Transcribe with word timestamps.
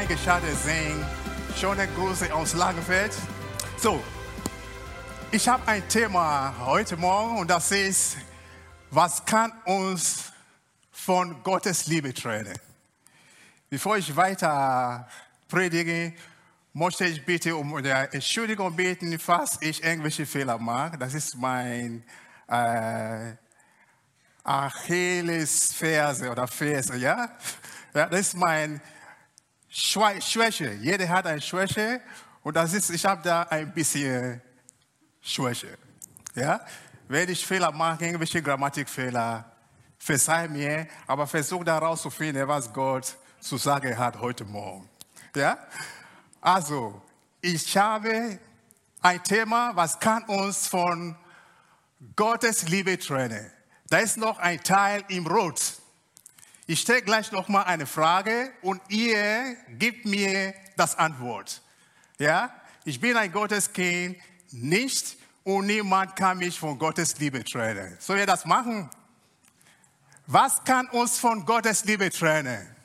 eingeschaltet 0.00 0.56
sind, 0.56 1.04
schöne 1.58 1.86
Grüße 1.88 2.32
aus 2.32 2.54
Langenfeld. 2.54 3.12
So, 3.76 4.02
ich 5.30 5.46
habe 5.46 5.68
ein 5.68 5.86
Thema 5.90 6.54
heute 6.64 6.96
Morgen 6.96 7.36
und 7.36 7.50
das 7.50 7.70
ist, 7.70 8.16
was 8.90 9.22
kann 9.26 9.52
uns 9.66 10.32
von 10.90 11.42
Gottes 11.42 11.86
Liebe 11.86 12.14
trennen? 12.14 12.58
Bevor 13.68 13.98
ich 13.98 14.16
weiter 14.16 15.06
predige, 15.48 16.14
möchte 16.72 17.04
ich 17.04 17.22
bitte 17.26 17.54
um 17.54 17.76
Entschuldigung 17.76 18.74
bitten, 18.74 19.18
falls 19.18 19.58
ich 19.60 19.84
irgendwelche 19.84 20.24
Fehler 20.24 20.56
mache. 20.56 20.96
Das 20.96 21.12
ist 21.12 21.36
mein 21.36 22.04
äh, 22.48 23.34
Achillesferse 24.44 26.30
oder 26.30 26.48
Ferse, 26.48 26.96
ja? 26.96 27.28
ja? 27.92 28.06
Das 28.06 28.20
ist 28.20 28.34
mein 28.34 28.80
Schwäche. 29.70 30.72
Jeder 30.74 31.08
hat 31.08 31.26
eine 31.26 31.40
Schwäche 31.40 32.00
und 32.42 32.56
das 32.56 32.74
ist, 32.74 32.90
ich 32.90 33.04
habe 33.04 33.22
da 33.22 33.42
ein 33.44 33.72
bisschen 33.72 34.42
Schwäche. 35.20 35.78
Ja? 36.34 36.60
Wenn 37.08 37.28
ich 37.28 37.46
Fehler 37.46 37.70
mache, 37.70 38.04
irgendwelche 38.04 38.42
Grammatikfehler, 38.42 39.44
verzeih 39.98 40.48
mir, 40.48 40.86
aber 41.06 41.26
versuch 41.26 41.62
da 41.62 41.78
rauszufinden, 41.78 42.48
was 42.48 42.72
Gott 42.72 43.16
zu 43.38 43.56
sagen 43.56 43.96
hat 43.96 44.18
heute 44.20 44.44
Morgen. 44.44 44.88
Ja? 45.34 45.58
Also, 46.40 47.00
ich 47.40 47.76
habe 47.76 48.38
ein 49.02 49.22
Thema, 49.22 49.72
was 49.74 49.98
kann 49.98 50.24
uns 50.24 50.66
von 50.66 51.16
Gottes 52.16 52.68
Liebe 52.68 52.98
trennen. 52.98 53.50
Da 53.88 53.98
ist 53.98 54.16
noch 54.16 54.38
ein 54.38 54.62
Teil 54.62 55.04
im 55.08 55.26
Rot. 55.26 55.79
Ich 56.70 56.82
stelle 56.82 57.02
gleich 57.02 57.32
noch 57.32 57.48
mal 57.48 57.64
eine 57.64 57.84
Frage 57.84 58.52
und 58.62 58.80
ihr 58.86 59.56
gebt 59.70 60.06
mir 60.06 60.54
das 60.76 60.96
Antwort. 60.96 61.62
Ja? 62.16 62.54
Ich 62.84 63.00
bin 63.00 63.16
ein 63.16 63.32
Gotteskind, 63.32 64.16
nicht 64.52 65.16
und 65.42 65.66
niemand 65.66 66.14
kann 66.14 66.38
mich 66.38 66.60
von 66.60 66.78
Gottes 66.78 67.18
Liebe 67.18 67.42
trennen. 67.42 67.96
Soll 67.98 68.18
wir 68.18 68.26
das 68.26 68.44
machen? 68.44 68.88
Was 70.28 70.62
kann 70.62 70.86
uns 70.90 71.18
von 71.18 71.44
Gottes 71.44 71.84
Liebe 71.86 72.08
trennen? 72.08 72.76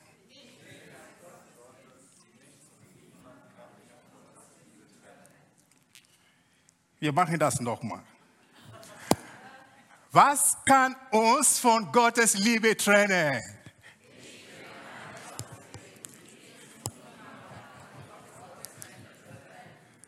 Wir 6.98 7.12
machen 7.12 7.38
das 7.38 7.60
nochmal. 7.60 8.02
Was 10.10 10.56
kann 10.64 10.96
uns 11.12 11.60
von 11.60 11.92
Gottes 11.92 12.34
Liebe 12.34 12.76
trennen? 12.76 13.55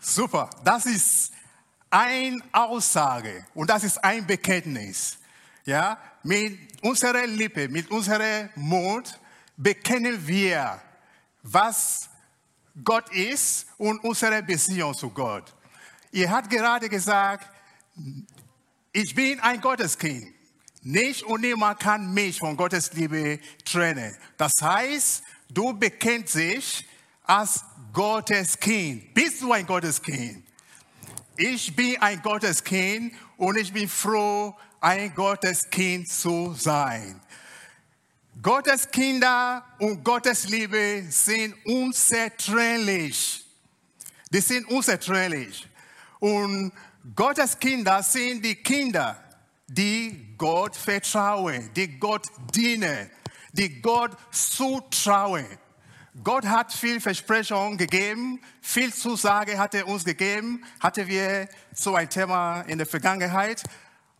Super, 0.09 0.49
das 0.65 0.87
ist 0.87 1.33
eine 1.91 2.41
Aussage 2.53 3.45
und 3.53 3.69
das 3.69 3.85
ist 3.85 4.03
ein 4.03 4.27
Bekenntnis. 4.27 5.19
Ja, 5.67 5.99
mit 6.23 6.59
unserer 6.81 7.27
Lippe, 7.27 7.69
mit 7.69 7.91
unserem 7.91 8.49
Mund 8.55 9.21
bekennen 9.55 10.27
wir, 10.27 10.81
was 11.43 12.09
Gott 12.83 13.13
ist 13.13 13.67
und 13.77 14.03
unsere 14.03 14.43
Beziehung 14.43 14.95
zu 14.95 15.11
Gott. 15.11 15.55
Ihr 16.11 16.31
habt 16.31 16.49
gerade 16.49 16.89
gesagt, 16.89 17.47
ich 18.93 19.15
bin 19.15 19.39
ein 19.41 19.61
Gotteskind. 19.61 20.33
Nicht 20.81 21.23
und 21.25 21.43
niemand 21.43 21.81
kann 21.81 22.15
mich 22.15 22.39
von 22.39 22.57
Gottes 22.57 22.95
Liebe 22.95 23.41
trennen. 23.63 24.17
Das 24.39 24.63
heißt, 24.63 25.23
du 25.51 25.75
bekennst 25.75 26.35
dich 26.35 26.87
als 27.29 27.63
Gotteskind. 27.93 29.13
Bist 29.13 29.43
du 29.43 29.53
ein 29.53 29.67
Gotteskind? 29.67 30.45
Ich 31.37 31.77
bin 31.77 32.01
ein 32.01 32.21
Gotteskind 32.23 33.15
und 33.37 33.57
ich 33.57 33.73
bin 33.73 33.89
froh, 33.89 34.57
ein 34.81 35.15
Gotteskind 35.15 36.09
zu 36.09 36.55
sein. 36.55 37.21
Gottes 38.41 38.91
Kinder 38.91 39.65
und 39.79 40.03
Gottes 40.03 40.49
Liebe 40.49 41.05
sind 41.11 41.55
unzertrennlich. 41.67 43.45
Die 44.33 44.41
sind 44.41 44.67
unzertrennlich. 44.69 45.69
Und 46.21 46.73
Gottes 47.15 47.59
Kinder 47.59 48.03
sind 48.03 48.45
die 48.45 48.57
Kinder, 48.57 49.23
die 49.67 50.35
Gott 50.39 50.77
vertrauen, 50.77 51.71
die 51.77 51.99
Gott 51.99 52.27
dienen, 52.55 53.11
die 53.53 53.83
Gott 53.83 54.17
zutrauen. 54.31 55.47
Gott 56.25 56.47
hat 56.47 56.73
viel 56.73 57.01
Versprechungen 57.01 57.79
gegeben, 57.79 58.41
viel 58.61 58.93
Zusage 58.93 59.59
hat 59.59 59.75
er 59.75 59.87
uns 59.87 60.05
gegeben, 60.05 60.65
hatte 60.81 61.07
wir 61.07 61.49
so 61.73 61.95
ein 61.95 62.11
Thema 62.11 62.63
in 62.63 62.79
der 62.79 62.87
Vergangenheit. 62.87 63.63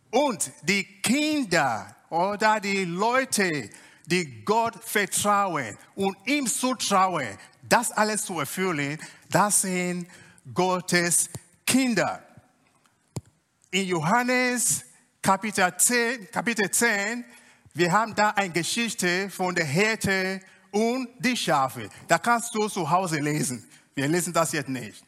Und 0.09 0.51
die 0.61 0.85
Kinder 1.01 1.95
oder 2.09 2.59
die 2.61 2.85
Leute, 2.85 3.69
die 4.05 4.43
Gott 4.45 4.75
vertrauen 4.83 5.77
und 5.95 6.15
ihm 6.25 6.47
zutrauen, 6.47 7.37
das 7.63 7.91
alles 7.91 8.23
zu 8.23 8.39
erfüllen, 8.39 8.97
das 9.29 9.61
sind 9.61 10.07
Gottes 10.53 11.29
Kinder. 11.65 12.23
In 13.71 13.85
Johannes 13.85 14.85
Kapitel 15.21 15.71
10, 15.77 16.31
Kapitel 16.31 16.71
10, 16.71 17.25
wir 17.73 17.91
haben 17.91 18.15
da 18.15 18.29
eine 18.31 18.53
Geschichte 18.53 19.29
von 19.29 19.53
der 19.53 19.65
Hirte 19.65 20.41
und 20.71 21.09
die 21.19 21.35
Schafe. 21.35 21.89
Da 22.07 22.17
kannst 22.17 22.53
du 22.55 22.67
zu 22.67 22.89
Hause 22.89 23.19
lesen. 23.19 23.67
Wir 23.95 24.07
lesen 24.07 24.33
das 24.33 24.51
jetzt 24.51 24.69
nicht. 24.69 25.03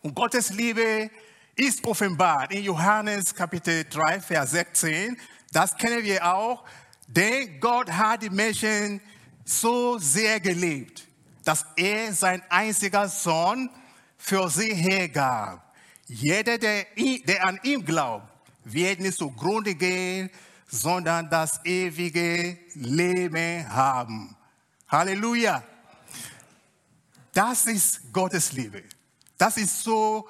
Und 0.00 0.14
Gottes 0.14 0.50
Liebe 0.50 1.10
ist 1.54 1.84
offenbart 1.86 2.52
in 2.52 2.64
Johannes 2.64 3.34
Kapitel 3.34 3.84
3, 3.84 4.20
Vers 4.20 4.50
16. 4.52 5.16
Das 5.52 5.76
kennen 5.76 6.02
wir 6.02 6.24
auch. 6.26 6.64
Denn 7.06 7.60
Gott 7.60 7.90
hat 7.90 8.22
die 8.22 8.30
Menschen 8.30 9.00
so 9.44 9.98
sehr 9.98 10.40
geliebt, 10.40 11.06
dass 11.44 11.66
er 11.76 12.12
sein 12.14 12.42
einziger 12.48 13.08
Sohn 13.08 13.68
für 14.16 14.48
sie 14.48 14.74
hergab. 14.74 15.74
Jeder, 16.06 16.58
der, 16.58 16.86
der 17.26 17.46
an 17.46 17.60
ihm 17.62 17.84
glaubt, 17.84 18.26
wird 18.64 19.00
nicht 19.00 19.18
zugrunde 19.18 19.74
gehen, 19.74 20.30
sondern 20.66 21.28
das 21.28 21.60
ewige 21.64 22.58
Leben 22.74 23.68
haben. 23.68 24.36
Halleluja. 24.92 25.62
Das 27.32 27.64
ist 27.64 28.12
Gottes 28.12 28.52
Liebe. 28.52 28.84
Das 29.38 29.56
ist 29.56 29.82
so 29.82 30.28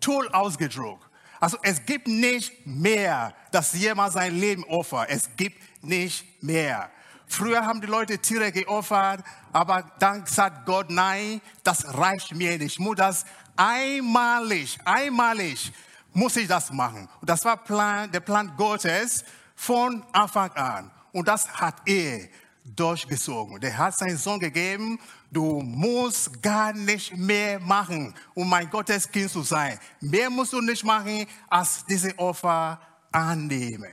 toll 0.00 0.28
ausgedrückt. 0.28 1.08
Also 1.40 1.56
es 1.62 1.84
gibt 1.84 2.06
nicht 2.06 2.66
mehr, 2.66 3.34
dass 3.50 3.72
jemand 3.72 4.12
sein 4.12 4.38
Leben 4.38 4.64
opfert. 4.64 5.08
Es 5.08 5.28
gibt 5.36 5.58
nicht 5.82 6.42
mehr. 6.42 6.90
Früher 7.26 7.64
haben 7.64 7.80
die 7.80 7.86
Leute 7.86 8.18
Tiere 8.18 8.52
geopfert, 8.52 9.24
aber 9.52 9.90
dann 9.98 10.26
sagt 10.26 10.66
Gott, 10.66 10.90
nein, 10.90 11.40
das 11.64 11.96
reicht 11.96 12.34
mir 12.34 12.58
nicht. 12.58 12.74
Ich 12.74 12.78
muss 12.78 12.96
das 12.96 13.24
einmalig, 13.56 14.78
einmalig 14.84 15.72
muss 16.12 16.36
ich 16.36 16.46
das 16.46 16.70
machen. 16.70 17.08
Und 17.20 17.30
das 17.30 17.44
war 17.46 17.56
Plan, 17.56 18.12
der 18.12 18.20
Plan 18.20 18.52
Gottes 18.58 19.24
von 19.56 20.04
Anfang 20.12 20.52
an. 20.52 20.90
Und 21.12 21.26
das 21.26 21.48
hat 21.48 21.76
er 21.86 22.28
durchgezogen. 22.64 23.60
Der 23.60 23.76
hat 23.76 23.96
seinen 23.96 24.16
Sohn 24.16 24.38
gegeben, 24.38 24.98
du 25.30 25.60
musst 25.60 26.42
gar 26.42 26.72
nicht 26.72 27.16
mehr 27.16 27.58
machen, 27.60 28.14
um 28.34 28.48
mein 28.48 28.70
Gottes 28.70 29.10
Kind 29.10 29.30
zu 29.30 29.42
sein. 29.42 29.78
Mehr 30.00 30.30
musst 30.30 30.52
du 30.52 30.60
nicht 30.60 30.84
machen, 30.84 31.26
als 31.48 31.84
diese 31.84 32.16
Opfer 32.18 32.80
annehmen. 33.10 33.92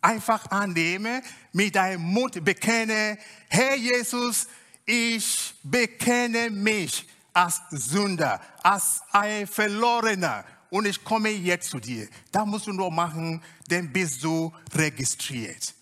Einfach 0.00 0.50
annehmen, 0.50 1.22
mit 1.52 1.74
deinem 1.74 2.02
Mund 2.02 2.44
bekenne, 2.44 3.16
Herr 3.48 3.76
Jesus, 3.76 4.46
ich 4.84 5.54
bekenne 5.62 6.50
mich 6.50 7.06
als 7.32 7.60
Sünder, 7.70 8.40
als 8.62 9.00
ein 9.12 9.46
Verlorener 9.46 10.44
und 10.68 10.86
ich 10.86 11.02
komme 11.02 11.30
jetzt 11.30 11.70
zu 11.70 11.78
dir. 11.78 12.08
Da 12.30 12.44
musst 12.44 12.66
du 12.66 12.72
nur 12.72 12.90
machen, 12.90 13.42
dann 13.68 13.92
bist 13.92 14.22
du 14.22 14.52
registriert. 14.74 15.74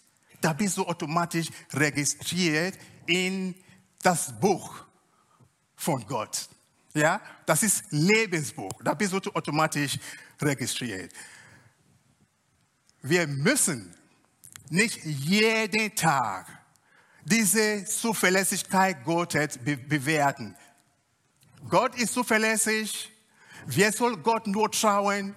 Da 0.43 0.53
bist 0.53 0.77
du 0.77 0.85
automatisch 0.85 1.47
registriert 1.73 2.77
in 3.06 3.55
das 4.03 4.39
Buch 4.41 4.85
von 5.77 6.05
Gott. 6.05 6.49
Ja, 6.94 7.23
das 7.47 7.62
ist 7.62 7.85
Lebensbuch. 7.91 8.73
Da 8.83 8.93
bist 8.94 9.12
du 9.12 9.19
automatisch 9.33 9.99
registriert. 10.41 11.12
Wir 13.00 13.27
müssen 13.29 13.94
nicht 14.69 15.05
jeden 15.05 15.94
Tag 15.94 16.47
diese 17.25 17.85
Zuverlässigkeit 17.85 19.05
Gottes 19.05 19.59
bewerten. 19.59 20.56
Gott 21.69 21.95
ist 21.95 22.15
zuverlässig, 22.15 23.12
wir 23.67 23.93
sollen 23.93 24.21
Gott 24.25 24.49
nur 24.49 24.73
trauen, 24.73 25.37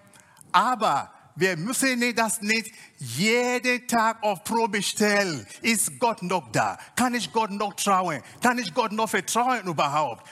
aber 0.51 1.14
wir 1.35 1.57
müssen 1.57 2.15
das 2.15 2.41
nicht 2.41 2.73
jeden 2.97 3.87
Tag 3.87 4.23
auf 4.23 4.43
Probe 4.43 4.81
stellen. 4.81 5.45
Ist 5.61 5.99
Gott 5.99 6.23
noch 6.23 6.51
da? 6.51 6.77
Kann 6.95 7.13
ich 7.13 7.31
Gott 7.31 7.51
noch 7.51 7.73
trauen? 7.73 8.21
Kann 8.41 8.57
ich 8.57 8.73
Gott 8.73 8.91
noch 8.91 9.09
vertrauen 9.09 9.67
überhaupt? 9.67 10.25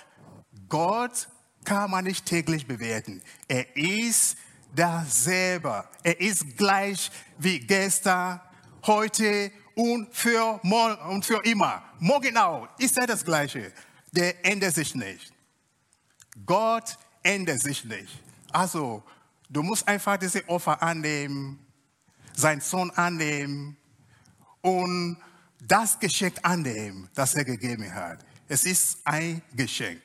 Gott 0.70 1.28
kann 1.66 1.92
man 1.92 2.06
nicht 2.06 2.26
täglich 2.26 2.66
bewerten. 2.66 3.22
Er 3.48 3.76
ist 3.76 4.38
da 4.76 5.06
selber. 5.08 5.90
Er 6.04 6.20
ist 6.20 6.58
gleich 6.58 7.12
wie 7.38 7.60
gestern, 7.60 8.40
heute 8.86 9.52
und 9.76 10.14
für, 10.16 10.60
und 11.10 11.26
für 11.26 11.44
immer. 11.46 11.84
Morgen 12.00 12.38
auch 12.38 12.68
ist 12.78 12.98
er 12.98 13.08
das 13.08 13.24
Gleiche. 13.24 13.72
Der 14.12 14.46
ändert 14.46 14.76
sich 14.76 14.96
nicht. 14.96 15.34
Gott 16.46 16.98
ändert 17.24 17.62
sich 17.62 17.84
nicht. 17.84 18.20
Also, 18.52 19.04
du 19.54 19.62
musst 19.62 19.88
einfach 19.88 20.18
diese 20.18 20.48
Opfer 20.50 20.82
annehmen, 20.82 21.60
seinen 22.34 22.62
Sohn 22.62 22.90
annehmen 22.92 23.78
und 24.62 25.18
das 25.62 26.00
Geschenk 26.00 26.40
annehmen, 26.42 27.08
das 27.14 27.36
er 27.36 27.46
gegeben 27.46 27.94
hat. 27.94 28.26
Es 28.48 28.66
ist 28.66 29.00
ein 29.06 29.42
Geschenk. 29.56 30.02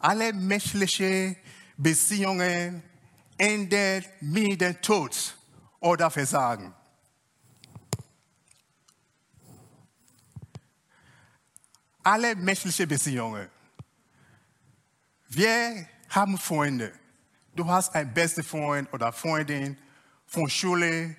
Alle 0.00 0.32
menschlichen 0.32 1.36
Beziehungen 1.76 2.82
enden 3.36 4.04
mit 4.20 4.60
dem 4.60 4.80
Tod 4.80 5.36
oder 5.80 6.10
Versagen. 6.10 6.72
Alle 12.02 12.34
menschlichen 12.36 12.88
Beziehungen. 12.88 13.48
Wir 15.28 15.86
haben 16.08 16.38
Freunde. 16.38 16.92
Du 17.56 17.66
hast 17.66 17.94
einen 17.94 18.12
besten 18.12 18.42
Freund 18.42 18.92
oder 18.92 19.10
Freundin 19.14 19.78
von 20.26 20.46
Schule, 20.46 21.16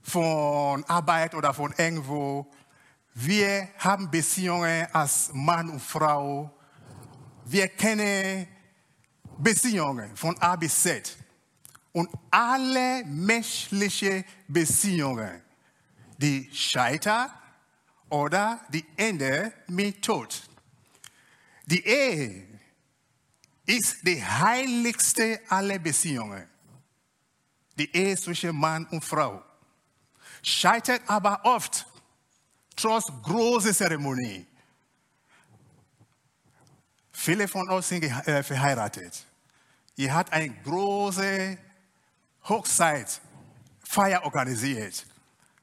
von 0.00 0.82
Arbeit 0.84 1.34
oder 1.34 1.52
von 1.52 1.74
irgendwo. 1.76 2.50
Wir 3.12 3.68
haben 3.76 4.10
Beziehungen 4.10 4.86
als 4.94 5.28
Mann 5.34 5.68
und 5.68 5.82
Frau. 5.82 6.50
Wir 7.44 7.68
kennen 7.68 8.48
Beziehungen 9.36 10.16
von 10.16 10.38
A 10.38 10.56
bis 10.56 10.82
Z. 10.82 11.18
Und 11.92 12.08
alle 12.30 13.04
menschlichen 13.04 14.24
Beziehungen, 14.48 15.42
die 16.16 16.48
scheitern 16.50 17.30
oder 18.08 18.58
die 18.70 18.86
enden 18.96 19.52
mit 19.68 20.00
Tod. 20.00 20.48
Die 21.66 21.84
Ehe 21.86 22.53
ist 23.66 24.06
die 24.06 24.22
heiligste 24.22 25.40
aller 25.48 25.78
Beziehungen. 25.78 26.48
Die 27.76 27.94
Ehe 27.94 28.16
zwischen 28.16 28.54
Mann 28.56 28.86
und 28.86 29.04
Frau. 29.04 29.42
Scheitert 30.42 31.02
aber 31.06 31.40
oft, 31.44 31.86
trotz 32.76 33.06
großer 33.22 33.72
Zeremonie. 33.72 34.46
Viele 37.12 37.48
von 37.48 37.68
uns 37.70 37.88
sind 37.88 38.04
äh, 38.04 38.42
verheiratet. 38.42 39.24
Ihr 39.96 40.12
habt 40.14 40.32
eine 40.32 40.50
große 40.50 41.56
Hochzeit, 42.48 43.20
Feier 43.82 44.24
organisiert. 44.24 45.06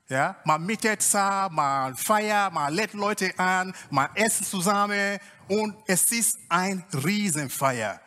Ja, 0.07 0.35
man 0.43 0.65
mietet 0.65 1.01
da, 1.13 1.47
man 1.49 1.95
feiert, 1.95 2.51
man 2.51 2.73
lädt 2.73 2.93
Leute 2.93 3.31
an, 3.37 3.73
man 3.89 4.09
essen 4.15 4.45
zusammen 4.45 5.19
und 5.51 5.75
es 5.85 6.09
ist 6.13 6.39
ein 6.47 6.81
Riesenfeier. 6.93 7.99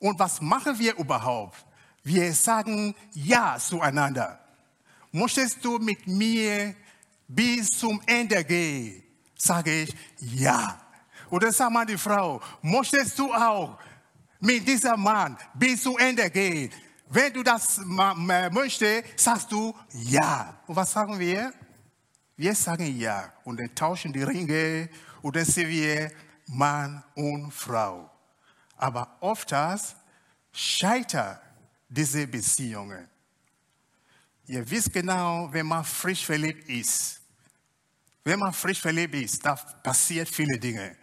Und 0.00 0.18
was 0.18 0.40
machen 0.40 0.76
wir 0.80 0.96
überhaupt? 0.96 1.64
Wir 2.02 2.32
sagen 2.34 2.92
Ja 3.12 3.56
zueinander. 3.56 4.40
Möchtest 5.12 5.64
du 5.64 5.78
mit 5.78 6.08
mir 6.08 6.74
bis 7.28 7.68
zum 7.78 8.02
Ende 8.04 8.42
gehen? 8.44 9.00
Sage 9.36 9.82
ich 9.82 9.94
Ja. 10.18 10.80
Oder 11.30 11.52
sagt 11.52 11.72
man 11.72 11.86
die 11.86 11.96
Frau, 11.96 12.40
möchtest 12.62 13.16
du 13.16 13.32
auch 13.32 13.78
mit 14.40 14.66
diesem 14.66 15.00
Mann 15.00 15.38
bis 15.54 15.84
zum 15.84 15.96
Ende 15.98 16.28
gehen? 16.30 16.72
Wenn 17.08 17.32
du 17.32 17.44
das 17.44 17.80
möchtest, 18.50 19.20
sagst 19.20 19.52
du 19.52 19.72
ja. 19.92 20.60
Und 20.66 20.74
was 20.74 20.90
sagen 20.90 21.16
wir? 21.16 21.52
Wir 22.36 22.56
sagen 22.56 22.98
ja. 22.98 23.32
Und 23.44 23.60
dann 23.60 23.72
tauschen 23.72 24.12
die 24.12 24.24
Ringe 24.24 24.88
und 25.22 25.36
dann 25.36 25.44
sehen 25.44 25.68
wir 25.68 26.10
Mann 26.52 27.02
und 27.14 27.50
Frau. 27.50 28.10
Aber 28.76 29.16
oftmals 29.20 29.96
scheitern 30.52 31.38
diese 31.88 32.26
Beziehungen. 32.26 33.08
Ihr 34.46 34.68
wisst 34.68 34.92
genau, 34.92 35.48
wenn 35.52 35.66
man 35.66 35.84
frisch 35.84 36.26
verliebt 36.26 36.68
ist, 36.68 37.20
wenn 38.24 38.38
man 38.38 38.52
frisch 38.52 38.80
verliebt 38.80 39.14
ist, 39.14 39.44
da 39.44 39.54
passiert 39.54 40.28
viele 40.28 40.58
Dinge. 40.58 40.96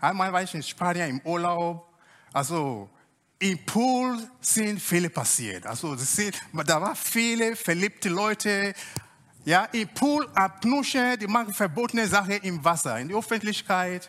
Einmal 0.00 0.32
war 0.32 0.42
ich 0.42 0.54
in 0.54 0.62
Spanien 0.62 1.10
im 1.10 1.20
Urlaub, 1.20 1.88
also 2.32 2.90
im 3.38 3.64
Pool 3.64 4.28
sind 4.40 4.80
viele 4.80 5.10
passiert. 5.10 5.66
Also 5.66 5.96
sind, 5.96 6.40
da 6.64 6.80
waren 6.80 6.96
viele 6.96 7.56
verliebte 7.56 8.08
Leute. 8.08 8.74
Ja, 9.44 9.64
im 9.66 9.88
Pool 9.88 10.28
abknuschen, 10.34 11.18
die 11.18 11.26
machen 11.26 11.52
verbotene 11.52 12.06
Sachen 12.06 12.32
im 12.42 12.64
Wasser, 12.64 12.98
in 13.00 13.08
der 13.08 13.18
Öffentlichkeit. 13.18 14.08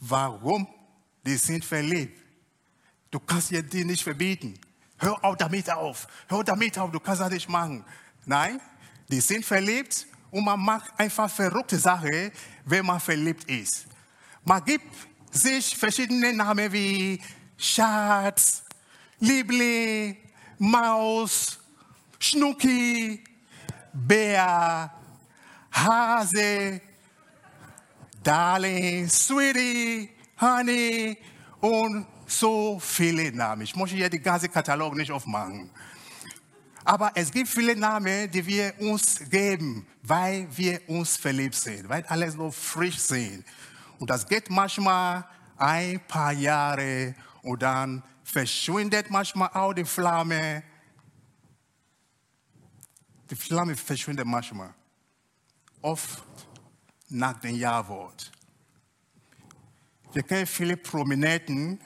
Warum? 0.00 0.66
Die 1.26 1.36
sind 1.36 1.62
verliebt. 1.64 2.18
Du 3.10 3.20
kannst 3.20 3.50
dir 3.50 3.62
die 3.62 3.84
nicht 3.84 4.02
verbieten. 4.02 4.58
Hör 4.98 5.22
auch 5.22 5.36
damit 5.36 5.70
auf. 5.70 6.06
Hör 6.28 6.42
damit 6.42 6.78
auf, 6.78 6.90
du 6.90 7.00
kannst 7.00 7.20
das 7.20 7.30
nicht 7.30 7.48
machen. 7.48 7.84
Nein, 8.24 8.60
die 9.08 9.20
sind 9.20 9.44
verliebt 9.44 10.06
und 10.30 10.44
man 10.44 10.60
macht 10.60 10.98
einfach 10.98 11.30
verrückte 11.30 11.78
Sachen, 11.78 12.30
wenn 12.64 12.86
man 12.86 13.00
verliebt 13.00 13.44
ist. 13.44 13.86
Man 14.44 14.64
gibt 14.64 14.86
sich 15.30 15.76
verschiedene 15.76 16.32
Namen 16.32 16.72
wie 16.72 17.20
Schatz, 17.58 18.62
Liebling, 19.18 20.16
Maus, 20.58 21.58
Schnucki, 22.18 23.22
Bär, 23.92 24.92
Hase, 25.72 26.80
Darling, 28.22 29.08
Sweetie, 29.08 30.10
Honey 30.40 31.16
und 31.60 32.06
so 32.26 32.78
viele 32.80 33.32
Namen. 33.32 33.62
Ich 33.62 33.74
möchte 33.74 33.96
hier 33.96 34.10
den 34.10 34.22
ganzen 34.22 34.50
Katalog 34.50 34.94
nicht 34.94 35.10
aufmachen. 35.10 35.70
Aber 36.84 37.12
es 37.14 37.30
gibt 37.30 37.48
viele 37.48 37.76
Namen, 37.76 38.30
die 38.30 38.46
wir 38.46 38.74
uns 38.80 39.20
geben, 39.28 39.86
weil 40.02 40.46
wir 40.56 40.80
uns 40.88 41.16
verliebt 41.16 41.54
sind, 41.54 41.88
weil 41.88 42.04
alles 42.06 42.34
so 42.34 42.50
frisch 42.50 42.98
sind. 42.98 43.44
Und 43.98 44.08
das 44.08 44.26
geht 44.26 44.48
manchmal 44.48 45.24
ein 45.56 46.00
paar 46.08 46.32
Jahre 46.32 47.14
und 47.42 47.62
dann 47.62 48.02
verschwindet 48.24 49.10
manchmal 49.10 49.50
auch 49.52 49.74
die 49.74 49.84
Flamme. 49.84 50.62
Die 53.30 53.36
Flamme 53.36 53.76
verschwindet 53.76 54.26
manchmal. 54.26 54.74
Oft 55.80 56.22
nach 57.08 57.38
dem 57.40 57.56
Jawort. 57.56 58.30
Wir 60.12 60.22
kennen 60.24 60.46
viele 60.46 60.76
Prominenten, 60.76 61.80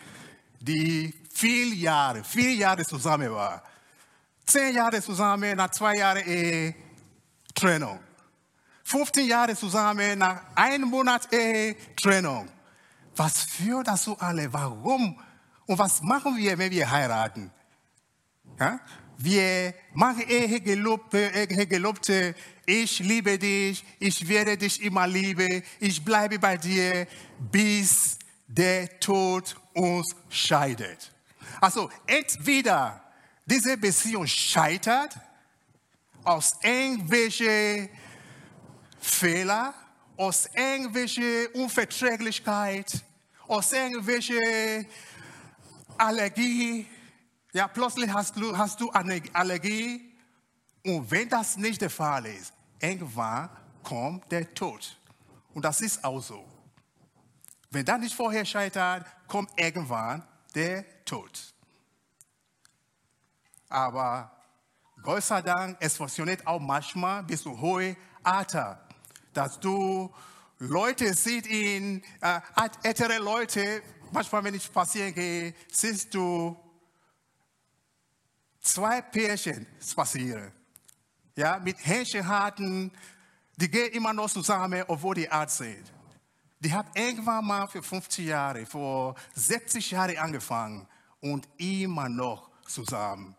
die 0.59 1.15
viele 1.31 1.75
Jahre, 1.75 2.25
viele 2.25 2.53
Jahre 2.53 2.85
zusammen 2.85 3.31
waren. 3.31 3.61
Zehn 4.47 4.75
Jahre 4.75 5.03
zusammen, 5.03 5.57
nach 5.57 5.71
zwei 5.71 5.97
Jahren 5.97 6.27
Ehe, 6.27 6.75
Trennung. 7.55 8.01
15 8.85 9.27
Jahre 9.27 9.55
zusammen, 9.55 10.19
nach 10.19 10.43
einem 10.55 10.89
Monat 10.89 11.31
Ehe, 11.33 11.77
Trennung. 11.97 12.49
Was 13.17 13.43
führt 13.43 13.87
so 13.99 14.17
alle? 14.19 14.53
Warum 14.53 15.21
und 15.67 15.79
was 15.79 16.03
machen 16.03 16.37
wir, 16.37 16.57
wenn 16.59 16.71
wir 16.71 16.91
heiraten? 16.91 17.51
Ja? 18.59 18.81
Wir 19.17 19.75
machen 19.93 20.29
Ehegelobte, 20.29 22.35
ich 22.67 22.99
liebe 22.99 23.39
dich, 23.39 23.85
ich 23.99 24.29
werde 24.29 24.57
dich 24.57 24.83
immer 24.83 25.07
lieben, 25.07 25.63
ich 25.81 26.05
bleibe 26.05 26.39
bei 26.39 26.57
dir, 26.57 27.07
bis 27.39 28.19
der 28.47 28.99
Tod 28.99 29.57
uns 29.73 30.15
scheidet. 30.29 31.13
Also 31.61 31.91
entweder 32.07 33.03
diese 33.47 33.77
Beziehung 33.77 34.27
scheitert 34.27 35.15
aus 36.25 36.55
irgendwelchen 36.63 37.89
Fehlern, 39.01 39.75
aus 40.17 40.49
irgendwelchen 40.55 41.47
Unverträglichkeit, 41.55 43.05
aus 43.47 43.73
irgendwelchen 43.73 44.87
Allergie. 45.99 46.87
Ja, 47.55 47.69
plötzlich 47.69 48.13
hast 48.13 48.35
du, 48.35 48.59
hast 48.59 48.81
du 48.81 48.91
eine 48.91 49.23
Allergie. 49.33 50.13
Und 50.85 51.09
wenn 51.09 51.29
das 51.29 51.57
nicht 51.57 51.81
der 51.81 51.89
Fall 51.89 52.27
ist, 52.27 52.53
irgendwann 52.81 53.49
kommt 53.85 54.31
der 54.33 54.53
Tod. 54.53 54.99
Und 55.55 55.65
das 55.65 55.81
ist 55.81 56.03
auch 56.03 56.21
so. 56.21 56.45
Wenn 57.71 57.85
das 57.85 58.01
nicht 58.01 58.15
vorher 58.15 58.45
scheitert, 58.45 59.07
kommt 59.29 59.51
irgendwann 59.57 60.27
der 60.53 61.05
Tod. 61.05 61.55
Aber 63.69 64.33
Gott 65.01 65.23
sei 65.23 65.41
Dank, 65.41 65.77
es 65.79 65.97
funktioniert 65.97 66.45
auch 66.45 66.61
manchmal 66.61 67.23
bis 67.23 67.45
zu 67.45 67.61
hohe 67.61 67.97
Alter, 68.25 68.85
dass 69.33 69.61
du 69.61 70.13
Leute 70.59 71.15
siehst 71.15 71.47
in, 71.47 72.03
äh, 72.21 72.41
ältere 72.83 73.19
Leute, 73.19 73.81
manchmal 74.11 74.43
wenn 74.43 74.55
ich 74.55 74.65
spazieren 74.65 75.15
gehe, 75.15 75.55
siehst 75.71 76.13
du 76.13 76.64
zwei 78.65 79.03
Pärchen 79.03 79.67
spazieren. 79.81 80.51
Ja, 81.37 81.59
mit 81.59 81.77
Händchenhalten, 81.85 82.91
die 83.57 83.71
gehen 83.71 83.93
immer 83.93 84.13
noch 84.13 84.31
zusammen, 84.31 84.83
obwohl 84.89 85.15
die 85.15 85.29
alt 85.29 85.51
sind. 85.51 85.93
Die 86.59 86.73
haben 86.73 86.89
irgendwann 86.95 87.45
mal 87.45 87.67
für 87.69 87.83
50 87.83 88.27
Jahre, 88.27 88.65
vor 88.65 89.15
60 89.35 89.91
Jahren 89.91 90.17
angefangen 90.17 90.87
und 91.21 91.47
immer 91.59 92.09
noch 92.09 92.51
zusammen. 92.67 93.37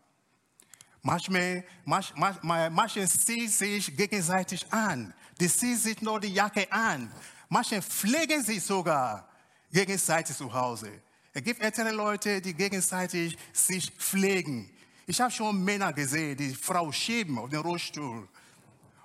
Manchmal, 1.01 1.63
manchmal, 1.83 2.69
manche 2.69 3.07
ziehen 3.07 3.49
sich 3.49 3.95
gegenseitig 3.95 4.65
an. 4.71 5.13
Die 5.39 5.49
ziehen 5.49 5.77
sich 5.77 6.01
nur 6.01 6.19
die 6.19 6.33
Jacke 6.33 6.71
an. 6.71 7.11
Manche 7.49 7.81
pflegen 7.81 8.43
sich 8.43 8.63
sogar 8.63 9.27
gegenseitig 9.71 10.35
zu 10.35 10.51
Hause. 10.51 11.01
Es 11.33 11.43
gibt 11.43 11.61
ältere 11.61 11.91
Leute, 11.91 12.41
die 12.41 12.53
gegenseitig 12.53 13.37
sich 13.53 13.91
pflegen. 13.91 14.74
Ich 15.07 15.21
habe 15.21 15.31
schon 15.31 15.63
Männer 15.63 15.93
gesehen, 15.93 16.35
die 16.35 16.55
Frau 16.55 16.91
schieben 16.91 17.37
auf 17.37 17.49
den 17.49 17.59
Rollstuhl. 17.59 18.27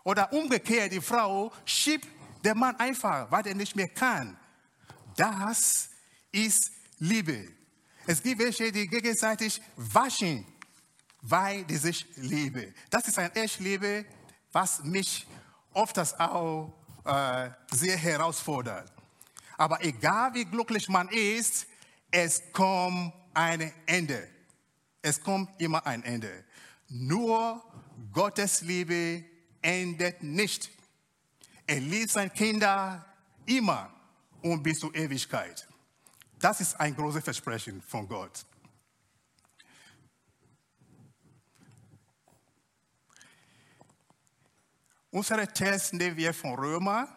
Oder 0.05 0.33
umgekehrt, 0.33 0.93
die 0.93 1.01
Frau 1.01 1.53
schiebt 1.65 2.09
den 2.43 2.59
Mann 2.59 2.77
einfach, 2.77 3.31
weil 3.31 3.47
er 3.47 3.55
nicht 3.55 3.77
mehr 3.77 3.89
kann. 3.89 4.37
Das 5.17 5.91
ist 6.33 6.71
Liebe. 6.99 7.49
Es 8.07 8.23
gibt 8.23 8.41
welche, 8.41 8.73
die 8.73 8.89
gegenseitig 8.89 9.61
waschen, 9.77 10.47
weil 11.21 11.65
die 11.65 11.77
sich 11.77 12.07
lieben. 12.17 12.75
Das 12.89 13.07
ist 13.07 13.19
ein 13.19 13.31
echt 13.35 13.61
Liebe, 13.61 14.07
was 14.53 14.83
mich 14.83 15.27
oft 15.75 15.99
auch 16.19 16.73
äh, 17.05 17.51
sehr 17.71 17.97
herausfordert. 17.97 18.91
Aber 19.59 19.85
egal 19.85 20.33
wie 20.33 20.47
glücklich 20.47 20.89
man 20.89 21.09
ist, 21.09 21.67
es 22.11 22.43
kommt 22.53 23.13
ein 23.35 23.73
Ende. 23.85 24.27
Es 25.03 25.21
kommt 25.21 25.61
immer 25.61 25.87
ein 25.87 26.03
Ende. 26.03 26.45
Nur 26.89 27.63
Gottes 28.13 28.61
Liebe 28.63 29.25
endet 29.63 30.23
nicht. 30.23 30.71
Er 31.67 31.81
liebt 31.81 32.11
seine 32.11 32.31
Kinder 32.31 33.07
immer 33.47 33.93
und 34.43 34.63
bis 34.63 34.81
zur 34.81 34.95
Ewigkeit. 34.95 35.67
Das 36.39 36.61
ist 36.61 36.79
ein 36.81 36.95
großes 36.97 37.23
Versprechen 37.23 37.83
von 37.83 38.09
Gott. 38.09 38.45
Unsere 45.13 45.47
Text 45.49 45.93
nehmen 45.93 46.17
wir 46.17 46.33
von 46.33 46.55
Römer, 46.55 47.09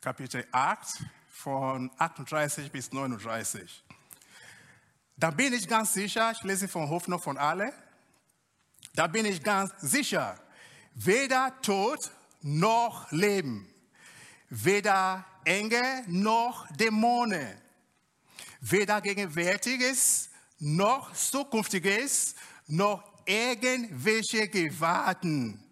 Kapitel 0.00 0.44
8, 0.50 1.04
von 1.28 1.90
38 1.96 2.72
bis 2.72 2.92
39. 2.92 3.85
Da 5.18 5.30
bin 5.30 5.54
ich 5.54 5.66
ganz 5.66 5.94
sicher, 5.94 6.30
ich 6.32 6.42
lese 6.42 6.68
von 6.68 6.90
Hoffnung 6.90 7.18
von 7.18 7.38
alle, 7.38 7.72
da 8.94 9.06
bin 9.06 9.24
ich 9.24 9.42
ganz 9.42 9.72
sicher, 9.80 10.38
weder 10.94 11.54
Tod 11.62 12.10
noch 12.42 13.10
Leben, 13.12 13.66
weder 14.50 15.24
Engel 15.44 16.04
noch 16.06 16.66
Dämonen, 16.76 17.48
weder 18.60 19.00
Gegenwärtiges 19.00 20.28
noch 20.58 21.14
Zukünftiges, 21.14 22.34
noch 22.66 23.02
irgendwelche 23.24 24.48
Gewalten, 24.48 25.64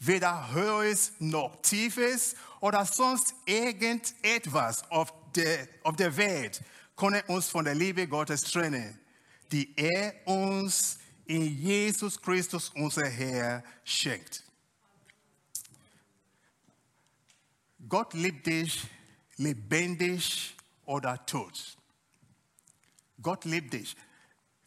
weder 0.00 0.52
Höheres 0.52 1.12
noch 1.20 1.62
Tiefes 1.62 2.34
oder 2.58 2.84
sonst 2.84 3.34
irgendetwas 3.46 4.90
auf 4.90 5.12
der, 5.36 5.68
auf 5.84 5.94
der 5.94 6.16
Welt 6.16 6.60
konnte 7.00 7.22
uns 7.28 7.48
von 7.48 7.64
der 7.64 7.74
Liebe 7.74 8.06
Gottes 8.06 8.42
trennen, 8.42 9.00
die 9.50 9.74
er 9.74 10.12
uns 10.26 10.98
in 11.24 11.58
Jesus 11.58 12.20
Christus, 12.20 12.68
unser 12.74 13.06
Herr, 13.08 13.64
schenkt. 13.84 14.44
Gott 17.88 18.12
liebt 18.12 18.46
dich 18.46 18.86
lebendig 19.38 20.54
oder 20.84 21.24
tot. 21.24 21.78
Gott 23.22 23.46
liebt 23.46 23.72
dich. 23.72 23.96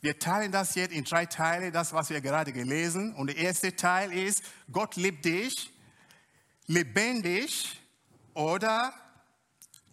Wir 0.02 0.18
teilen 0.18 0.52
das 0.52 0.74
jetzt 0.74 0.92
in 0.92 1.04
drei 1.04 1.28
Teile, 1.28 1.72
das, 1.72 1.94
was 1.94 2.10
wir 2.10 2.20
gerade 2.20 2.52
gelesen. 2.52 3.14
Und 3.14 3.28
der 3.28 3.38
erste 3.38 3.76
Teil 3.76 4.12
ist, 4.12 4.42
Gott 4.72 4.96
liebt 4.96 5.24
dich 5.24 5.72
lebendig 6.66 7.80
oder 8.34 8.92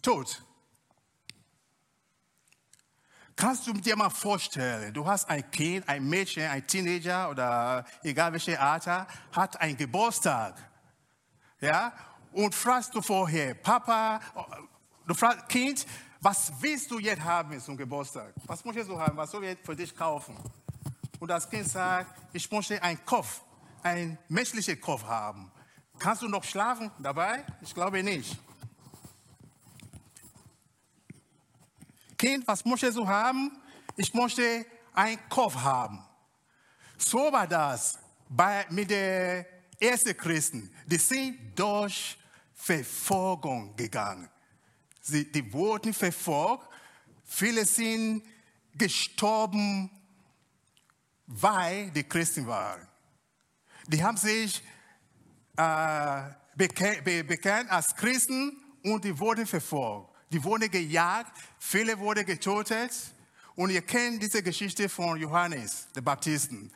tot. 0.01 0.41
Kannst 3.41 3.65
du 3.65 3.73
dir 3.73 3.95
mal 3.95 4.11
vorstellen, 4.11 4.93
du 4.93 5.03
hast 5.03 5.27
ein 5.27 5.49
Kind, 5.49 5.89
ein 5.89 6.07
Mädchen, 6.07 6.47
ein 6.47 6.67
Teenager 6.67 7.27
oder 7.27 7.83
egal 8.03 8.31
welche 8.33 8.59
Alter, 8.59 9.07
hat 9.31 9.59
einen 9.59 9.75
Geburtstag. 9.75 10.53
Ja? 11.59 11.91
Und 12.33 12.53
fragst 12.53 12.93
du 12.93 13.01
vorher, 13.01 13.55
Papa, 13.55 14.19
du 15.07 15.15
fragst 15.15 15.49
Kind, 15.49 15.87
was 16.19 16.53
willst 16.59 16.91
du 16.91 16.99
jetzt 16.99 17.23
haben 17.23 17.59
zum 17.59 17.75
Geburtstag? 17.75 18.31
Was 18.45 18.63
möchtest 18.63 18.91
du 18.91 18.99
haben? 18.99 19.17
Was 19.17 19.31
soll 19.31 19.43
ich 19.43 19.57
für 19.63 19.75
dich 19.75 19.95
kaufen? 19.95 20.37
Und 21.19 21.27
das 21.27 21.49
Kind 21.49 21.67
sagt, 21.67 22.15
ich 22.33 22.51
möchte 22.51 22.79
einen 22.83 23.03
Kopf, 23.03 23.41
einen 23.81 24.19
menschlichen 24.29 24.79
Kopf 24.79 25.03
haben. 25.03 25.51
Kannst 25.97 26.21
du 26.21 26.27
noch 26.27 26.43
schlafen 26.43 26.91
dabei? 26.99 27.43
Ich 27.61 27.73
glaube 27.73 28.03
nicht. 28.03 28.37
Kind, 32.21 32.47
was 32.47 32.63
möchtest 32.63 32.97
du 32.99 33.07
haben? 33.07 33.51
Ich 33.97 34.13
möchte 34.13 34.63
einen 34.93 35.17
Kopf 35.27 35.55
haben. 35.55 36.05
So 36.95 37.31
war 37.31 37.47
das 37.47 37.97
bei, 38.29 38.63
mit 38.69 38.91
den 38.91 39.43
ersten 39.79 40.15
Christen. 40.15 40.71
Die 40.85 40.97
sind 40.97 41.57
durch 41.57 42.15
Verfolgung 42.53 43.75
gegangen. 43.75 44.29
Sie, 45.01 45.31
die 45.31 45.51
wurden 45.51 45.95
verfolgt. 45.95 46.67
Viele 47.25 47.65
sind 47.65 48.23
gestorben, 48.75 49.89
weil 51.25 51.89
die 51.89 52.03
Christen 52.03 52.45
waren. 52.45 52.87
Die 53.87 54.03
haben 54.03 54.17
sich 54.17 54.61
äh, 55.57 56.21
bekannt 56.55 57.71
als 57.71 57.95
Christen 57.95 58.63
und 58.83 59.03
die 59.05 59.17
wurden 59.17 59.47
verfolgt. 59.47 60.11
Die 60.31 60.43
wurden 60.43 60.69
gejagt, 60.69 61.35
viele 61.61 61.97
wurden 61.99 62.25
getötet. 62.25 62.91
Und 63.55 63.69
ihr 63.69 63.81
kennt 63.81 64.23
diese 64.23 64.41
Geschichte 64.41 64.89
von 64.89 65.17
Johannes, 65.19 65.87
der 65.95 66.01
Baptisten. 66.01 66.71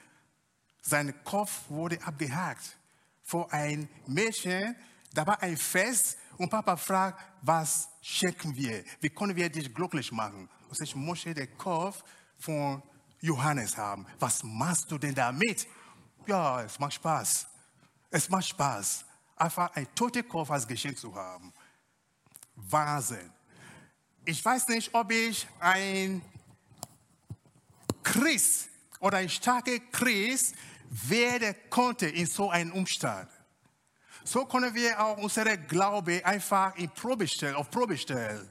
Sein 0.81 1.13
Kopf 1.23 1.69
wurde 1.69 2.01
abgehakt 2.03 2.77
vor 3.23 3.51
ein 3.51 3.89
Mädchen. 4.05 4.75
Da 5.13 5.25
war 5.25 5.41
ein 5.41 5.57
Fest 5.57 6.17
und 6.37 6.49
Papa 6.49 6.75
fragt, 6.77 7.19
was 7.41 7.87
schenken 8.01 8.55
wir? 8.55 8.83
Wie 8.99 9.09
können 9.09 9.35
wir 9.35 9.49
dich 9.49 9.73
glücklich 9.73 10.11
machen? 10.11 10.49
Und 10.69 10.81
ich 10.81 10.95
möchte 10.95 11.33
den 11.33 11.57
Kopf 11.57 12.03
von 12.37 12.83
Johannes 13.21 13.77
haben. 13.77 14.05
Was 14.19 14.43
machst 14.43 14.91
du 14.91 14.97
denn 14.97 15.15
damit? 15.15 15.67
Ja, 16.27 16.61
es 16.61 16.77
macht 16.77 16.93
Spaß. 16.93 17.47
Es 18.11 18.29
macht 18.29 18.47
Spaß, 18.47 19.05
einfach 19.35 19.73
ein 19.75 19.87
toter 19.95 20.23
Kopf 20.23 20.51
als 20.51 20.67
Geschenk 20.67 20.97
zu 20.97 21.15
haben. 21.15 21.51
Wahnsinn 22.55 23.34
ich 24.25 24.43
weiß 24.43 24.67
nicht, 24.69 24.93
ob 24.93 25.11
ich 25.11 25.47
ein 25.59 26.21
Christ 28.03 28.69
oder 28.99 29.17
ein 29.17 29.29
starker 29.29 29.79
Christ 29.91 30.55
werden 30.89 31.55
konnte 31.69 32.07
in 32.07 32.25
so 32.25 32.49
einem 32.49 32.71
Umstand. 32.71 33.29
So 34.23 34.45
können 34.45 34.73
wir 34.73 34.99
auch 34.99 35.17
unsere 35.17 35.57
Glaube 35.57 36.25
einfach 36.25 36.75
in 36.77 36.89
Probe 36.89 37.27
stellen, 37.27 37.55
auf 37.55 37.69
Probe 37.69 37.97
stellen. 37.97 38.49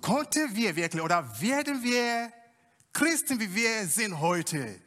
Konnten 0.00 0.54
wir 0.54 0.76
wirklich 0.76 1.02
oder 1.02 1.40
werden 1.40 1.82
wir 1.82 2.32
Christen, 2.92 3.40
wie 3.40 3.52
wir 3.52 3.86
sind 3.86 4.20
heute, 4.20 4.80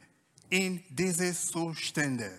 in 0.50 0.82
diese 0.90 1.34
Zustände? 1.34 2.32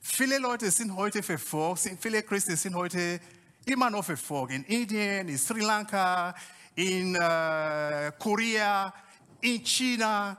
Viele 0.00 0.38
Leute 0.38 0.70
sind 0.70 0.94
heute 0.96 1.22
verfolgt, 1.22 1.90
viele 2.00 2.22
Christen 2.22 2.56
sind 2.56 2.74
heute 2.74 3.18
verfolgt 3.18 3.39
immer 3.64 3.90
noch 3.90 4.04
verfolgt. 4.04 4.52
In 4.52 4.64
Indien, 4.64 5.28
in 5.28 5.38
Sri 5.38 5.60
Lanka, 5.60 6.34
in 6.74 7.14
äh, 7.14 8.12
Korea, 8.18 8.92
in 9.40 9.64
China. 9.64 10.36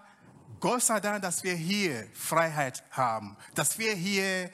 Gott 0.60 0.84
sei 0.84 1.00
Dank, 1.00 1.22
dass 1.24 1.44
wir 1.44 1.56
hier 1.56 2.08
Freiheit 2.14 2.84
haben, 2.92 3.36
dass 3.56 3.78
wir 3.80 3.94
hier 3.94 4.50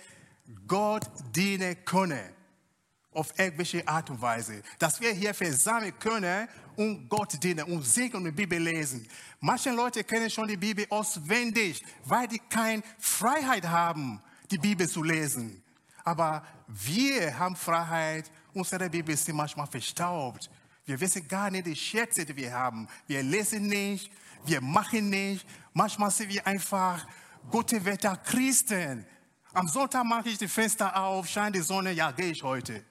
Gott 0.65 1.05
dienen 1.35 1.75
können 1.83 2.33
auf 3.11 3.37
irgendwelche 3.37 3.85
Art 3.87 4.09
und 4.09 4.21
Weise, 4.21 4.61
dass 4.79 5.01
wir 5.01 5.11
hier 5.11 5.33
versammeln 5.33 5.97
können 5.99 6.47
und 6.75 7.09
Gott 7.09 7.41
dienen 7.43 7.65
und 7.65 7.83
singen 7.83 8.15
und 8.15 8.25
die 8.25 8.31
Bibel 8.31 8.59
lesen. 8.59 9.07
Manche 9.39 9.71
Leute 9.71 10.03
kennen 10.03 10.29
schon 10.29 10.47
die 10.47 10.57
Bibel 10.57 10.85
auswendig, 10.89 11.83
weil 12.05 12.27
die 12.27 12.39
keine 12.49 12.83
Freiheit 12.99 13.67
haben, 13.67 14.21
die 14.51 14.59
Bibel 14.59 14.87
zu 14.87 15.03
lesen. 15.03 15.63
Aber 16.03 16.45
wir 16.67 17.37
haben 17.37 17.55
Freiheit, 17.55 18.31
unsere 18.57 18.89
Bibel 18.89 19.13
ist 19.13 19.27
manchmal 19.33 19.67
verstaubt. 19.67 20.49
Wir 20.85 20.99
wissen 20.99 21.27
gar 21.27 21.51
nicht 21.51 21.67
die 21.67 21.75
Schätze, 21.75 22.25
die 22.25 22.35
wir 22.35 22.53
haben. 22.53 22.87
Wir 23.07 23.21
lesen 23.21 23.67
nicht, 23.67 24.11
wir 24.45 24.61
machen 24.61 25.09
nicht. 25.09 25.45
Manchmal 25.73 26.11
sind 26.11 26.29
wir 26.29 26.45
einfach 26.47 27.05
gute 27.51 27.83
Wetter 27.83 28.15
Christen. 28.17 29.05
Am 29.53 29.67
Sonntag 29.67 30.05
mache 30.05 30.29
ich 30.29 30.37
die 30.37 30.47
Fenster 30.47 30.95
auf, 30.95 31.27
scheint 31.27 31.55
die 31.55 31.61
Sonne, 31.61 31.91
ja, 31.91 32.11
gehe 32.11 32.31
ich 32.31 32.43
heute. 32.43 32.83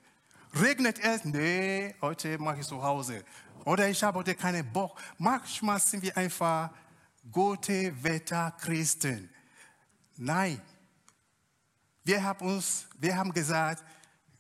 Regnet 0.61 0.99
es? 0.99 1.25
Nee, 1.25 1.95
heute 2.01 2.39
mache 2.39 2.61
ich 2.61 2.67
zu 2.67 2.83
Hause. 2.83 3.25
Oder 3.65 3.89
ich 3.89 4.03
habe 4.03 4.19
heute 4.19 4.35
keinen 4.35 4.71
Bock. 4.73 4.99
Manchmal 5.19 5.81
sind 5.81 6.03
wir 6.03 6.17
einfach 6.17 6.71
gute 7.31 7.93
Wetter 8.03 8.53
Christen. 8.61 9.29
Nein. 10.17 10.61
Wir 12.05 12.23
haben 12.23 12.47
uns, 12.47 12.87
wir 12.99 13.17
haben 13.17 13.33
gesagt, 13.33 13.85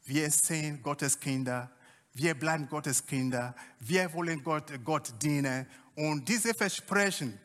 wir 0.07 0.31
sind 0.31 0.83
Gottes 0.83 1.19
Kinder. 1.19 1.71
Wir 2.15 2.35
bleiben 2.35 2.69
Gottes 2.69 3.05
Kinder. 3.05 3.55
Wir 3.81 4.13
wollen 4.13 4.43
Gott, 4.43 4.73
Gott 4.85 5.13
dienen. 5.21 5.67
Und 5.95 6.29
diese 6.29 6.55
Versprechen 6.55 7.39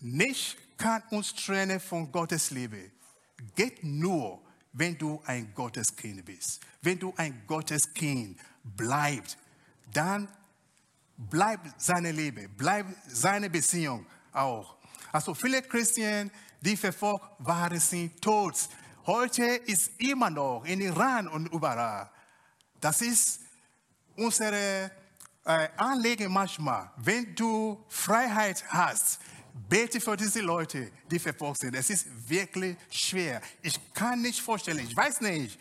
nicht 0.00 0.56
kann 0.76 1.02
uns 1.10 1.34
trennen 1.34 1.80
von 1.80 2.12
Gottes 2.12 2.50
Liebe. 2.50 2.92
Geht 3.54 3.82
nur, 3.82 4.42
wenn 4.72 4.98
du 4.98 5.22
ein 5.24 5.54
Gotteskind 5.54 6.24
bist. 6.24 6.60
Wenn 6.82 6.98
du 6.98 7.14
ein 7.16 7.42
Gotteskind 7.46 8.38
bleibst, 8.62 9.38
dann 9.92 10.28
bleibt 11.16 11.80
seine 11.80 12.12
Liebe, 12.12 12.48
bleibt 12.48 12.94
seine 13.08 13.48
Beziehung 13.48 14.04
auch. 14.32 14.76
Also 15.12 15.32
viele 15.32 15.62
Christen, 15.62 16.30
die 16.60 16.76
verfolgt 16.76 17.24
waren, 17.38 17.78
sind 17.78 18.20
tot. 18.20 18.68
Heute 19.06 19.44
ist 19.44 20.00
immer 20.00 20.30
noch 20.30 20.64
in 20.64 20.80
Iran 20.80 21.28
und 21.28 21.52
überall 21.52 22.10
das 22.84 23.00
ist 23.00 23.40
unsere 24.14 24.90
äh, 25.44 25.68
Anliegen 25.76 26.30
manchmal. 26.30 26.90
Wenn 26.96 27.34
du 27.34 27.82
Freiheit 27.88 28.62
hast, 28.68 29.20
bete 29.68 30.00
für 30.00 30.16
diese 30.16 30.40
Leute, 30.40 30.90
die 31.10 31.18
verfolgt 31.18 31.60
sind. 31.60 31.74
Es 31.74 31.88
ist 31.88 32.06
wirklich 32.28 32.76
schwer. 32.90 33.40
Ich 33.62 33.80
kann 33.94 34.20
nicht 34.20 34.40
vorstellen, 34.40 34.80
ich 34.80 34.94
weiß 34.94 35.22
nicht, 35.22 35.58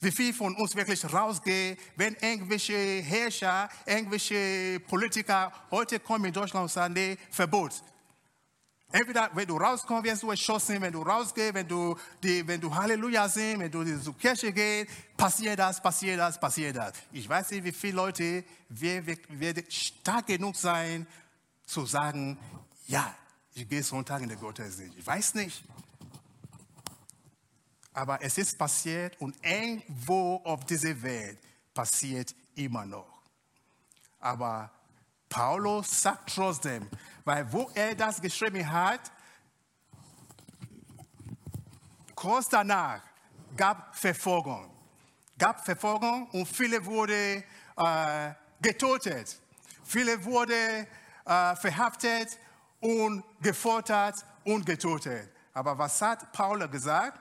wie 0.00 0.10
viel 0.10 0.34
von 0.34 0.54
uns 0.56 0.76
wirklich 0.76 1.02
rausgehen, 1.10 1.78
wenn 1.96 2.14
irgendwelche 2.16 2.74
Herrscher, 2.74 3.70
irgendwelche 3.86 4.80
Politiker 4.80 5.50
heute 5.70 5.98
kommen 5.98 6.26
in 6.26 6.32
Deutschland 6.32 6.64
und 6.64 6.70
sagen, 6.70 6.92
nee, 6.92 7.16
Verbot. 7.30 7.72
Entweder, 8.92 9.30
wenn 9.34 9.48
du 9.48 9.56
rauskommst, 9.56 10.04
wirst 10.04 10.22
du 10.22 10.30
erschossen, 10.30 10.80
wenn 10.80 10.92
du 10.92 11.02
rausgehst, 11.02 11.54
wenn 11.54 11.66
du, 11.66 11.96
die, 12.22 12.46
wenn 12.46 12.60
du 12.60 12.72
Halleluja 12.72 13.28
singst, 13.28 13.60
wenn 13.60 13.70
du 13.70 14.00
zur 14.00 14.16
Kirche 14.16 14.52
gehst, 14.52 14.88
passiert 15.16 15.58
das, 15.58 15.82
passiert 15.82 16.20
das, 16.20 16.38
passiert 16.38 16.76
das. 16.76 16.92
Ich 17.10 17.28
weiß 17.28 17.50
nicht, 17.50 17.64
wie 17.64 17.72
viele 17.72 17.96
Leute 17.96 18.44
werden 18.68 19.64
stark 19.68 20.26
genug 20.28 20.54
sein, 20.54 21.06
zu 21.66 21.86
sagen, 21.86 22.38
ja, 22.86 23.14
ich 23.54 23.68
gehe 23.68 23.82
Sonntag 23.82 24.22
in 24.22 24.28
den 24.28 24.38
Gottesdienst. 24.38 24.98
Ich 24.98 25.06
weiß 25.06 25.34
nicht. 25.34 25.64
Aber 27.92 28.20
es 28.22 28.38
ist 28.38 28.58
passiert 28.58 29.20
und 29.20 29.36
irgendwo 29.44 30.36
auf 30.44 30.64
dieser 30.66 31.00
Welt 31.02 31.38
passiert 31.72 32.34
immer 32.56 32.84
noch. 32.84 33.22
Aber 34.18 34.70
Paulus 35.28 36.00
sagt 36.00 36.34
trotzdem, 36.34 36.88
weil 37.24 37.50
wo 37.52 37.70
er 37.74 37.94
das 37.94 38.20
geschrieben 38.20 38.70
hat, 38.70 39.10
kurz 42.14 42.48
danach 42.48 43.02
gab 43.56 43.96
Verfolgung. 43.96 44.70
Gab 45.38 45.64
Verfolgung 45.64 46.28
und 46.30 46.46
viele 46.46 46.84
wurden 46.84 47.42
äh, 47.76 48.34
getötet. 48.60 49.40
Viele 49.84 50.24
wurden 50.24 50.86
äh, 51.24 51.56
verhaftet 51.56 52.38
und 52.80 53.24
gefoltert 53.40 54.24
und 54.44 54.64
getötet. 54.64 55.30
Aber 55.52 55.76
was 55.78 56.00
hat 56.02 56.32
Paulus 56.32 56.70
gesagt? 56.70 57.20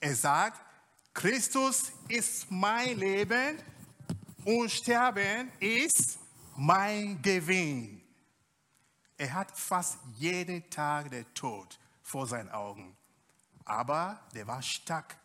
Er 0.00 0.14
sagt, 0.14 0.60
Christus 1.12 1.92
ist 2.08 2.50
mein 2.50 2.98
Leben 2.98 3.58
und 4.44 4.70
Sterben 4.70 5.50
ist 5.60 6.18
mein 6.56 7.20
Gewinn. 7.22 8.03
Er 9.16 9.32
hat 9.32 9.56
fast 9.56 9.98
jeden 10.16 10.68
Tag 10.70 11.10
den 11.10 11.26
Tod 11.34 11.78
vor 12.02 12.26
seinen 12.26 12.50
Augen. 12.50 12.96
Aber 13.64 14.20
der 14.34 14.46
war 14.46 14.60
stark. 14.60 15.16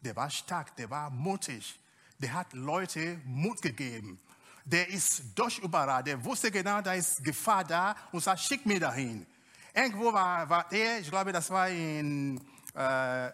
Der 0.00 0.14
war 0.16 0.28
stark, 0.30 0.76
der 0.76 0.90
war 0.90 1.10
mutig. 1.10 1.78
Der 2.18 2.32
hat 2.32 2.52
Leute 2.52 3.20
Mut 3.24 3.62
gegeben. 3.62 4.20
Der 4.64 4.88
ist 4.88 5.22
durch 5.34 5.58
überall. 5.58 6.02
Der 6.02 6.22
wusste 6.24 6.50
genau, 6.50 6.80
da 6.80 6.94
ist 6.94 7.22
Gefahr 7.22 7.64
da 7.64 7.94
und 8.10 8.22
sagt, 8.22 8.40
schick 8.40 8.66
mir 8.66 8.80
dahin. 8.80 9.26
Irgendwo 9.72 10.12
war, 10.12 10.48
war 10.48 10.72
er, 10.72 11.00
ich 11.00 11.08
glaube, 11.08 11.32
das 11.32 11.50
war 11.50 11.68
in, 11.68 12.40
äh, 12.74 13.30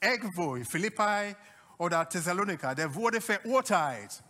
irgendwo 0.00 0.56
in 0.56 0.64
Philippi 0.64 1.36
oder 1.76 2.08
Thessalonika, 2.08 2.74
der 2.74 2.92
wurde 2.92 3.20
verurteilt. 3.20 4.22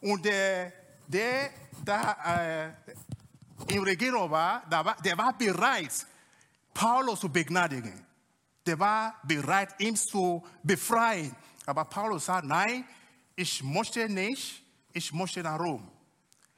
Und 0.00 0.24
der, 0.24 0.72
der 1.06 1.50
da, 1.84 2.66
äh, 2.66 2.72
in 3.68 3.82
Regierung 3.82 4.30
war, 4.30 4.62
der 5.04 5.18
war 5.18 5.32
bereit, 5.36 6.06
Paulus 6.74 7.20
zu 7.20 7.28
begnadigen. 7.28 8.06
Der 8.66 8.78
war 8.78 9.14
bereit, 9.24 9.74
ihn 9.78 9.96
zu 9.96 10.42
befreien. 10.62 11.34
Aber 11.66 11.84
Paulus 11.84 12.26
sagt, 12.26 12.46
nein, 12.46 12.84
ich 13.36 13.62
möchte 13.62 14.08
nicht, 14.08 14.64
ich 14.92 15.12
möchte 15.12 15.42
nach 15.42 15.58
Rom. 15.58 15.88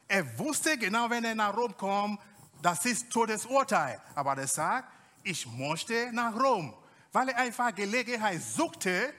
Er 0.06 0.38
wusste 0.38 0.76
genau, 0.76 1.08
wenn 1.08 1.24
er 1.24 1.34
nach 1.34 1.56
Rom 1.56 1.76
kommt, 1.76 2.20
das 2.60 2.84
ist 2.84 3.10
Todesurteil. 3.10 4.00
Aber 4.14 4.36
er 4.36 4.46
sagt, 4.46 4.92
ich 5.22 5.46
möchte 5.46 6.10
nach 6.12 6.34
Rom, 6.34 6.74
weil 7.12 7.28
er 7.30 7.38
einfach 7.38 7.74
Gelegenheit 7.74 8.42
suchte, 8.42 9.12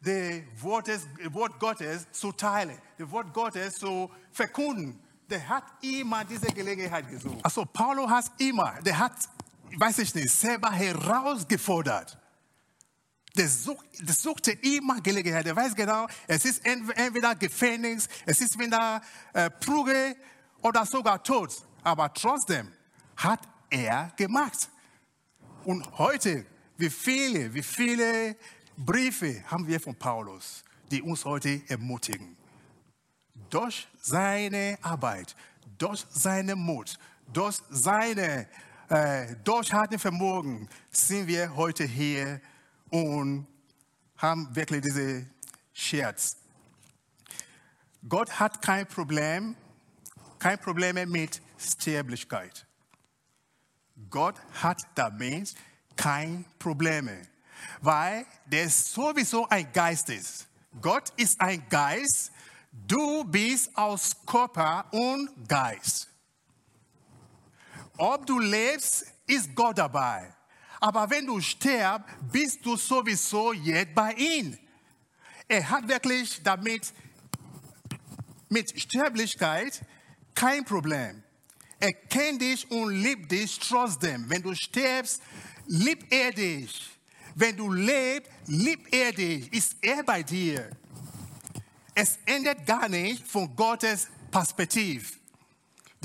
das 0.00 0.42
Wort, 0.60 1.58
Gottes 1.58 2.06
zu 2.12 2.30
teilen, 2.32 2.78
das 2.98 3.10
Wort 3.10 3.32
Gottes 3.32 3.74
zu 3.74 4.10
verkunden 4.30 5.00
der 5.28 5.48
hat 5.48 5.64
immer 5.82 6.24
diese 6.24 6.46
Gelegenheit 6.46 7.08
gesucht. 7.10 7.38
Also 7.42 7.64
Paulo 7.64 8.08
hat 8.08 8.26
immer, 8.38 8.74
der 8.82 8.98
hat, 8.98 9.12
weiß 9.76 9.98
ich 9.98 10.14
nicht, 10.14 10.30
selber 10.30 10.70
herausgefordert. 10.70 12.18
Der, 13.36 13.48
such, 13.48 13.82
der 14.00 14.14
suchte 14.14 14.52
immer 14.52 15.00
Gelegenheit. 15.00 15.44
Der 15.44 15.54
weiß 15.54 15.74
genau, 15.74 16.06
es 16.26 16.44
ist 16.44 16.64
entweder 16.64 17.34
Gefängnis, 17.34 18.08
es 18.24 18.40
ist 18.40 18.58
wieder 18.58 19.02
äh, 19.32 19.50
Prügel 19.50 20.16
oder 20.62 20.86
sogar 20.86 21.22
Tod. 21.22 21.52
Aber 21.82 22.12
trotzdem 22.14 22.72
hat 23.16 23.40
er 23.68 24.12
gemacht. 24.16 24.70
Und 25.64 25.98
heute, 25.98 26.46
wie 26.78 26.88
viele, 26.88 27.52
wie 27.52 27.62
viele 27.62 28.36
Briefe 28.76 29.44
haben 29.48 29.66
wir 29.66 29.80
von 29.80 29.94
Paulus, 29.94 30.64
die 30.90 31.02
uns 31.02 31.24
heute 31.24 31.60
ermutigen 31.68 32.36
durch 33.50 33.88
seine 34.00 34.78
Arbeit, 34.82 35.34
durch 35.78 36.04
seinen 36.10 36.58
Mut, 36.58 36.98
durch 37.32 37.60
seine 37.70 38.48
äh, 38.88 39.34
Durchhaltevermögen 39.44 40.68
sind 40.90 41.26
wir 41.26 41.54
heute 41.56 41.84
hier 41.84 42.40
und 42.90 43.46
haben 44.16 44.54
wirklich 44.54 44.82
diese 44.82 45.26
Scherz. 45.72 46.36
Gott 48.08 48.38
hat 48.38 48.62
kein 48.62 48.86
Problem, 48.86 49.56
kein 50.38 50.58
Problem 50.58 51.10
mit 51.10 51.42
Sterblichkeit. 51.58 52.66
Gott 54.10 54.36
hat 54.62 54.82
damit 54.94 55.54
kein 55.96 56.44
Problem, 56.58 57.10
weil 57.80 58.26
der 58.44 58.70
sowieso 58.70 59.48
ein 59.48 59.72
Geist 59.72 60.10
ist. 60.10 60.46
Gott 60.80 61.12
ist 61.16 61.40
ein 61.40 61.66
Geist 61.68 62.30
Du 62.86 63.24
bist 63.24 63.76
aus 63.76 64.14
Körper 64.26 64.86
und 64.92 65.48
Geist. 65.48 66.08
Ob 67.96 68.26
du 68.26 68.38
lebst, 68.38 69.06
ist 69.26 69.54
Gott 69.54 69.78
dabei. 69.78 70.32
Aber 70.80 71.08
wenn 71.08 71.26
du 71.26 71.40
stirbst, 71.40 72.04
bist 72.30 72.64
du 72.64 72.76
sowieso 72.76 73.52
jetzt 73.52 73.94
bei 73.94 74.12
ihm. 74.12 74.58
Er 75.48 75.68
hat 75.68 75.88
wirklich 75.88 76.42
damit, 76.42 76.92
mit 78.48 78.80
Sterblichkeit 78.80 79.80
kein 80.34 80.64
Problem. 80.64 81.22
Er 81.78 81.92
kennt 81.92 82.40
dich 82.42 82.70
und 82.70 82.90
liebt 82.90 83.30
dich 83.30 83.58
trotzdem. 83.58 84.28
Wenn 84.28 84.42
du 84.42 84.54
stirbst, 84.54 85.20
liebt 85.66 86.12
er 86.12 86.32
dich. 86.32 86.90
Wenn 87.34 87.56
du 87.56 87.72
lebst, 87.72 88.30
liebt 88.46 88.94
er 88.94 89.12
dich. 89.12 89.52
Ist 89.52 89.76
er 89.82 90.02
bei 90.02 90.22
dir. 90.22 90.70
Es 91.98 92.18
endet 92.26 92.66
gar 92.66 92.90
nicht 92.90 93.26
von 93.26 93.56
Gottes 93.56 94.08
Perspektive. 94.30 95.06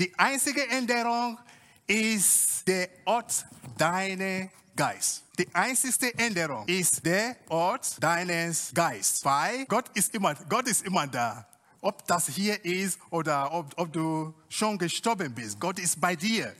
Die 0.00 0.18
einzige 0.18 0.66
Änderung 0.70 1.38
ist 1.86 2.66
der 2.66 2.88
Ort 3.04 3.44
deines 3.76 4.48
Geist. 4.74 5.24
Die 5.38 5.54
einzige 5.54 6.18
Änderung 6.18 6.66
ist 6.66 7.04
der 7.04 7.36
Ort 7.50 8.02
deines 8.02 8.72
Geistes. 8.72 9.22
Weil 9.22 9.66
Gott 9.66 9.90
ist 9.92 10.14
immer, 10.14 10.34
Gott 10.48 10.66
ist 10.66 10.82
immer 10.86 11.06
da. 11.06 11.46
Ob 11.82 12.06
das 12.06 12.26
hier 12.26 12.64
ist 12.64 12.98
oder 13.10 13.52
ob, 13.52 13.74
ob 13.76 13.92
du 13.92 14.32
schon 14.48 14.78
gestorben 14.78 15.34
bist. 15.34 15.60
Gott 15.60 15.78
ist 15.78 16.00
bei 16.00 16.16
dir. 16.16 16.56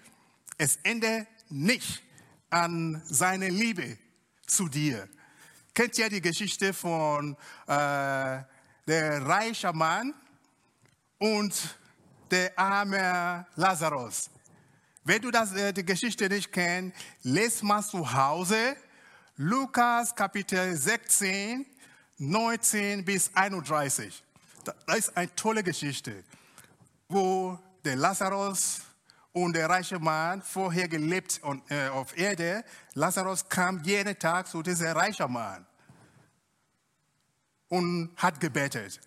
Es 0.59 0.77
ändert 0.83 1.27
nicht 1.49 2.03
an 2.51 3.01
seine 3.07 3.49
Liebe 3.49 3.97
zu 4.47 4.68
dir. 4.68 5.09
Kennt 5.73 5.97
ihr 5.97 6.11
die 6.11 6.21
Geschichte 6.21 6.75
von 6.75 7.35
äh, 7.66 8.42
der 8.87 9.25
reichen 9.27 9.77
Mann 9.77 10.14
und 11.18 11.79
der 12.31 12.59
arme 12.59 13.47
Lazarus? 13.57 14.31
Wenn 15.05 15.21
du 15.21 15.31
das, 15.31 15.53
äh, 15.53 15.73
die 15.73 15.85
Geschichte 15.85 16.29
nicht 16.29 16.53
kennst, 16.53 16.97
lest 17.23 17.62
mal 17.62 17.83
zu 17.83 18.12
Hause 18.12 18.77
Lukas 19.37 20.14
Kapitel 20.14 20.77
16, 20.77 21.66
19 22.18 23.05
bis 23.05 23.31
31. 23.35 24.23
Das 24.87 24.99
ist 24.99 25.16
eine 25.16 25.35
tolle 25.35 25.62
Geschichte, 25.64 26.23
wo 27.09 27.59
der 27.85 27.97
Lazarus 27.97 28.83
und 29.33 29.55
der 29.55 29.68
reiche 29.68 29.99
Mann 29.99 30.42
vorher 30.42 30.87
gelebt 30.87 31.40
äh, 31.68 31.88
auf 31.88 32.16
Erde. 32.16 32.62
Lazarus 32.95 33.49
kam 33.49 33.83
jeden 33.83 34.16
Tag 34.18 34.47
zu 34.47 34.62
diesem 34.62 34.92
reichen 34.92 35.33
Mann 35.33 35.66
und 37.72 38.11
hat 38.16 38.38
gebetet. 38.38 39.00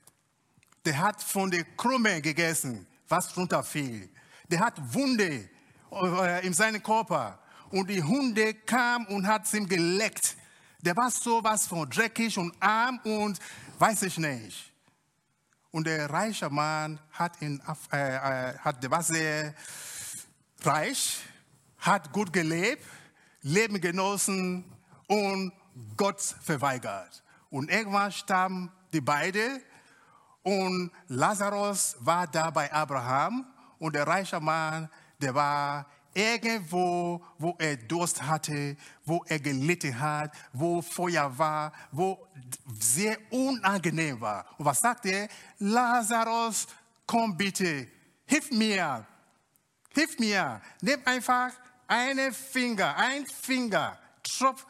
Der 0.86 0.98
hat 0.98 1.22
von 1.22 1.52
der 1.52 1.64
Krumme 1.78 2.20
gegessen, 2.20 2.88
was 3.08 3.38
runterfiel. 3.38 4.10
Der 4.50 4.60
hat 4.60 4.74
Wunde 4.92 5.48
äh, 5.92 6.48
in 6.48 6.52
seinem 6.52 6.82
Körper 6.82 7.38
und 7.70 7.88
die 7.88 8.02
Hunde 8.02 8.56
kamen 8.56 9.06
und 9.06 9.28
hat 9.28 9.54
ihm 9.54 9.68
geleckt. 9.68 10.36
Der 10.82 10.98
war 10.98 11.12
so 11.12 11.44
was 11.44 11.68
von 11.68 11.88
dreckig 11.88 12.40
und 12.40 12.56
arm 12.60 13.00
und 13.04 13.38
weiß 13.78 14.02
ich 14.02 14.18
nicht. 14.18 14.74
Und 15.70 15.86
der 15.86 16.10
reiche 16.10 16.50
Mann 16.50 17.00
hat, 17.12 17.40
ihn, 17.44 17.62
äh, 17.92 18.16
äh, 18.16 18.58
hat 18.58 18.82
der 18.82 18.90
war 18.90 19.04
sehr 19.04 19.54
reich, 20.64 21.20
hat 21.78 22.12
gut 22.12 22.34
gelebt, 22.34 22.84
Leben 23.44 23.80
genossen 23.80 24.66
und 25.08 25.54
Gott 25.96 26.20
verweigert. 26.20 27.25
Und 27.56 27.72
irgendwann 27.72 28.12
starben 28.12 28.70
die 28.92 29.00
beiden 29.00 29.64
und 30.44 30.92
Lazarus 31.08 31.96
war 32.02 32.28
da 32.28 32.50
bei 32.50 32.70
Abraham 32.70 33.46
und 33.80 33.96
der 33.96 34.06
reiche 34.06 34.42
Mann, 34.42 34.90
der 35.22 35.34
war 35.34 35.86
irgendwo, 36.14 37.24
wo 37.38 37.56
er 37.58 37.78
Durst 37.78 38.22
hatte, 38.22 38.76
wo 39.06 39.24
er 39.30 39.40
gelitten 39.40 39.98
hat, 39.98 40.34
wo 40.52 40.82
Feuer 40.82 41.32
war, 41.38 41.72
wo 41.94 42.28
sehr 42.78 43.18
unangenehm 43.32 44.20
war. 44.20 44.46
Und 44.58 44.66
was 44.66 44.82
sagt 44.82 45.06
er? 45.06 45.30
Lazarus, 45.60 46.68
komm 47.08 47.38
bitte, 47.38 47.88
hilf 48.26 48.52
mir, 48.52 49.08
hilf 49.94 50.20
mir. 50.20 50.62
Nimm 50.82 51.00
einfach 51.06 51.54
einen 51.88 52.34
Finger, 52.34 52.98
ein 52.98 53.26
Finger, 53.26 53.98
Tropf, 54.24 54.68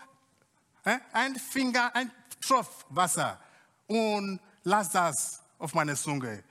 ein 1.13 1.35
Finger, 1.35 1.89
ein 1.95 2.11
Tropf 2.41 2.85
Wasser 2.89 3.39
und 3.87 4.39
lass 4.63 4.89
das 4.89 5.41
auf 5.57 5.73
meine 5.73 5.95
Zunge. 5.95 6.43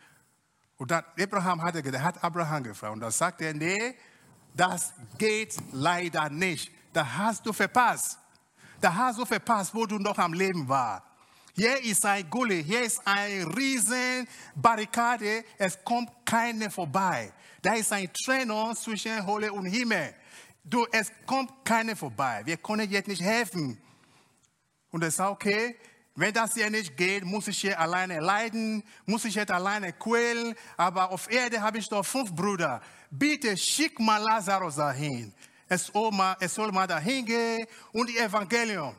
Und 0.77 0.91
dann 0.91 1.05
Abraham 1.19 1.63
hatte, 1.63 1.83
der 1.83 2.03
hat 2.03 2.23
Abraham 2.23 2.65
gefragt 2.65 2.95
und 2.95 3.01
dann 3.01 3.11
sagt 3.11 3.41
er, 3.41 3.55
nee, 3.55 3.95
das 4.55 4.93
geht 5.19 5.57
leider 5.73 6.29
nicht. 6.31 6.73
Da 6.93 7.07
hast 7.17 7.45
du 7.47 7.53
verpasst. 7.53 8.19
Da 8.81 8.95
hast 8.95 9.19
du 9.19 9.25
verpasst, 9.25 9.75
wo 9.75 9.87
du 9.87 9.99
noch 9.99 10.19
am 10.19 10.33
Leben 10.33 10.69
warst. 10.69 11.03
Hier 11.57 11.81
ist 11.85 12.05
ein 12.05 12.29
Gully, 12.29 12.65
hier 12.65 12.83
ist 12.83 13.01
eine 13.05 13.47
riesen 13.57 14.27
Barrikade, 14.57 15.45
es 15.57 15.79
kommt 15.85 16.11
keine 16.25 16.69
vorbei. 16.69 17.33
Da 17.63 17.75
ist 17.75 17.93
ein 17.93 18.13
Trennung 18.13 18.75
zwischen 18.75 19.25
Hölle 19.25 19.53
und 19.53 19.67
Himmel. 19.67 20.15
Du, 20.65 20.85
es 20.91 21.13
kommt 21.25 21.65
keine 21.65 21.95
vorbei. 21.95 22.43
Wir 22.45 22.57
können 22.57 22.91
jetzt 22.91 23.07
nicht 23.07 23.23
helfen. 23.23 23.81
Und 24.95 25.03
er 25.03 25.11
sagt, 25.11 25.33
okay, 25.33 25.75
wenn 26.15 26.33
das 26.33 26.55
hier 26.55 26.71
nicht 26.71 26.97
geht, 26.97 27.25
muss 27.25 27.49
ich 27.49 27.59
hier 27.59 27.81
alleine 27.81 28.21
leiden, 28.21 28.85
muss 29.07 29.25
ich 29.25 29.35
jetzt 29.35 29.51
alleine 29.51 29.93
quälen. 29.93 30.55
Aber 30.77 31.11
auf 31.11 31.29
Erde 31.29 31.61
habe 31.61 31.79
ich 31.79 31.89
doch 31.89 32.07
fünf 32.07 32.33
Brüder. 32.33 32.81
Bitte 33.11 33.57
schick 33.57 33.99
mal 33.99 34.23
Lazarus 34.23 34.77
dahin. 34.77 35.35
Es 35.67 35.87
soll 35.87 36.13
mal, 36.13 36.37
es 36.39 36.55
soll 36.55 36.71
mal 36.71 36.87
dahin 36.87 37.27
gehen 37.27 37.67
und 37.91 38.09
die 38.09 38.19
Evangelium 38.19 38.95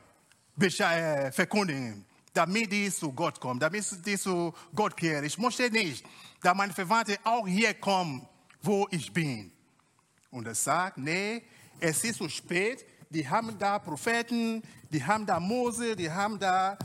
äh, 0.60 1.32
verkündigen, 1.32 2.04
damit 2.34 2.74
die 2.74 2.92
zu 2.92 3.14
Gott 3.14 3.40
kommen, 3.40 3.62
damit 3.62 3.86
die 4.06 4.18
zu 4.18 4.54
Gott 4.76 4.98
kehren. 4.98 5.24
Ich 5.24 5.38
möchte 5.38 5.72
nicht, 5.72 6.06
dass 6.42 6.58
meine 6.58 6.74
Verwandte 6.74 7.18
auch 7.24 7.48
hier 7.48 7.74
kommen, 7.74 8.28
wo 8.62 8.86
ich 8.92 9.14
bin. 9.14 9.50
Und 10.30 10.46
er 10.46 10.56
sagt, 10.56 10.98
nee, 10.98 11.42
es 11.80 12.04
ist 12.04 12.18
zu 12.18 12.28
spät. 12.28 12.86
Die 13.16 13.30
haben 13.30 13.58
da 13.58 13.80
Propheten, 13.80 14.62
die 14.90 15.02
haben 15.02 15.26
da 15.26 15.40
Mose, 15.40 15.96
die 15.96 16.12
haben 16.12 16.38
da 16.38 16.78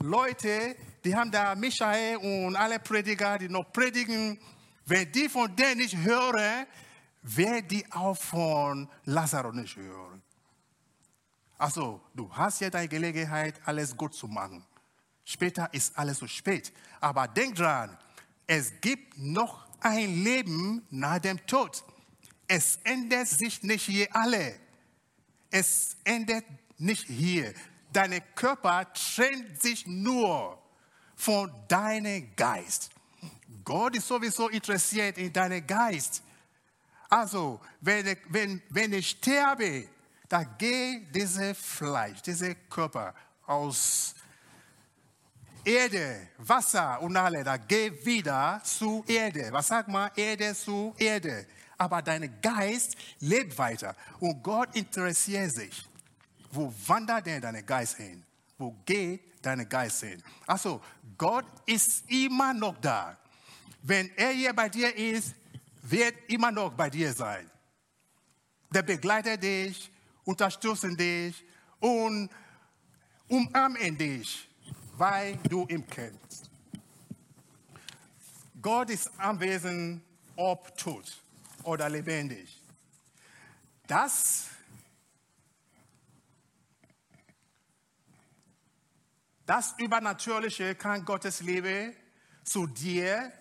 Leute, 0.00 0.76
die 1.02 1.16
haben 1.16 1.30
da 1.30 1.54
Michael 1.54 2.18
und 2.18 2.54
alle 2.56 2.78
Prediger, 2.78 3.38
die 3.38 3.48
noch 3.48 3.72
predigen. 3.72 4.38
Wenn 4.84 5.10
die 5.10 5.30
von 5.30 5.56
denen 5.56 5.78
nicht 5.78 5.96
hören, 5.96 6.66
werden 7.22 7.68
die 7.68 7.90
auch 7.90 8.18
von 8.18 8.86
Lazarus 9.06 9.54
nicht 9.54 9.76
hören. 9.76 10.20
Also, 11.56 12.02
du 12.14 12.30
hast 12.34 12.60
ja 12.60 12.68
deine 12.68 12.88
Gelegenheit, 12.88 13.58
alles 13.64 13.96
gut 13.96 14.14
zu 14.14 14.28
machen. 14.28 14.62
Später 15.24 15.72
ist 15.72 15.96
alles 15.96 16.18
zu 16.18 16.28
spät. 16.28 16.70
Aber 17.00 17.26
denk 17.26 17.54
dran, 17.54 17.96
es 18.46 18.78
gibt 18.82 19.16
noch 19.16 19.66
ein 19.80 20.22
Leben 20.22 20.86
nach 20.90 21.18
dem 21.18 21.38
Tod. 21.46 21.82
Es 22.46 22.78
ändert 22.84 23.28
sich 23.28 23.62
nicht 23.62 23.86
hier 23.86 24.14
alle. 24.14 24.67
Es 25.50 25.96
ändert 26.04 26.44
nicht 26.78 27.06
hier. 27.06 27.54
Dein 27.92 28.20
Körper 28.34 28.86
trennt 28.92 29.60
sich 29.60 29.86
nur 29.86 30.62
von 31.16 31.52
deinem 31.68 32.34
Geist. 32.36 32.90
Gott 33.64 33.96
ist 33.96 34.06
sowieso 34.06 34.48
interessiert 34.48 35.18
in 35.18 35.32
deinem 35.32 35.66
Geist. 35.66 36.22
Also, 37.08 37.60
wenn, 37.80 38.16
wenn, 38.28 38.62
wenn 38.68 38.92
ich 38.92 39.10
sterbe, 39.10 39.88
da 40.28 40.44
geht 40.44 41.14
dieses 41.14 41.56
Fleisch, 41.56 42.20
dieser 42.20 42.54
Körper 42.54 43.14
aus 43.46 44.14
Erde, 45.64 46.28
Wasser 46.38 47.00
und 47.00 47.16
alle, 47.16 47.42
da 47.42 47.56
geht 47.56 48.04
wieder 48.04 48.60
zu 48.62 49.04
Erde. 49.06 49.48
Was 49.50 49.68
sagt 49.68 49.88
man? 49.88 50.10
Erde 50.14 50.54
zu 50.54 50.94
Erde. 50.98 51.46
Aber 51.78 52.02
dein 52.02 52.40
Geist 52.42 52.96
lebt 53.20 53.56
weiter 53.56 53.94
und 54.18 54.42
Gott 54.42 54.74
interessiert 54.74 55.52
sich. 55.52 55.88
Wo 56.50 56.74
wandert 56.86 57.26
denn 57.26 57.40
dein 57.40 57.64
Geist 57.64 57.96
hin? 57.96 58.24
Wo 58.58 58.74
geht 58.84 59.20
dein 59.40 59.68
Geist 59.68 60.02
hin? 60.02 60.20
Also, 60.46 60.82
Gott 61.16 61.46
ist 61.66 62.10
immer 62.10 62.52
noch 62.52 62.76
da. 62.80 63.16
Wenn 63.82 64.10
er 64.16 64.30
hier 64.30 64.52
bei 64.52 64.68
dir 64.68 64.94
ist, 64.94 65.34
wird 65.82 66.14
immer 66.26 66.50
noch 66.50 66.72
bei 66.72 66.90
dir 66.90 67.12
sein. 67.12 67.48
Der 68.70 68.82
begleitet 68.82 69.42
dich, 69.42 69.90
unterstützt 70.24 70.84
dich 70.98 71.44
und 71.78 72.28
umarmt 73.28 74.00
dich, 74.00 74.48
weil 74.96 75.36
du 75.48 75.64
ihn 75.68 75.86
kennst. 75.86 76.50
Gott 78.60 78.90
ist 78.90 79.08
anwesend, 79.18 80.02
ob 80.34 80.76
tot 80.76 81.22
oder 81.68 81.88
lebendig. 81.88 82.60
Das 83.86 84.46
Das 89.44 89.74
Übernatürliche 89.78 90.74
kann 90.74 91.06
Gottes 91.06 91.40
Liebe 91.40 91.94
zu 92.44 92.66
dir 92.66 93.32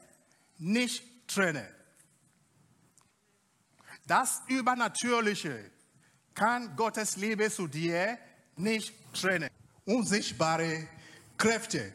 nicht 0.58 1.04
trennen. 1.28 1.68
Das 4.06 4.42
Übernatürliche 4.48 5.70
kann 6.34 6.78
Gottes 6.78 7.18
Liebe 7.18 7.52
zu 7.52 7.68
dir 7.68 8.18
nicht 8.56 8.94
trennen. 9.14 9.50
Unsichtbare 9.84 10.88
Kräfte, 11.38 11.94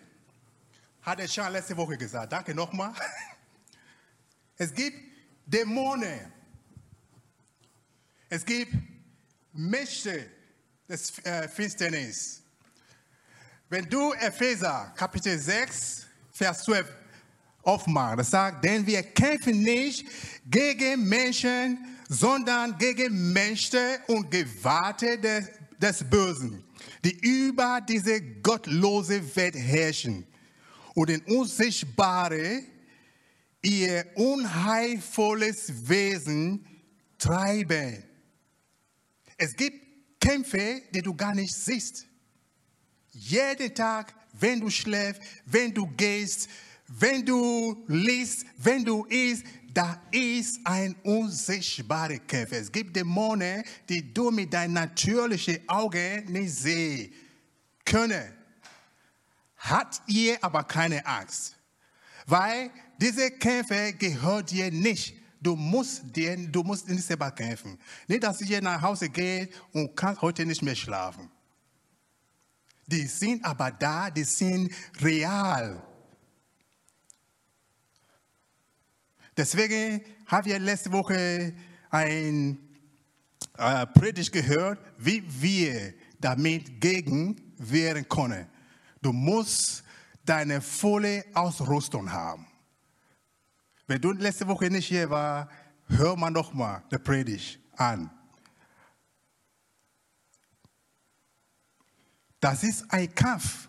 hat 1.00 1.18
er 1.18 1.26
schon 1.28 1.50
letzte 1.50 1.74
Woche 1.78 1.96
gesagt. 1.96 2.32
Danke 2.32 2.54
nochmal. 2.54 2.92
Es 4.58 4.72
gibt 4.74 5.11
Dämonen. 5.46 6.32
Es 8.28 8.44
gibt 8.44 8.72
Mächte 9.52 10.30
des 10.88 11.18
äh, 11.24 11.48
Finsternis. 11.48 12.42
Wenn 13.68 13.88
du 13.88 14.12
Epheser 14.12 14.92
Kapitel 14.96 15.38
6, 15.38 16.06
Vers 16.32 16.64
12 16.64 16.86
aufmachen. 17.62 18.18
Das 18.18 18.30
sagt, 18.30 18.64
denn 18.64 18.86
wir 18.86 19.02
kämpfen 19.02 19.62
nicht 19.62 20.06
gegen 20.46 21.08
Menschen, 21.08 21.78
sondern 22.08 22.76
gegen 22.78 23.32
Mächte 23.32 24.00
und 24.08 24.30
Gewarte 24.30 25.18
des, 25.18 25.48
des 25.78 26.04
Bösen, 26.04 26.64
die 27.04 27.16
über 27.20 27.80
diese 27.80 28.20
gottlose 28.20 29.36
Welt 29.36 29.54
herrschen 29.54 30.26
und 30.94 31.10
in 31.10 31.20
unsichtbare, 31.22 32.64
ihr 33.62 34.04
unheilvolles 34.16 35.88
Wesen 35.88 36.66
treiben. 37.18 38.02
Es 39.36 39.56
gibt 39.56 40.20
Kämpfe, 40.20 40.82
die 40.92 41.02
du 41.02 41.14
gar 41.14 41.34
nicht 41.34 41.54
siehst. 41.54 42.06
Jeden 43.12 43.74
Tag, 43.74 44.14
wenn 44.32 44.60
du 44.60 44.70
schläfst, 44.70 45.22
wenn 45.46 45.72
du 45.72 45.86
gehst, 45.86 46.48
wenn 46.88 47.24
du 47.24 47.84
liest, 47.86 48.46
wenn 48.58 48.84
du 48.84 49.04
isst, 49.04 49.44
da 49.72 50.02
ist 50.10 50.60
ein 50.64 50.94
unsichtbarer 51.02 52.18
Kämpfer. 52.18 52.58
Es 52.58 52.70
gibt 52.70 52.94
Dämonen, 52.94 53.64
die 53.88 54.12
du 54.12 54.30
mit 54.30 54.52
deinen 54.52 54.74
natürlichen 54.74 55.66
Augen 55.68 56.30
nicht 56.30 56.54
sehen 56.54 57.12
können. 57.84 58.32
Hat 59.56 60.02
ihr 60.06 60.42
aber 60.42 60.64
keine 60.64 61.04
Angst, 61.06 61.56
weil 62.26 62.70
diese 63.02 63.32
Kämpfe 63.32 63.94
gehört 63.94 64.52
dir 64.52 64.70
nicht. 64.70 65.16
Du 65.40 65.56
musst, 65.56 66.14
dir, 66.14 66.36
du 66.36 66.62
musst 66.62 66.88
nicht 66.88 67.04
selber 67.04 67.32
kämpfen. 67.32 67.76
Nicht, 68.06 68.22
dass 68.22 68.40
ihr 68.40 68.62
nach 68.62 68.80
Hause 68.80 69.08
geht 69.08 69.52
und 69.72 69.96
kannst 69.96 70.22
heute 70.22 70.46
nicht 70.46 70.62
mehr 70.62 70.76
schlafen. 70.76 71.28
Die 72.86 73.06
sind 73.06 73.44
aber 73.44 73.72
da, 73.72 74.08
die 74.08 74.22
sind 74.22 74.72
real. 75.00 75.82
Deswegen 79.36 80.02
haben 80.26 80.46
wir 80.46 80.60
letzte 80.60 80.92
Woche 80.92 81.54
ein 81.90 82.56
äh, 83.58 83.86
Predigt 83.86 84.30
gehört, 84.30 84.78
wie 84.98 85.24
wir 85.26 85.94
damit 86.20 86.80
gegen 86.80 87.54
wehren 87.58 88.08
können. 88.08 88.46
Du 89.00 89.12
musst 89.12 89.82
deine 90.24 90.60
volle 90.60 91.24
Ausrüstung 91.34 92.12
haben. 92.12 92.46
Wenn 93.92 94.00
du 94.00 94.12
letzte 94.12 94.48
Woche 94.48 94.70
nicht 94.70 94.86
hier 94.86 95.10
war, 95.10 95.50
hör 95.86 96.16
mal 96.16 96.30
nochmal 96.30 96.82
die 96.90 96.96
Predigt 96.96 97.60
an. 97.76 98.10
Das 102.40 102.64
ist 102.64 102.90
ein 102.90 103.14
Kampf. 103.14 103.68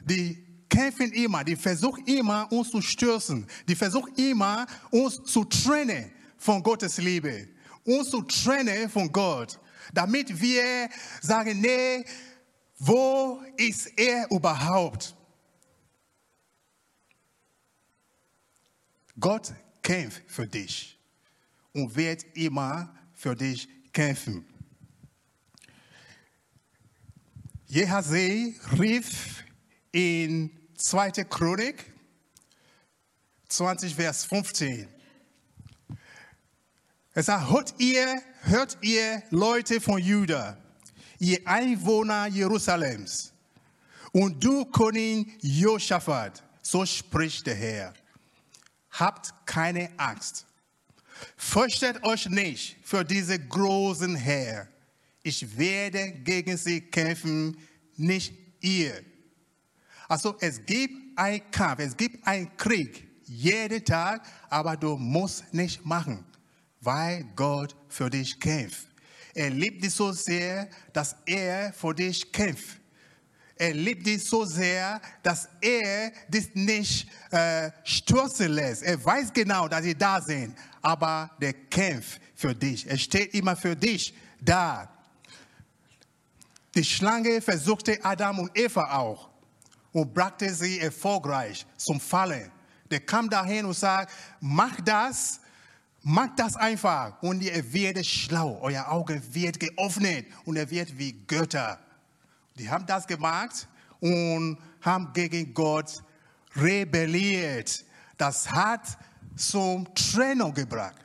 Die 0.00 0.46
kämpfen 0.68 1.10
immer, 1.10 1.42
die 1.42 1.56
versuchen 1.56 2.06
immer, 2.06 2.46
uns 2.52 2.70
zu 2.70 2.80
stürzen. 2.80 3.48
Die 3.66 3.74
versuchen 3.74 4.14
immer, 4.14 4.64
uns 4.92 5.24
zu 5.24 5.44
trennen 5.44 6.12
von 6.36 6.62
Gottes 6.62 6.98
Liebe. 6.98 7.48
Uns 7.82 8.10
zu 8.10 8.22
trennen 8.22 8.88
von 8.88 9.10
Gott. 9.10 9.58
Damit 9.92 10.40
wir 10.40 10.88
sagen, 11.20 11.60
nee, 11.60 12.04
wo 12.78 13.42
ist 13.56 13.88
er 13.98 14.30
überhaupt? 14.30 15.17
Gott 19.18 19.52
kämpft 19.82 20.22
für 20.26 20.46
dich 20.46 20.98
und 21.72 21.94
wird 21.96 22.24
immer 22.34 22.94
für 23.14 23.34
dich 23.34 23.68
kämpfen. 23.92 24.44
Jehazee 27.66 28.54
rief 28.78 29.44
in 29.92 30.50
2. 30.76 31.10
Chronik 31.24 31.84
20, 33.48 33.94
Vers 33.94 34.24
15. 34.24 34.88
Es 37.14 37.26
sagt, 37.26 37.50
hört 37.50 37.74
ihr, 37.78 38.22
hört 38.42 38.78
ihr 38.82 39.22
Leute 39.30 39.80
von 39.80 39.98
Juda, 39.98 40.56
ihr 41.18 41.40
Einwohner 41.46 42.26
Jerusalems, 42.26 43.32
und 44.12 44.42
du 44.42 44.64
König 44.66 45.36
Josaphat, 45.42 46.42
so 46.62 46.86
spricht 46.86 47.46
der 47.46 47.54
Herr. 47.54 47.94
Habt 48.90 49.34
keine 49.46 49.90
Angst. 49.98 50.46
Fürchtet 51.36 52.02
euch 52.04 52.28
nicht 52.28 52.76
für 52.82 53.04
diese 53.04 53.38
großen 53.38 54.14
Herr. 54.16 54.68
Ich 55.22 55.58
werde 55.58 56.12
gegen 56.12 56.56
sie 56.56 56.80
kämpfen, 56.80 57.56
nicht 57.96 58.32
ihr. 58.60 59.02
Also 60.08 60.36
es 60.40 60.64
gibt 60.64 61.18
einen 61.18 61.50
Kampf, 61.50 61.80
es 61.80 61.96
gibt 61.96 62.26
einen 62.26 62.56
Krieg 62.56 63.08
jeden 63.24 63.84
Tag, 63.84 64.26
aber 64.48 64.76
du 64.76 64.96
musst 64.96 65.52
nicht 65.52 65.84
machen, 65.84 66.24
weil 66.80 67.24
Gott 67.36 67.76
für 67.88 68.08
dich 68.08 68.40
kämpft. 68.40 68.88
Er 69.34 69.50
liebt 69.50 69.84
dich 69.84 69.94
so 69.94 70.12
sehr, 70.12 70.68
dass 70.92 71.14
er 71.26 71.72
für 71.72 71.94
dich 71.94 72.32
kämpft. 72.32 72.77
Er 73.58 73.74
liebt 73.74 74.06
dich 74.06 74.24
so 74.24 74.44
sehr, 74.44 75.00
dass 75.22 75.48
er 75.60 76.12
dich 76.28 76.54
nicht 76.54 77.08
äh, 77.32 77.72
stürzen 77.82 78.52
lässt. 78.52 78.84
Er 78.84 79.04
weiß 79.04 79.32
genau, 79.32 79.66
dass 79.66 79.82
sie 79.82 79.96
da 79.96 80.20
sind, 80.20 80.56
aber 80.80 81.30
der 81.40 81.52
kämpft 81.52 82.20
für 82.36 82.54
dich. 82.54 82.86
Er 82.88 82.96
steht 82.96 83.34
immer 83.34 83.56
für 83.56 83.74
dich 83.74 84.14
da. 84.40 84.88
Die 86.74 86.84
Schlange 86.84 87.42
versuchte 87.42 87.98
Adam 88.04 88.38
und 88.38 88.56
Eva 88.56 88.96
auch 88.96 89.28
und 89.90 90.14
brachte 90.14 90.54
sie 90.54 90.78
erfolgreich 90.78 91.66
zum 91.76 91.98
Fallen. 91.98 92.52
Der 92.88 93.00
kam 93.00 93.28
dahin 93.28 93.64
und 93.64 93.74
sagte, 93.74 94.14
mach 94.40 94.80
das, 94.82 95.40
mach 96.02 96.28
das 96.36 96.54
einfach 96.54 97.20
und 97.22 97.42
ihr 97.42 97.72
werdet 97.72 98.06
schlau, 98.06 98.60
euer 98.62 98.88
Auge 98.88 99.20
wird 99.32 99.58
geöffnet 99.58 100.26
und 100.44 100.56
ihr 100.56 100.70
werdet 100.70 100.96
wie 100.96 101.12
Götter. 101.26 101.80
Die 102.58 102.68
haben 102.68 102.86
das 102.86 103.06
gemacht 103.06 103.68
und 104.00 104.58
haben 104.80 105.12
gegen 105.12 105.54
Gott 105.54 106.02
rebelliert. 106.56 107.84
Das 108.16 108.50
hat 108.50 108.98
zum 109.36 109.92
Trennung 109.94 110.52
gebracht. 110.52 110.96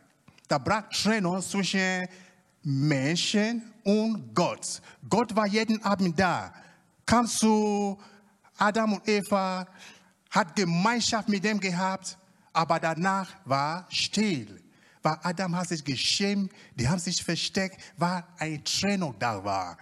Da 0.47 0.57
brach 0.57 0.89
Trennung 0.89 1.41
zwischen 1.41 2.07
Menschen 2.63 3.73
und 3.83 4.33
Gott. 4.33 4.81
Gott 5.07 5.35
war 5.35 5.47
jeden 5.47 5.83
Abend 5.83 6.19
da, 6.19 6.53
kam 7.05 7.27
zu 7.27 7.99
Adam 8.57 8.93
und 8.93 9.07
Eva, 9.07 9.67
hat 10.29 10.55
Gemeinschaft 10.55 11.29
mit 11.29 11.43
dem 11.43 11.59
gehabt, 11.59 12.17
aber 12.51 12.79
danach 12.79 13.29
war 13.45 13.85
still. 13.89 14.61
Weil 15.01 15.17
Adam 15.21 15.55
hat 15.55 15.67
sich 15.67 15.83
geschämt, 15.83 16.51
die 16.75 16.87
haben 16.87 16.99
sich 16.99 17.21
versteckt, 17.23 17.81
weil 17.97 18.23
eine 18.37 18.63
Trennung 18.63 19.15
da 19.19 19.43
war. 19.43 19.77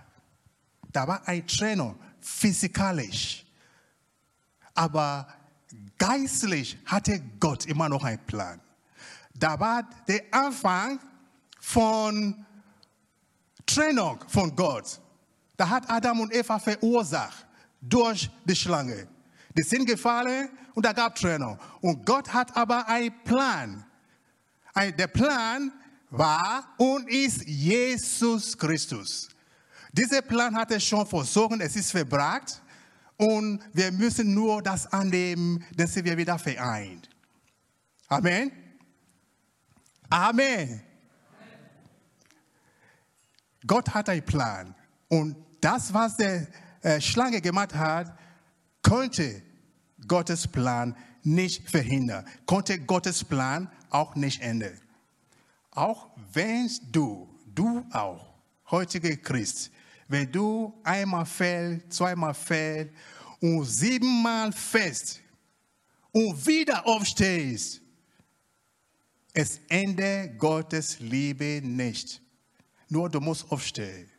Da 0.91 1.08
war 1.08 1.27
eine 1.27 1.45
Trennung, 1.45 1.97
physikalisch. 2.19 3.45
Aber 4.73 5.27
geistlich 5.97 6.77
hatte 6.86 7.21
Gott 7.39 7.65
immer 7.65 7.89
noch 7.89 8.04
einen 8.04 8.25
Plan. 8.25 8.60
Da 9.34 9.60
war 9.60 9.88
der 10.08 10.23
Anfang 10.32 10.99
von 11.60 12.45
Trennung 13.65 14.19
von 14.27 14.56
Gott. 14.56 14.99
Da 15.58 15.69
hat 15.69 15.89
Adam 15.89 16.21
und 16.21 16.34
Eva 16.34 16.60
verursacht 16.60 17.45
durch 17.80 18.30
die 18.45 18.56
Schlange. 18.56 19.08
Die 19.58 19.63
sind 19.63 19.86
gefallen 19.86 20.49
und 20.73 20.86
da 20.86 20.93
gab 20.93 21.15
Trennung. 21.15 21.58
Und 21.82 22.06
Gott 22.06 22.32
hat 22.34 22.56
aber 22.56 22.88
einen 22.88 23.13
Plan. 23.23 23.86
Der 24.75 25.08
Plan 25.08 25.71
war 26.10 26.73
und 26.77 27.10
ist 27.10 27.45
Jesus 27.45 28.58
Christus. 28.58 29.30
Dieser 29.93 30.21
Plan 30.21 30.56
hat 30.56 30.71
er 30.71 30.80
schon 30.80 31.06
versorgt, 31.06 31.62
es 31.62 31.75
ist 31.75 31.91
verbracht 31.91 32.62
und 33.17 33.62
wir 33.73 33.91
müssen 33.91 34.34
nur 34.34 34.62
das 34.62 34.91
annehmen, 34.91 35.63
sind 35.77 36.06
wir 36.06 36.17
wieder 36.17 36.39
vereint. 36.39 37.10
Amen. 38.08 38.51
Amen. 40.10 40.82
Gott 43.67 43.93
hat 43.93 44.10
einen 44.10 44.25
Plan 44.25 44.75
und 45.08 45.36
das, 45.60 45.93
was 45.93 46.17
der 46.17 46.47
äh, 46.82 46.99
Schlange 46.99 47.41
gemacht 47.41 47.75
hat, 47.75 48.17
konnte 48.82 49.43
Gottes 50.08 50.47
Plan 50.47 50.95
nicht 51.23 51.69
verhindern, 51.69 52.25
konnte 52.45 52.80
Gottes 52.80 53.23
Plan 53.23 53.69
auch 53.89 54.15
nicht 54.15 54.41
ändern. 54.41 54.80
Auch 55.71 56.10
wenn 56.34 56.69
du, 56.91 57.30
du 57.45 57.86
auch, 57.91 58.34
heutige 58.71 59.17
Christ, 59.17 59.71
wenn 60.12 60.30
du 60.30 60.74
einmal 60.84 61.26
fällst, 61.26 61.93
zweimal 61.93 62.34
fällst 62.34 62.93
und 63.39 63.63
siebenmal 63.63 64.52
fest 64.52 65.21
und 66.12 66.45
wieder 66.45 66.86
aufstehst, 66.86 67.82
es 69.34 69.62
endet 69.69 70.38
Gottes 70.38 71.00
Liebe 71.00 71.62
nicht. 71.63 72.21
Nur 72.89 73.10
du 73.10 73.21
musst 73.21 73.50
aufstehen. 73.50 74.10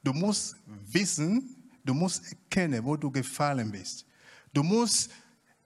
Du 0.00 0.12
musst 0.12 0.54
wissen, 0.86 1.56
du 1.84 1.92
musst 1.92 2.22
erkennen, 2.30 2.84
wo 2.84 2.96
du 2.96 3.10
gefallen 3.10 3.72
bist. 3.72 4.06
Du 4.52 4.62
musst 4.62 5.10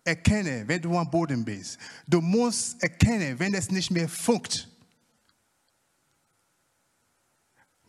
erkennen, 0.03 0.67
wenn 0.67 0.81
du 0.81 0.97
am 0.97 1.11
Boden 1.11 1.45
bist. 1.45 1.79
Du 2.07 2.23
musst 2.23 2.83
erkennen, 2.83 3.39
wenn 3.39 3.53
es 3.53 3.71
nicht 3.71 3.91
mehr 3.91 4.09
funkt. 4.09 4.69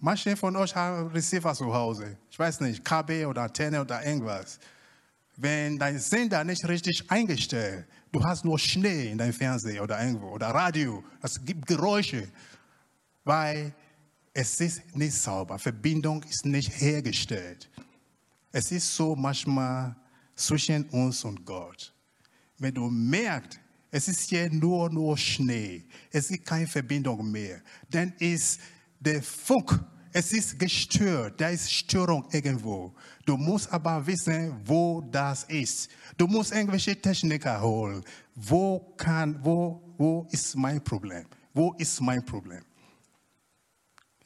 Manche 0.01 0.37
von 0.37 0.55
euch 0.55 0.73
haben 0.73 1.07
Receiver 1.09 1.53
zu 1.53 1.73
Hause. 1.73 2.17
Ich 2.31 2.39
weiß 2.39 2.61
nicht, 2.61 2.85
KB 2.85 3.25
oder 3.25 3.43
Antenne 3.43 3.81
oder 3.81 4.05
irgendwas. 4.05 4.57
Wenn 5.35 5.77
dein 5.77 5.99
Sender 5.99 6.43
nicht 6.45 6.65
richtig 6.67 7.03
eingestellt, 7.11 7.85
du 8.11 8.23
hast 8.23 8.45
nur 8.45 8.57
Schnee 8.57 9.11
in 9.11 9.17
deinem 9.17 9.33
Fernseher 9.33 9.83
oder 9.83 10.01
irgendwo 10.01 10.29
oder 10.29 10.47
Radio, 10.47 11.03
es 11.21 11.43
gibt 11.43 11.65
Geräusche, 11.65 12.29
weil 13.25 13.73
es 14.33 14.61
ist 14.61 14.95
nicht 14.95 15.13
sauber. 15.13 15.59
Verbindung 15.59 16.23
ist 16.23 16.45
nicht 16.45 16.79
hergestellt. 16.79 17.69
Es 18.53 18.71
ist 18.71 18.95
so 18.95 19.17
manchmal 19.17 19.95
zwischen 20.33 20.85
uns 20.89 21.25
und 21.25 21.45
Gott. 21.45 21.93
Wenn 22.57 22.73
du 22.73 22.89
merkst, 22.89 23.59
es 23.91 24.07
ist 24.07 24.29
hier 24.29 24.49
nur, 24.49 24.89
nur 24.89 25.17
Schnee, 25.17 25.83
es 26.11 26.29
gibt 26.29 26.45
keine 26.45 26.67
Verbindung 26.67 27.29
mehr, 27.29 27.61
dann 27.89 28.13
ist 28.19 28.61
der 28.99 29.23
Funk, 29.23 29.79
es 30.11 30.31
ist 30.33 30.57
gestört, 30.57 31.39
da 31.39 31.49
ist 31.49 31.71
Störung 31.71 32.25
irgendwo. 32.31 32.93
Du 33.25 33.37
musst 33.37 33.71
aber 33.71 34.05
wissen, 34.05 34.59
wo 34.65 35.01
das 35.01 35.43
ist. 35.43 35.89
Du 36.17 36.27
musst 36.27 36.51
irgendwelche 36.51 36.99
Techniker 36.99 37.61
holen. 37.61 38.03
Wo 38.35 38.93
kann, 38.97 39.39
wo, 39.43 39.81
wo 39.97 40.27
ist 40.31 40.55
mein 40.55 40.83
Problem? 40.83 41.25
Wo 41.53 41.73
ist 41.73 42.01
mein 42.01 42.25
Problem? 42.25 42.63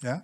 Ja? 0.02 0.24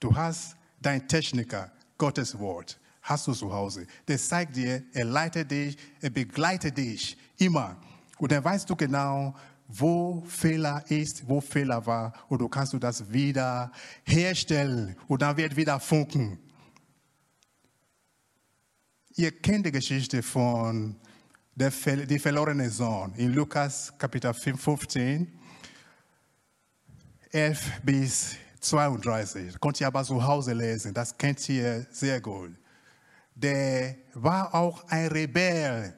Du 0.00 0.14
hast 0.14 0.56
dein 0.80 1.06
Techniker, 1.06 1.70
Gottes 1.96 2.38
Wort, 2.38 2.78
hast 3.02 3.26
du 3.26 3.32
zu 3.32 3.52
Hause. 3.52 3.86
Der 4.08 4.18
zeigt 4.18 4.56
dir, 4.56 4.82
er 4.92 5.04
leitet 5.04 5.50
dich, 5.50 5.76
er 6.00 6.10
begleitet 6.10 6.76
dich 6.76 7.16
immer. 7.38 7.76
Und 8.18 8.32
dann 8.32 8.44
weißt 8.44 8.68
du 8.68 8.76
genau, 8.76 9.34
wo 9.66 10.22
Fehler 10.26 10.84
ist, 10.88 11.28
wo 11.28 11.40
Fehler 11.40 11.84
war, 11.86 12.12
und 12.28 12.40
du 12.40 12.48
kannst 12.48 12.72
du 12.72 12.78
das 12.78 13.12
wieder 13.12 13.72
herstellen 14.04 14.96
und 15.08 15.22
dann 15.22 15.36
wird 15.36 15.56
wieder 15.56 15.80
funken. 15.80 16.38
Ihr 19.16 19.30
kennt 19.30 19.66
die 19.66 19.72
Geschichte 19.72 20.22
von 20.22 20.96
der, 21.54 21.70
die 21.70 22.18
verlorene 22.18 22.68
Sohn 22.68 23.14
in 23.14 23.32
Lukas 23.32 23.92
Kapitel 23.96 24.34
15, 24.34 25.32
11 27.30 27.80
bis 27.82 28.36
32. 28.60 29.60
Könnt 29.60 29.80
ihr 29.80 29.86
aber 29.86 30.04
zu 30.04 30.22
Hause 30.22 30.52
lesen, 30.52 30.92
das 30.92 31.16
kennt 31.16 31.48
ihr 31.48 31.86
sehr 31.90 32.20
gut. 32.20 32.52
Der 33.34 33.96
war 34.14 34.54
auch 34.54 34.84
ein 34.88 35.08
Rebell, 35.08 35.94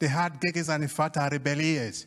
der 0.00 0.14
hat 0.14 0.40
gegen 0.40 0.64
seinen 0.64 0.88
Vater 0.88 1.30
rebelliert. 1.30 2.06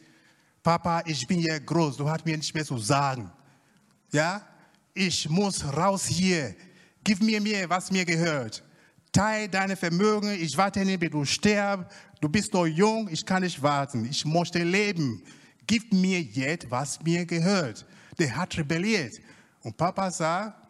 Papa, 0.66 1.04
ich 1.06 1.28
bin 1.28 1.42
hier 1.42 1.60
groß, 1.60 1.98
du 1.98 2.10
hast 2.10 2.26
mir 2.26 2.36
nicht 2.36 2.52
mehr 2.52 2.66
zu 2.66 2.80
sagen. 2.80 3.32
Ja, 4.12 4.42
ich 4.96 5.30
muss 5.30 5.64
raus 5.64 6.08
hier. 6.08 6.56
Gib 7.04 7.22
mir 7.22 7.40
mir, 7.40 7.70
was 7.70 7.92
mir 7.92 8.04
gehört. 8.04 8.64
Teil 9.12 9.48
deine 9.48 9.76
Vermögen, 9.76 10.32
ich 10.32 10.58
warte 10.58 10.84
nicht, 10.84 11.00
bis 11.00 11.12
du 11.12 11.24
stirbst. 11.24 11.86
Du 12.20 12.28
bist 12.28 12.52
noch 12.52 12.66
jung, 12.66 13.08
ich 13.12 13.24
kann 13.24 13.44
nicht 13.44 13.62
warten. 13.62 14.06
Ich 14.06 14.26
möchte 14.26 14.64
leben. 14.64 15.22
Gib 15.68 15.94
mir 15.94 16.20
jetzt, 16.20 16.72
was 16.72 17.00
mir 17.00 17.28
gehört. 17.28 17.86
Der 18.18 18.36
hat 18.36 18.58
rebelliert. 18.58 19.22
Und 19.62 19.78
Papa 19.78 20.10
sagt, 20.10 20.68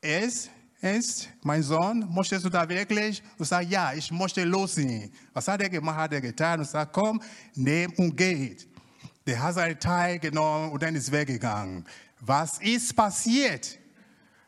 es 0.00 0.48
ist, 0.80 1.28
mein 1.42 1.64
Sohn, 1.64 2.08
möchtest 2.08 2.44
du 2.44 2.48
da 2.48 2.68
wirklich? 2.68 3.20
Und 3.36 3.46
sagt, 3.46 3.68
ja, 3.68 3.94
ich 3.94 4.12
möchte 4.12 4.44
losziehen. 4.44 5.12
Was 5.32 5.48
hat 5.48 5.60
er 5.60 5.68
gemacht? 5.68 5.96
Hat 5.96 6.12
er 6.12 6.20
getan 6.20 6.60
und 6.60 6.68
sagt, 6.68 6.92
komm, 6.92 7.20
nimm 7.56 7.92
und 7.96 8.16
geht. 8.16 8.71
Der 9.26 9.42
hat 9.42 9.54
seinen 9.54 9.78
Teil 9.78 10.18
genommen 10.18 10.72
und 10.72 10.82
dann 10.82 10.94
ist 10.94 11.12
weggegangen. 11.12 11.86
Was 12.20 12.58
ist 12.58 12.94
passiert? 12.94 13.78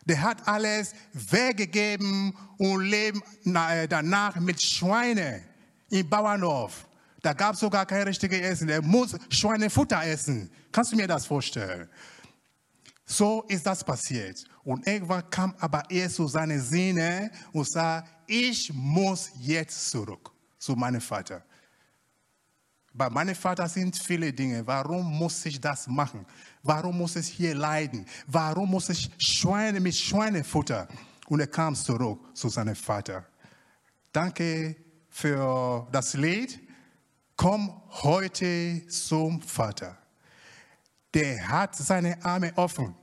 Der 0.05 0.21
hat 0.21 0.47
alles 0.47 0.93
weggegeben 1.13 2.37
und 2.59 2.83
lebt 2.83 3.23
äh, 3.47 3.89
danach 3.89 4.37
mit 4.37 4.61
Schweine 4.61 5.43
im 5.91 6.09
Bauernhof. 6.09 6.87
Da 7.23 7.33
gab 7.33 7.55
es 7.55 7.61
sogar 7.61 7.87
kein 7.87 8.03
richtiges 8.03 8.41
Essen. 8.41 8.69
Er 8.69 8.83
muss 8.83 9.17
Schweinefutter 9.31 10.05
essen. 10.05 10.51
Kannst 10.71 10.93
du 10.93 10.97
mir 10.97 11.09
das 11.09 11.25
vorstellen? 11.25 11.89
So 13.07 13.45
ist 13.49 13.67
das 13.67 13.83
passiert. 13.83 14.45
Und 14.63 14.87
irgendwann 14.87 15.29
kam 15.31 15.55
aber 15.59 15.83
er 15.89 16.11
zu 16.11 16.29
seinen 16.29 16.61
Sinne 16.61 17.31
und 17.53 17.69
sagte, 17.69 18.11
ich 18.27 18.73
muss 18.75 19.31
jetzt 19.41 19.91
zurück 19.91 20.31
zu 20.59 20.75
meinem 20.75 21.01
Vater. 21.01 21.43
Bei 22.97 23.11
meinem 23.11 23.35
Vater 23.35 23.69
sind 23.69 23.97
viele 23.97 24.33
Dinge. 24.33 24.65
Warum 24.65 25.19
muss 25.19 25.45
ich 25.47 25.61
das 25.61 25.89
machen? 25.89 26.25
Warum 26.63 26.97
muss 26.97 27.17
ich 27.17 27.27
hier 27.27 27.53
leiden? 27.53 28.07
Warum 28.29 28.71
muss 28.71 28.89
ich 28.89 29.11
Schweine 29.19 29.81
mit 29.81 29.97
Schweinefutter? 29.97 30.87
Und 31.27 31.41
er 31.41 31.49
kam 31.49 31.75
zurück 31.75 32.21
zu 32.35 32.49
seinem 32.49 32.77
Vater. 32.77 33.27
Danke 34.13 34.77
für 35.09 35.89
das 35.91 36.15
Lied. 36.15 36.61
Komm 37.35 37.83
heute 37.91 38.87
zum 38.87 39.43
Vater. 39.43 39.99
Der 41.13 41.49
hat 41.49 41.75
seine 41.75 42.25
Arme 42.25 42.53
offen. 42.55 42.95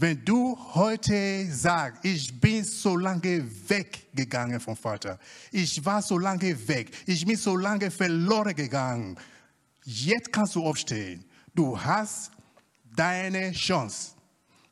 Wenn 0.00 0.24
du 0.24 0.56
heute 0.74 1.50
sagst, 1.50 2.04
ich 2.04 2.40
bin 2.40 2.62
so 2.62 2.96
lange 2.96 3.44
weggegangen 3.68 4.60
vom 4.60 4.76
Vater, 4.76 5.18
ich 5.50 5.84
war 5.84 6.00
so 6.00 6.18
lange 6.18 6.68
weg, 6.68 6.92
ich 7.04 7.26
bin 7.26 7.36
so 7.36 7.56
lange 7.56 7.90
verloren 7.90 8.54
gegangen, 8.54 9.18
jetzt 9.82 10.32
kannst 10.32 10.54
du 10.54 10.64
aufstehen. 10.64 11.24
Du 11.52 11.76
hast 11.76 12.30
deine 12.94 13.50
Chance. 13.50 14.12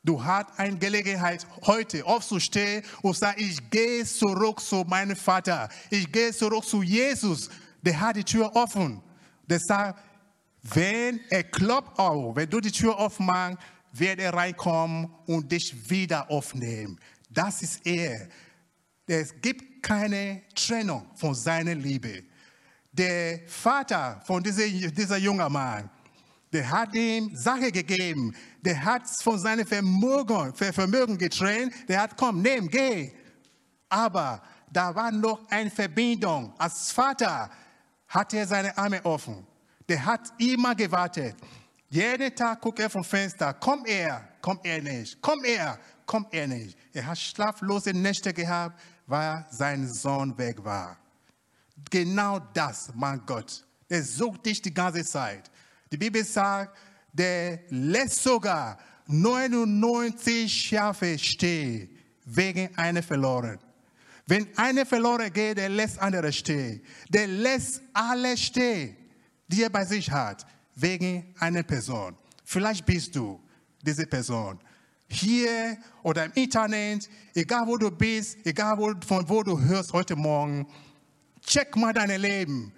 Du 0.01 0.23
hast 0.23 0.57
eine 0.57 0.77
Gelegenheit, 0.77 1.45
heute 1.65 2.05
aufzustehen 2.05 2.81
und 3.01 3.17
sagen, 3.17 3.41
ich 3.41 3.69
gehe 3.69 4.05
zurück 4.05 4.61
zu 4.61 4.85
meinem 4.87 5.17
Vater. 5.17 5.67
Ich 5.89 6.09
gehe 6.09 6.31
zurück 6.31 6.63
zu 6.63 6.81
Jesus. 6.83 7.49
Der 7.81 7.99
hat 7.99 8.15
die 8.15 8.23
Tür 8.23 8.55
offen. 8.55 9.01
Der 9.45 9.59
sagt, 9.59 9.99
wenn 10.61 11.19
er 11.29 11.43
klopft 11.43 11.99
auf, 11.99 12.33
wenn 12.37 12.49
du 12.49 12.61
die 12.61 12.71
Tür 12.71 12.97
aufmachst, 12.97 13.57
wird 13.91 14.19
er 14.19 14.33
reinkommen 14.33 15.09
und 15.25 15.51
dich 15.51 15.89
wieder 15.89 16.29
aufnehmen. 16.29 16.99
Das 17.29 17.61
ist 17.61 17.85
er. 17.85 18.27
Es 19.05 19.33
gibt 19.41 19.81
keine 19.81 20.41
Trennung 20.53 21.05
von 21.15 21.33
seiner 21.33 21.75
Liebe. 21.75 22.23
Der 22.91 23.41
Vater 23.47 24.21
von 24.25 24.43
diesem 24.43 24.93
dieser 24.93 25.17
jungen 25.17 25.51
Mann, 25.51 25.89
der 26.51 26.69
hat 26.69 26.93
ihm 26.93 27.35
Sache 27.35 27.71
gegeben. 27.71 28.35
Der 28.61 28.83
hat 28.83 29.07
von 29.21 29.37
seinem 29.37 29.65
Vermögen, 29.65 30.53
Vermögen 30.53 31.17
getrennt. 31.17 31.73
Der 31.87 32.01
hat, 32.01 32.17
komm, 32.17 32.41
nimm, 32.41 32.69
geh. 32.69 33.11
Aber 33.89 34.41
da 34.71 34.93
war 34.93 35.11
noch 35.11 35.49
eine 35.49 35.69
Verbindung. 35.69 36.53
Als 36.57 36.91
Vater 36.91 37.49
hat 38.07 38.33
er 38.33 38.47
seine 38.47 38.77
Arme 38.77 39.03
offen. 39.05 39.45
Der 39.87 40.03
hat 40.03 40.33
immer 40.37 40.75
gewartet. 40.75 41.35
Jeden 41.89 42.35
Tag 42.35 42.59
guckt 42.61 42.79
er 42.79 42.89
vom 42.89 43.03
Fenster, 43.03 43.53
kommt 43.53 43.87
er, 43.87 44.27
kommt 44.41 44.65
er 44.65 44.81
nicht, 44.81 45.21
kommt 45.21 45.45
er, 45.45 45.79
kommt 46.05 46.33
er 46.33 46.47
nicht. 46.47 46.77
Er 46.93 47.05
hat 47.05 47.17
schlaflose 47.17 47.93
Nächte 47.93 48.33
gehabt, 48.33 48.79
weil 49.05 49.45
sein 49.49 49.87
Sohn 49.87 50.37
weg 50.37 50.63
war. 50.63 50.97
Genau 51.89 52.39
das, 52.53 52.89
mein 52.93 53.21
Gott. 53.25 53.65
Er 53.87 54.03
sucht 54.03 54.45
dich 54.45 54.61
die 54.61 54.73
ganze 54.73 55.05
Zeit. 55.05 55.49
Die 55.89 55.97
Bibel 55.97 56.25
sagt, 56.25 56.77
der 57.13 57.59
lässt 57.69 58.21
sogar 58.21 58.77
99 59.05 60.51
Schafe 60.51 61.17
stehen, 61.17 61.89
wegen 62.25 62.75
einer 62.77 63.01
verloren. 63.01 63.59
Wenn 64.25 64.45
eine 64.57 64.85
verloren 64.85 65.31
geht, 65.31 65.57
der 65.57 65.69
lässt 65.69 65.99
andere 65.99 66.33
stehen. 66.33 66.81
Der 67.07 67.27
lässt 67.27 67.81
alle 67.93 68.35
stehen, 68.35 68.97
die 69.47 69.63
er 69.63 69.69
bei 69.69 69.85
sich 69.85 70.11
hat 70.11 70.45
wegen 70.77 71.33
einer 71.39 71.63
Person. 71.63 72.15
Vielleicht 72.45 72.85
bist 72.85 73.15
du 73.15 73.41
diese 73.81 74.05
Person. 74.05 74.59
Hier 75.09 75.77
oder 76.03 76.25
im 76.25 76.31
Internet, 76.33 77.09
egal 77.33 77.65
wo 77.67 77.77
du 77.77 77.89
bist, 77.89 78.37
egal 78.45 78.77
wo, 78.77 78.93
von 79.05 79.27
wo 79.27 79.41
du 79.41 79.59
hörst 79.59 79.91
heute 79.93 80.15
Morgen, 80.15 80.67
check 81.45 81.75
mal 81.75 81.93
dein 81.93 82.21
Leben. 82.21 82.71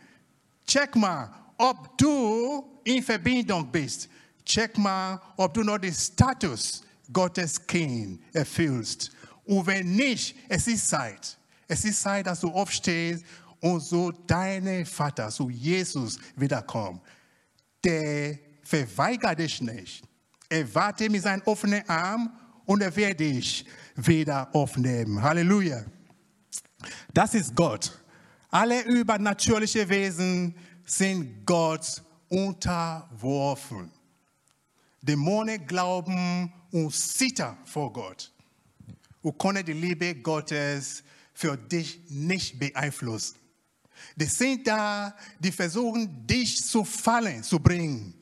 Check 0.65 0.95
mal, 0.95 1.31
ob 1.57 1.97
du 1.97 2.79
in 2.83 3.03
Verbindung 3.03 3.69
bist. 3.71 4.07
Check 4.45 4.77
mal, 4.77 5.19
ob 5.37 5.53
du 5.53 5.63
noch 5.63 5.79
den 5.79 5.93
Status 5.93 6.83
Gottes 7.11 7.65
Kind 7.65 8.21
erfüllst. 8.33 9.11
Und 9.45 9.65
wenn 9.65 9.95
nicht, 9.95 10.35
es 10.47 10.67
ist 10.67 10.87
Zeit. 10.87 11.37
Es 11.67 11.83
ist 11.83 12.01
Zeit, 12.01 12.27
dass 12.27 12.39
du 12.39 12.49
aufstehst 12.49 13.25
und 13.59 13.81
so 13.81 14.11
deine 14.11 14.85
Vater, 14.85 15.29
so 15.29 15.49
Jesus 15.49 16.17
wiederkommt 16.35 17.01
der 17.83 18.37
verweigert 18.63 19.39
dich 19.39 19.61
nicht. 19.61 20.03
Er 20.49 20.73
wartet 20.73 21.11
mit 21.11 21.23
seinen 21.23 21.41
offenen 21.43 21.87
Armen 21.87 22.29
und 22.65 22.81
er 22.81 22.95
wird 22.95 23.19
dich 23.19 23.65
wieder 23.95 24.53
aufnehmen. 24.53 25.21
Halleluja. 25.21 25.83
Das 27.13 27.33
ist 27.33 27.55
Gott. 27.55 27.91
Alle 28.49 28.81
übernatürlichen 28.83 29.87
Wesen 29.89 30.55
sind 30.85 31.45
Gott 31.45 32.01
unterworfen. 32.29 33.91
Dämonen 35.01 35.65
glauben 35.65 36.51
und 36.71 36.93
zittern 36.93 37.57
vor 37.65 37.93
Gott 37.93 38.31
und 39.21 39.37
können 39.37 39.65
die 39.65 39.73
Liebe 39.73 40.15
Gottes 40.15 41.03
für 41.33 41.57
dich 41.57 42.01
nicht 42.09 42.59
beeinflussen. 42.59 43.37
Die 44.15 44.25
sind 44.25 44.67
da, 44.67 45.15
die 45.39 45.51
versuchen, 45.51 46.25
dich 46.25 46.63
zu 46.65 46.83
fallen 46.83 47.43
zu 47.43 47.59
bringen. 47.59 48.13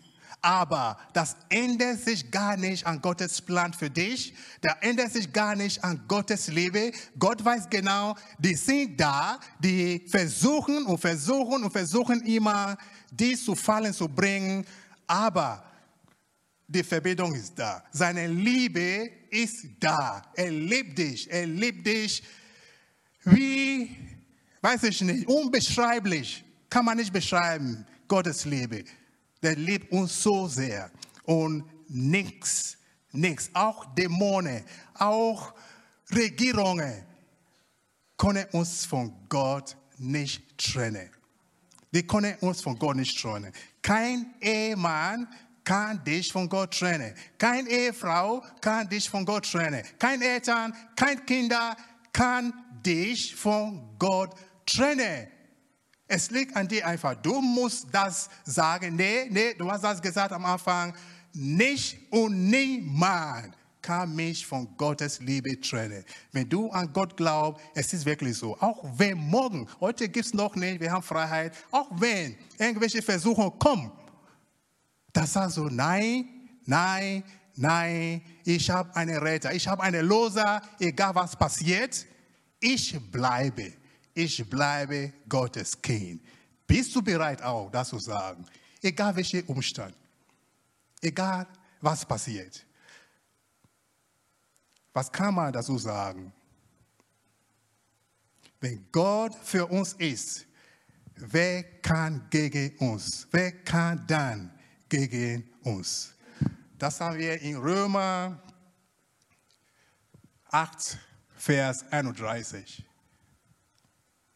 Aber 0.41 0.97
das 1.13 1.35
ändert 1.49 1.99
sich 1.99 2.29
gar 2.29 2.55
nicht 2.57 2.85
an 2.85 3.01
Gottes 3.01 3.41
Plan 3.41 3.73
für 3.73 3.89
dich. 3.89 4.33
Da 4.61 4.77
ändert 4.81 5.11
sich 5.11 5.33
gar 5.33 5.55
nicht 5.55 5.83
an 5.83 6.01
Gottes 6.07 6.47
Liebe. 6.47 6.91
Gott 7.17 7.43
weiß 7.43 7.69
genau, 7.69 8.15
die 8.37 8.55
sind 8.55 8.99
da, 8.99 9.39
die 9.59 10.05
versuchen 10.07 10.85
und 10.85 10.99
versuchen 10.99 11.63
und 11.63 11.71
versuchen 11.71 12.21
immer, 12.25 12.77
dich 13.11 13.43
zu 13.43 13.55
fallen 13.55 13.93
zu 13.93 14.07
bringen. 14.07 14.65
Aber 15.07 15.63
die 16.67 16.83
Verbindung 16.83 17.33
ist 17.33 17.57
da. 17.57 17.83
Seine 17.91 18.27
Liebe 18.27 19.09
ist 19.29 19.65
da. 19.79 20.21
Er 20.35 20.51
liebt 20.51 20.97
dich. 20.97 21.29
Er 21.31 21.47
liebt 21.47 21.87
dich 21.87 22.23
wie, 23.23 23.95
weiß 24.61 24.83
ich 24.83 25.01
nicht, 25.01 25.27
unbeschreiblich. 25.27 26.43
Kann 26.69 26.85
man 26.85 26.97
nicht 26.97 27.13
beschreiben. 27.13 27.85
Gottes 28.07 28.45
Liebe. 28.45 28.83
Der 29.41 29.55
liebt 29.55 29.91
uns 29.91 30.21
so 30.21 30.47
sehr. 30.47 30.91
Und 31.23 31.63
nichts, 31.87 32.77
nichts, 33.11 33.49
auch 33.53 33.85
Dämonen, 33.95 34.63
auch 34.95 35.53
Regierungen 36.11 37.05
können 38.17 38.45
uns 38.51 38.85
von 38.85 39.13
Gott 39.29 39.77
nicht 39.97 40.57
trennen. 40.57 41.09
Die 41.91 42.05
können 42.05 42.35
uns 42.41 42.61
von 42.61 42.77
Gott 42.77 42.95
nicht 42.95 43.21
trennen. 43.21 43.51
Kein 43.81 44.33
Ehemann 44.41 45.27
kann 45.63 46.03
dich 46.03 46.31
von 46.31 46.47
Gott 46.47 46.77
trennen. 46.77 47.13
Keine 47.37 47.69
Ehefrau 47.69 48.43
kann 48.61 48.87
dich 48.89 49.09
von 49.09 49.25
Gott 49.25 49.51
trennen. 49.51 49.83
Kein 49.99 50.21
Eltern, 50.21 50.73
kein 50.95 51.25
Kinder 51.25 51.75
kann 52.17 52.51
dich 52.83 53.35
von 53.35 53.95
Gott 53.99 54.33
trennen. 54.65 55.27
Es 56.07 56.31
liegt 56.31 56.55
an 56.55 56.67
dir 56.67 56.87
einfach. 56.87 57.13
Du 57.15 57.41
musst 57.41 57.87
das 57.91 58.29
sagen. 58.43 58.95
Nee, 58.95 59.27
nee, 59.29 59.53
du 59.53 59.69
hast 59.69 59.83
das 59.83 60.01
gesagt 60.01 60.31
am 60.31 60.45
Anfang. 60.45 60.95
Nicht 61.33 62.11
und 62.11 62.49
niemand 62.49 63.55
kann 63.83 64.15
mich 64.15 64.45
von 64.47 64.75
Gottes 64.77 65.19
Liebe 65.19 65.61
trennen. 65.61 66.03
Wenn 66.31 66.49
du 66.49 66.71
an 66.71 66.91
Gott 66.91 67.15
glaubst, 67.15 67.63
es 67.75 67.93
ist 67.93 68.05
wirklich 68.05 68.35
so. 68.35 68.57
Auch 68.59 68.83
wenn 68.97 69.17
morgen, 69.17 69.67
heute 69.79 70.09
gibt 70.09 70.25
es 70.25 70.33
noch 70.33 70.55
nicht, 70.55 70.79
wir 70.79 70.91
haben 70.91 71.03
Freiheit, 71.03 71.53
auch 71.69 71.87
wenn 71.91 72.35
irgendwelche 72.57 73.01
Versuchungen 73.01 73.57
kommen, 73.59 73.91
da 75.13 75.27
sagst 75.27 75.57
du, 75.57 75.69
nein, 75.69 76.27
nein, 76.65 77.23
nein, 77.57 78.21
ich 78.43 78.69
habe 78.69 78.95
einen 78.95 79.17
Retter, 79.17 79.53
ich 79.53 79.67
habe 79.67 79.83
einen 79.83 80.05
Loser, 80.05 80.61
egal 80.79 81.13
was 81.15 81.35
passiert, 81.35 82.05
ich 82.59 82.99
bleibe, 83.11 83.73
ich 84.13 84.47
bleibe 84.49 85.13
Gottes 85.27 85.81
Kind. 85.81 86.21
Bist 86.65 86.95
du 86.95 87.01
bereit 87.01 87.41
auch, 87.41 87.69
das 87.71 87.89
zu 87.89 87.99
sagen? 87.99 88.45
Egal 88.81 89.15
welcher 89.15 89.47
Umstand, 89.49 89.95
egal 91.01 91.47
was 91.81 92.05
passiert. 92.05 92.65
Was 94.93 95.11
kann 95.11 95.33
man 95.33 95.53
dazu 95.53 95.77
sagen? 95.77 96.33
Wenn 98.59 98.87
Gott 98.91 99.35
für 99.43 99.67
uns 99.67 99.93
ist, 99.93 100.47
wer 101.15 101.63
kann 101.81 102.25
gegen 102.29 102.75
uns? 102.77 103.27
Wer 103.31 103.51
kann 103.63 104.03
dann 104.07 104.51
gegen 104.89 105.47
uns. 105.61 106.16
Das 106.77 107.01
haben 107.01 107.17
wir 107.17 107.41
in 107.41 107.57
Römer 107.57 108.39
8, 110.51 110.97
Vers 111.35 111.83
31. 111.91 112.83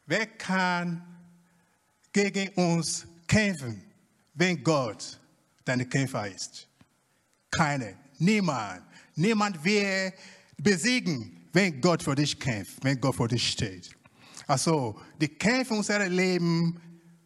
Wer 0.08 0.26
kann 0.26 1.04
gegen 2.12 2.50
uns 2.56 3.06
kämpfen, 3.28 3.84
wenn 4.34 4.64
Gott 4.64 5.20
dein 5.66 5.88
Kämpfer 5.88 6.28
ist? 6.28 6.68
Keine, 7.52 7.96
niemand. 8.18 8.86
Niemand 9.16 9.64
will 9.64 10.12
besiegen, 10.58 11.48
wenn 11.54 11.80
Gott 11.80 12.02
für 12.02 12.16
dich 12.16 12.40
kämpft, 12.40 12.84
wenn 12.84 13.00
Gott 13.00 13.16
für 13.16 13.28
dich 13.28 13.52
steht. 13.52 13.96
Also, 14.48 15.00
die 15.20 15.28
Kämpfe 15.28 15.76
unseres 15.76 16.10
Lebens 16.10 16.74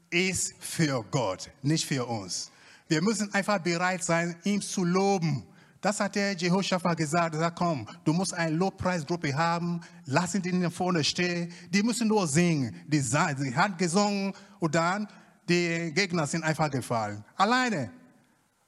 ist 0.09 0.55
für 0.59 1.03
Gott, 1.09 1.49
nicht 1.61 1.85
für 1.85 2.05
uns. 2.05 2.51
Wir 2.87 3.01
müssen 3.01 3.33
einfach 3.33 3.59
bereit 3.59 4.03
sein, 4.03 4.35
ihn 4.43 4.61
zu 4.61 4.83
loben. 4.83 5.43
Das 5.81 5.99
hat 5.99 6.15
der 6.15 6.33
Jehoshaphat 6.33 6.97
gesagt. 6.97 7.35
Er 7.35 7.41
sagt, 7.41 7.57
komm, 7.57 7.87
du 8.03 8.13
musst 8.13 8.33
eine 8.33 8.55
Lobpreisgruppe 8.55 9.35
haben. 9.35 9.81
Lass 10.05 10.35
ihn 10.35 10.71
vorne 10.71 11.03
stehen. 11.03 11.51
Die 11.69 11.83
müssen 11.83 12.07
nur 12.07 12.27
singen. 12.27 12.75
Die, 12.87 13.01
die 13.01 13.55
hat 13.55 13.77
gesungen 13.77 14.33
und 14.59 14.73
dann 14.73 15.07
die 15.47 15.91
Gegner 15.93 16.25
sind 16.25 16.43
einfach 16.43 16.71
gefallen. 16.71 17.23
Alleine. 17.35 17.91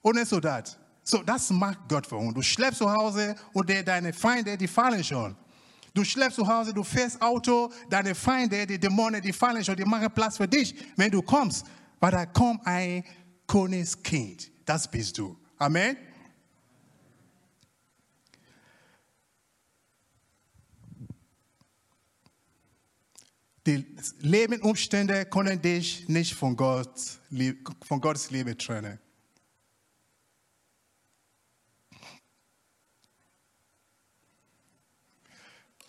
Ohne 0.01 0.25
Soldat. 0.25 0.77
So, 1.03 1.23
das 1.23 1.49
macht 1.49 1.79
Gott 1.89 2.05
für 2.05 2.17
uns. 2.17 2.33
Du 2.33 2.41
schleppst 2.41 2.79
zu 2.79 2.91
Hause 2.91 3.35
und 3.53 3.69
deine 3.69 4.13
Feinde, 4.13 4.57
die 4.57 4.67
fallen 4.67 5.03
schon. 5.03 5.35
Du 5.93 6.03
schleppst 6.03 6.35
zu 6.35 6.47
Hause, 6.47 6.73
du 6.73 6.83
fährst 6.83 7.19
Auto, 7.21 7.71
deine 7.89 8.13
Feinde, 8.13 8.67
die 8.67 8.79
Dämonen, 8.79 9.21
die 9.21 9.33
fallen 9.33 9.63
schon, 9.63 9.75
die 9.75 9.85
machen 9.85 10.11
Platz 10.13 10.37
für 10.37 10.47
dich, 10.47 10.75
wenn 10.95 11.09
du 11.09 11.21
kommst. 11.21 11.65
Weil 11.99 12.11
da 12.11 12.25
kommt 12.27 12.65
ein 12.67 13.03
Königskind. 13.47 14.51
Das 14.65 14.89
bist 14.91 15.17
du. 15.17 15.37
Amen. 15.57 15.97
Die 23.65 23.85
Lebensumstände 24.19 25.25
können 25.25 25.61
dich 25.61 26.07
nicht 26.07 26.33
von, 26.35 26.55
Gott, 26.55 27.19
von 27.85 27.99
Gottes 27.99 28.31
Liebe 28.31 28.57
trennen. 28.57 28.97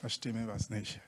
Verstehe 0.00 0.32
mir 0.32 0.48
was 0.48 0.70
nicht. 0.70 1.00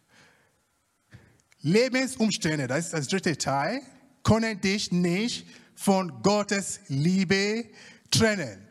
Lebensumstände, 1.61 2.69
das 2.69 2.87
ist 2.87 2.93
das 2.93 3.09
dritte 3.09 3.37
Teil, 3.37 3.83
können 4.23 4.61
dich 4.61 4.93
nicht 4.93 5.47
von 5.81 6.22
Gottes 6.22 6.81
Liebe 6.89 7.64
trennen. 8.11 8.68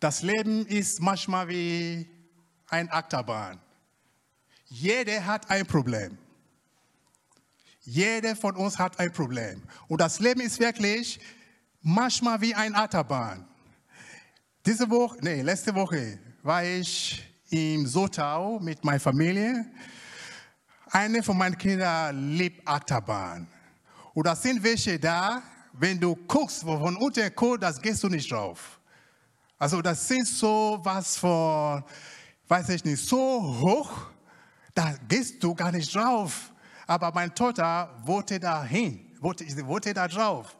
Das 0.00 0.22
Leben 0.22 0.64
ist 0.64 1.02
manchmal 1.02 1.48
wie 1.48 2.08
ein 2.68 2.90
Achterbahn. 2.90 3.60
Jeder 4.68 5.26
hat 5.26 5.50
ein 5.50 5.66
Problem. 5.66 6.16
Jeder 7.82 8.34
von 8.34 8.56
uns 8.56 8.78
hat 8.78 8.98
ein 8.98 9.12
Problem. 9.12 9.62
Und 9.86 10.00
das 10.00 10.18
Leben 10.18 10.40
ist 10.40 10.58
wirklich 10.58 11.20
manchmal 11.82 12.40
wie 12.40 12.54
ein 12.54 12.74
Achterbahn. 12.74 13.46
Diese 14.64 14.88
Woche, 14.88 15.18
nee, 15.20 15.42
letzte 15.42 15.74
Woche 15.74 16.18
war 16.42 16.64
ich 16.64 17.22
im 17.50 17.86
Sotau 17.86 18.58
mit 18.60 18.82
meiner 18.82 19.00
Familie. 19.00 19.66
Eine 20.86 21.22
von 21.22 21.36
meinen 21.36 21.58
Kindern 21.58 22.30
liebt 22.30 22.66
Achterbahn. 22.66 23.46
Und 24.14 24.26
da 24.26 24.34
sind 24.34 24.62
welche 24.62 24.98
da, 24.98 25.42
wenn 25.72 25.98
du 26.00 26.16
guckst, 26.16 26.62
von 26.62 26.96
unten 26.96 27.34
guckst, 27.34 27.62
das 27.62 27.80
gehst 27.80 28.02
du 28.02 28.08
nicht 28.08 28.30
drauf. 28.30 28.80
Also 29.58 29.82
das 29.82 30.06
sind 30.06 30.26
so 30.26 30.78
was 30.82 31.16
von, 31.16 31.82
weiß 32.46 32.68
ich 32.70 32.84
nicht, 32.84 33.04
so 33.04 33.42
hoch, 33.60 33.90
da 34.74 34.94
gehst 35.08 35.42
du 35.42 35.54
gar 35.54 35.72
nicht 35.72 35.94
drauf. 35.94 36.52
Aber 36.86 37.12
mein 37.12 37.34
Tochter 37.34 37.90
wollte 38.04 38.40
da 38.40 38.64
hin, 38.64 39.16
wollte, 39.20 39.44
wollte 39.66 39.92
da 39.92 40.08
drauf. 40.08 40.56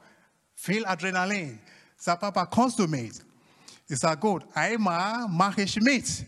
Viel 0.54 0.84
Adrenalin. 0.84 1.58
Sag, 1.96 2.20
Papa, 2.20 2.46
kommst 2.46 2.78
du 2.78 2.86
mit? 2.86 3.24
Ich 3.88 3.98
sage, 3.98 4.20
gut, 4.20 4.44
einmal 4.54 5.26
mache 5.28 5.62
ich 5.62 5.80
mit. 5.80 6.26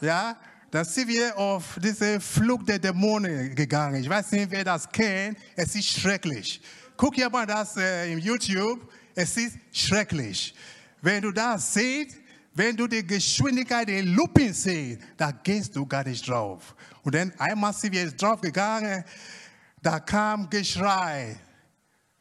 Ja, 0.00 0.36
dann 0.72 0.86
sind 0.86 1.06
wir 1.06 1.36
auf 1.36 1.78
diese 1.82 2.18
Flug 2.18 2.64
der 2.64 2.78
Dämonen 2.78 3.54
gegangen. 3.54 4.02
Ich 4.02 4.08
weiß 4.08 4.32
nicht, 4.32 4.50
wer 4.50 4.64
das 4.64 4.88
kennt. 4.90 5.36
Es 5.54 5.74
ist 5.74 6.00
schrecklich. 6.00 6.62
Guck 6.96 7.14
hier 7.14 7.28
mal 7.28 7.46
das 7.46 7.76
äh, 7.76 8.10
im 8.10 8.18
YouTube. 8.18 8.90
Es 9.14 9.36
ist 9.36 9.58
schrecklich. 9.70 10.54
Wenn 11.02 11.20
du 11.20 11.30
das 11.30 11.74
siehst, 11.74 12.16
wenn 12.54 12.74
du 12.74 12.86
die 12.86 13.06
Geschwindigkeit 13.06 13.86
der 13.86 14.02
Lupin 14.02 14.54
siehst, 14.54 15.00
da 15.18 15.30
gehst 15.30 15.76
du 15.76 15.84
gar 15.84 16.04
nicht 16.04 16.26
drauf. 16.26 16.74
Und 17.02 17.14
dann 17.14 17.34
einmal 17.38 17.74
sind 17.74 17.92
wir 17.92 18.10
drauf 18.10 18.40
gegangen, 18.40 19.04
da 19.82 20.00
kam 20.00 20.48
Geschrei. 20.48 21.36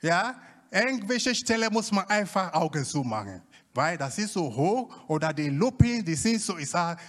Ja, 0.01 0.35
irgendwelche 0.69 1.33
Stelle 1.33 1.69
muss 1.69 1.89
man 1.89 2.05
einfach 2.09 2.53
Augen 2.53 2.83
zumachen, 2.83 3.43
weil 3.73 3.97
das 3.97 4.17
ist 4.17 4.33
so 4.33 4.53
hoch 4.53 5.07
oder 5.07 5.31
die 5.31 5.47
Lupin, 5.47 6.03
die 6.03 6.15
sind 6.15 6.41
so, 6.41 6.57
ich 6.57 6.69
sage, 6.69 7.01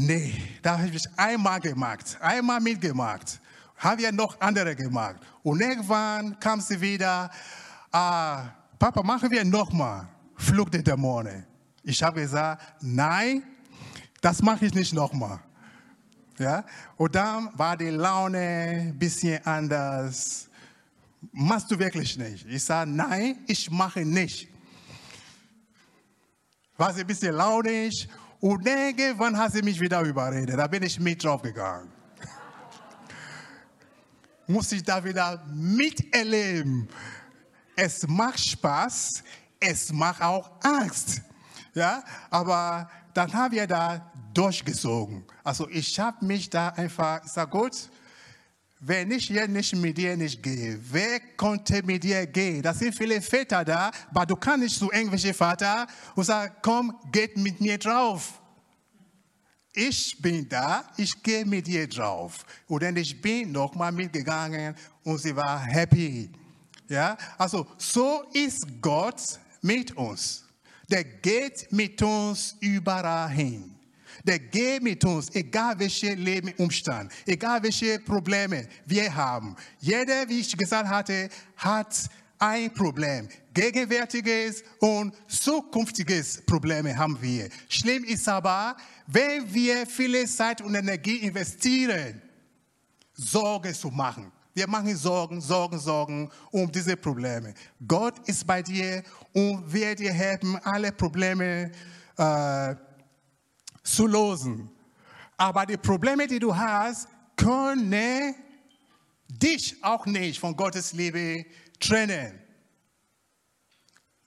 Nee, 0.00 0.32
da 0.62 0.78
habe 0.78 0.90
ich 0.90 1.08
einmal 1.16 1.58
gemacht, 1.58 2.16
einmal 2.20 2.60
mitgemacht. 2.60 3.40
Haben 3.76 4.00
wir 4.00 4.12
noch 4.12 4.40
andere 4.40 4.76
gemacht. 4.76 5.16
Und 5.42 5.60
irgendwann 5.60 6.38
kam 6.38 6.60
sie 6.60 6.80
wieder, 6.80 7.28
ah, 7.90 8.44
Papa, 8.78 9.02
machen 9.02 9.28
wir 9.28 9.44
nochmal. 9.44 10.08
Flug 10.36 10.70
der 10.70 10.82
Dämonen. 10.82 11.44
Ich 11.82 12.00
habe 12.00 12.20
gesagt, 12.20 12.62
nein, 12.80 13.42
das 14.20 14.40
mache 14.40 14.66
ich 14.66 14.74
nicht 14.74 14.92
nochmal. 14.92 15.40
Ja? 16.38 16.64
Und 16.96 17.16
dann 17.16 17.50
war 17.54 17.76
die 17.76 17.90
Laune 17.90 18.38
ein 18.38 18.98
bisschen 18.98 19.44
anders. 19.44 20.48
Machst 21.32 21.68
du 21.72 21.76
wirklich 21.76 22.16
nicht? 22.16 22.46
Ich 22.46 22.62
sage, 22.62 22.88
nein, 22.88 23.38
ich 23.48 23.68
mache 23.68 24.04
nicht. 24.04 24.48
War 26.76 26.94
sie 26.94 27.00
ein 27.00 27.06
bisschen 27.08 27.34
launig 27.34 28.08
und 28.40 28.64
denke, 28.64 29.14
wann 29.16 29.36
hat 29.36 29.52
sie 29.52 29.62
mich 29.62 29.80
wieder 29.80 30.00
überredet? 30.02 30.58
Da 30.58 30.66
bin 30.66 30.82
ich 30.82 30.98
mit 31.00 31.22
drauf 31.22 31.42
gegangen. 31.42 31.90
Muss 34.46 34.70
ich 34.72 34.82
da 34.82 35.02
wieder 35.02 35.44
miterleben. 35.52 36.88
Es 37.74 38.06
macht 38.06 38.40
Spaß, 38.40 39.22
es 39.60 39.92
macht 39.92 40.22
auch 40.22 40.50
Angst. 40.62 41.22
Ja, 41.74 42.02
aber 42.30 42.90
dann 43.14 43.32
haben 43.32 43.54
wir 43.54 43.66
da 43.66 44.10
durchgezogen. 44.34 45.24
Also 45.44 45.68
ich 45.68 45.98
habe 45.98 46.24
mich 46.24 46.50
da 46.50 46.68
einfach, 46.70 47.24
ich 47.24 47.32
sage 47.32 47.50
gut, 47.50 47.90
wenn 48.80 49.10
ich 49.10 49.26
hier 49.26 49.48
nicht 49.48 49.74
mit 49.74 49.98
dir 49.98 50.16
nicht 50.16 50.42
gehe, 50.42 50.78
wer 50.80 51.20
konnte 51.36 51.82
mit 51.82 52.04
dir 52.04 52.26
gehen? 52.26 52.62
Da 52.62 52.72
sind 52.72 52.94
viele 52.94 53.20
Väter 53.20 53.64
da, 53.64 53.90
aber 54.10 54.26
du 54.26 54.36
kannst 54.36 54.64
nicht 54.64 54.78
zu 54.78 54.90
irgendwelchen 54.92 55.34
Vater 55.34 55.86
und 56.14 56.24
sagen, 56.24 56.54
komm, 56.62 56.96
geht 57.10 57.36
mit 57.36 57.60
mir 57.60 57.78
drauf. 57.78 58.40
Ich 59.72 60.20
bin 60.20 60.48
da, 60.48 60.84
ich 60.96 61.22
gehe 61.22 61.44
mit 61.44 61.66
dir 61.66 61.88
drauf. 61.88 62.44
Und 62.66 62.82
dann 62.82 62.96
ich 62.96 63.20
bin 63.20 63.52
nochmal 63.52 63.92
mitgegangen 63.92 64.74
und 65.04 65.18
sie 65.18 65.34
war 65.34 65.60
happy. 65.60 66.30
Ja, 66.88 67.16
also 67.36 67.66
so 67.76 68.24
ist 68.32 68.66
Gott 68.80 69.20
mit 69.60 69.96
uns. 69.96 70.44
Der 70.88 71.04
geht 71.04 71.70
mit 71.70 72.00
uns 72.00 72.56
überall 72.60 73.28
hin. 73.28 73.77
Der 74.24 74.38
geht 74.38 74.82
mit 74.82 75.04
uns, 75.04 75.34
egal 75.34 75.78
welche 75.78 76.14
Lebensumstand, 76.14 77.12
egal 77.26 77.62
welche 77.62 77.98
Probleme 78.00 78.68
wir 78.86 79.14
haben. 79.14 79.56
Jeder, 79.80 80.28
wie 80.28 80.40
ich 80.40 80.56
gesagt 80.56 80.88
hatte, 80.88 81.28
hat 81.56 82.08
ein 82.38 82.72
Problem. 82.72 83.28
Gegenwärtiges 83.52 84.62
und 84.80 85.12
zukünftiges 85.26 86.42
Probleme 86.44 86.96
haben 86.96 87.20
wir. 87.20 87.48
Schlimm 87.68 88.04
ist 88.04 88.28
aber, 88.28 88.76
wenn 89.06 89.52
wir 89.52 89.86
viele 89.86 90.26
Zeit 90.26 90.60
und 90.60 90.74
Energie 90.74 91.16
investieren, 91.16 92.22
Sorge 93.14 93.72
zu 93.72 93.88
machen. 93.88 94.30
Wir 94.54 94.68
machen 94.68 94.96
Sorgen, 94.96 95.40
Sorgen, 95.40 95.78
Sorgen 95.78 96.30
um 96.50 96.70
diese 96.70 96.96
Probleme. 96.96 97.54
Gott 97.86 98.28
ist 98.28 98.46
bei 98.46 98.62
dir 98.62 99.02
und 99.32 99.72
wird 99.72 100.00
dir 100.00 100.12
helfen, 100.12 100.58
alle 100.64 100.92
Probleme 100.92 101.70
äh, 102.16 102.74
zu 103.94 104.06
lösen. 104.06 104.70
Aber 105.36 105.64
die 105.66 105.76
Probleme, 105.76 106.26
die 106.26 106.38
du 106.38 106.54
hast, 106.54 107.08
können 107.36 108.34
dich 109.28 109.82
auch 109.82 110.06
nicht 110.06 110.40
von 110.40 110.56
Gottes 110.56 110.92
Liebe 110.92 111.44
trennen. 111.78 112.40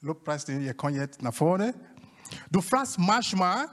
Lobpreis, 0.02 0.48
ihr 0.48 0.74
kommt 0.74 0.96
jetzt 0.96 1.22
nach 1.22 1.34
vorne. 1.34 1.74
Du 2.50 2.62
fragst 2.62 2.98
manchmal, 2.98 3.68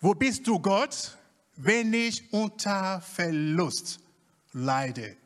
wo 0.00 0.14
bist 0.14 0.46
du 0.46 0.58
Gott, 0.58 1.16
wenn 1.56 1.92
ich 1.92 2.32
unter 2.32 3.00
Verlust 3.00 4.00
leide? 4.52 5.16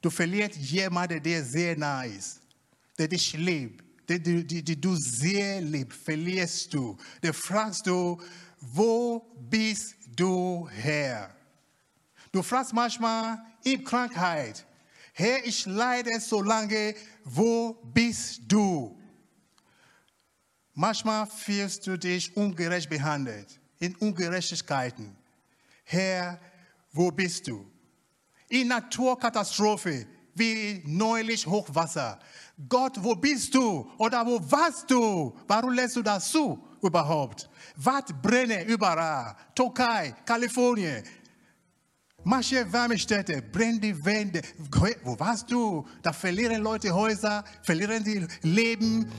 Du 0.00 0.08
verlierst 0.08 0.56
jemanden, 0.56 1.22
der 1.22 1.44
sehr 1.44 1.76
nah 1.76 2.04
ist, 2.04 2.40
der 2.96 3.08
dich 3.08 3.32
liebt, 3.34 3.84
die, 4.18 4.46
die, 4.46 4.62
die 4.62 4.80
du 4.80 4.96
sehr 4.96 5.60
liebst, 5.60 6.00
verlierst 6.02 6.74
du. 6.74 6.96
Da 7.20 7.32
fragst 7.32 7.86
du, 7.86 8.20
wo 8.60 9.24
bist 9.48 9.94
du 10.16 10.68
Herr? 10.70 11.34
Du 12.32 12.42
fragst 12.42 12.72
manchmal 12.72 13.38
in 13.64 13.84
Krankheit, 13.84 14.66
Herr, 15.12 15.44
ich 15.44 15.66
leide 15.66 16.18
so 16.20 16.40
lange, 16.40 16.94
wo 17.24 17.74
bist 17.92 18.40
du? 18.46 18.96
Manchmal 20.74 21.26
fühlst 21.26 21.86
du 21.86 21.98
dich 21.98 22.34
ungerecht 22.36 22.88
behandelt, 22.88 23.60
in 23.80 23.94
Ungerechtigkeiten. 23.96 25.14
Herr, 25.84 26.40
wo 26.92 27.10
bist 27.10 27.48
du? 27.48 27.70
In 28.48 28.68
Naturkatastrophe, 28.68 30.06
wie 30.40 30.82
neulich 30.86 31.46
Hochwasser. 31.46 32.18
Gott, 32.68 32.96
wo 32.98 33.14
bist 33.14 33.54
du? 33.54 33.88
Oder 33.98 34.26
wo 34.26 34.40
warst 34.50 34.90
du? 34.90 35.32
Warum 35.46 35.72
lässt 35.72 35.96
du 35.96 36.02
das 36.02 36.30
zu 36.30 36.58
überhaupt? 36.82 37.48
Was 37.76 38.04
brennt 38.20 38.68
überall? 38.68 39.36
Türkei, 39.54 40.14
Kalifornien. 40.24 41.04
Manche 42.24 42.70
warme 42.72 42.98
Städte 42.98 43.40
brennen 43.40 43.80
die 43.80 44.04
Wände. 44.04 44.42
Wo 45.04 45.18
warst 45.18 45.50
du? 45.50 45.86
Da 46.02 46.12
verlieren 46.12 46.62
Leute 46.62 46.92
Häuser, 46.92 47.44
verlieren 47.62 48.04
die 48.04 48.26
Leben. 48.42 49.10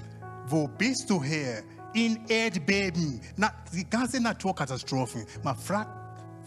Wo 0.47 0.67
bist 0.67 1.09
du 1.09 1.23
her? 1.23 1.63
In 1.93 2.25
Erdbeben, 2.27 3.19
na, 3.35 3.51
die 3.73 3.89
ganze 3.89 4.21
Naturkatastrophen. 4.21 5.25
Man 5.43 5.57
fragt, 5.57 5.89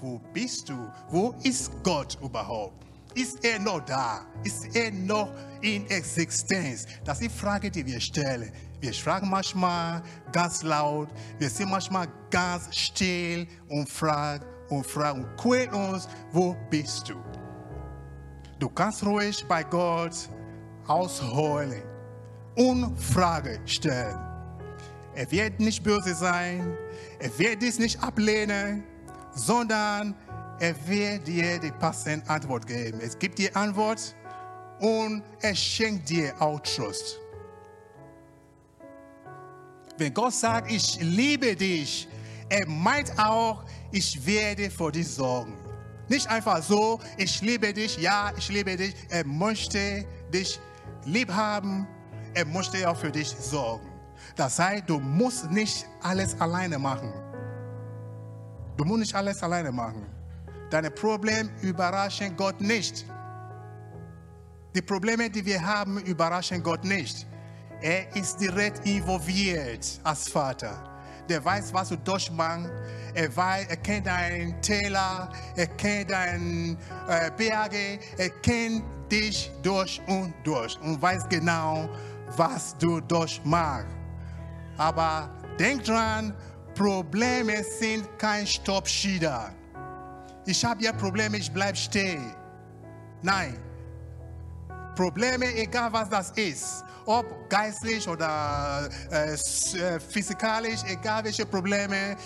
wo 0.01 0.19
bist 0.33 0.69
du? 0.69 0.91
Wo 1.11 1.35
ist 1.43 1.71
Gott 1.83 2.17
überhaupt? 2.23 2.84
Ist 3.15 3.45
er 3.45 3.59
noch 3.61 3.81
da? 3.85 4.27
Ist 4.43 4.75
er 4.75 4.91
noch 4.91 5.33
in 5.61 5.89
Existenz? 5.89 6.87
Das 7.05 7.21
ist 7.21 7.31
die 7.31 7.39
Frage, 7.39 7.71
die 7.71 7.87
wir 7.87 8.01
stellen. 8.01 8.51
Wir 8.81 8.93
fragen 8.93 9.31
manchmal 9.31 10.03
ganz 10.33 10.63
laut, 10.63 11.09
wir 11.39 11.49
sind 11.49 11.71
manchmal 11.71 12.09
ganz 12.31 12.75
still 12.77 13.47
und 13.69 13.89
fragen 13.89 14.45
und 14.69 14.87
fragen 14.87 15.25
und 15.25 15.37
quälen 15.37 15.73
uns, 15.73 16.09
wo 16.33 16.57
bist 16.71 17.09
du? 17.09 17.15
Du 18.59 18.69
kannst 18.69 19.05
ruhig 19.07 19.45
bei 19.49 19.63
Gott 19.63 20.29
ausheulen 20.87 21.83
und 22.57 22.99
Frage 22.99 23.61
stellen. 23.65 24.19
Er 25.15 25.31
wird 25.31 25.61
nicht 25.61 25.83
böse 25.83 26.15
sein, 26.15 26.77
er 27.21 27.39
wird 27.39 27.63
dies 27.63 27.79
nicht 27.79 28.03
ablehnen, 28.03 28.83
sondern 29.35 30.15
er 30.61 30.75
wird 30.87 31.27
dir 31.27 31.59
die 31.59 31.73
passende 31.73 32.29
Antwort 32.29 32.67
geben. 32.67 33.01
Es 33.01 33.19
gibt 33.19 33.39
dir 33.39 33.57
Antwort 33.57 34.15
und 34.81 35.23
er 35.41 35.55
schenkt 35.55 36.09
dir 36.09 36.35
auch 36.41 36.61
Trost. 36.61 37.19
Wenn 39.97 40.13
Gott 40.13 40.35
sagt, 40.35 40.71
ich 40.71 40.99
liebe 41.01 41.55
dich, 41.55 42.09
er 42.49 42.67
meint 42.69 43.17
auch, 43.19 43.65
ich 43.93 44.25
werde 44.27 44.71
für 44.71 44.91
dich 44.91 45.09
sorgen. 45.09 45.57
Nicht 46.09 46.29
einfach 46.29 46.63
so, 46.63 47.01
ich 47.17 47.41
liebe 47.41 47.73
dich, 47.73 47.97
ja, 47.97 48.33
ich 48.37 48.49
liebe 48.49 48.77
dich. 48.77 48.95
Er 49.09 49.25
möchte 49.25 50.05
dich 50.33 50.61
lieb 51.05 51.31
haben, 51.33 51.87
er 52.35 52.45
möchte 52.45 52.89
auch 52.89 52.97
für 52.97 53.11
dich 53.11 53.29
sorgen. 53.29 53.89
Das 54.37 54.59
heißt, 54.59 54.85
du 54.89 54.99
musst 54.99 55.51
nicht 55.51 55.87
alles 56.03 56.39
alleine 56.41 56.79
machen. 56.79 57.13
Du 58.77 58.85
musst 58.85 59.01
nicht 59.01 59.15
alles 59.15 59.43
alleine 59.43 59.71
machen. 59.71 60.14
Deine 60.75 60.91
Probleme 60.91 61.51
überraschen 61.63 62.37
Gott 62.37 62.61
nicht. 62.61 63.07
Die 64.75 64.83
Probleme, 64.83 65.31
die 65.31 65.47
wir 65.47 65.65
haben, 65.65 66.01
überraschen 66.01 66.65
Gott 66.65 66.83
nicht. 66.83 67.29
Er 67.81 68.17
ist 68.17 68.41
direkt 68.41 68.85
involviert 68.85 70.01
als 70.03 70.29
Vater. 70.29 70.83
Der 71.29 71.45
weiß, 71.45 71.73
was 71.73 71.91
du 71.91 71.97
durchmachst. 71.97 72.73
Er, 73.15 73.37
weiß, 73.37 73.67
er 73.69 73.77
kennt 73.77 74.09
deinen 74.09 74.61
Täler, 74.63 75.31
er 75.55 75.67
kennt 75.69 76.11
deine 76.11 76.77
äh, 77.09 77.31
Berge, 77.37 78.01
er 78.19 78.31
kennt 78.43 78.83
dich 79.09 79.53
durch 79.63 80.03
und 80.09 80.35
durch 80.43 80.77
und 80.81 81.01
weiß 81.01 81.29
genau, 81.29 81.89
was 82.37 82.77
du 82.79 83.01
durchmachst. 83.01 83.87
Aber 84.77 85.31
denk 85.57 85.85
dran, 85.85 86.35
Probleme 86.75 87.63
sind 87.63 88.19
kein 88.19 88.45
Stoppschieder 88.45 89.55
ich 90.47 90.65
habe 90.65 90.83
ja 90.83 90.93
Probleme, 90.93 91.37
ich 91.37 91.51
bleibe 91.51 91.77
stehen. 91.77 92.35
Nein. 93.23 93.57
Probleme, 94.95 95.47
egal 95.57 95.93
was 95.93 96.09
das 96.09 96.31
ist, 96.33 96.85
ob 97.07 97.49
geistlich 97.51 98.07
oder 98.09 98.89
äh, 99.11 99.33
äh, 99.33 100.01
physikalisch, 100.01 100.83
egal 100.87 101.25
welche 101.25 101.45
Probleme, 101.45 102.17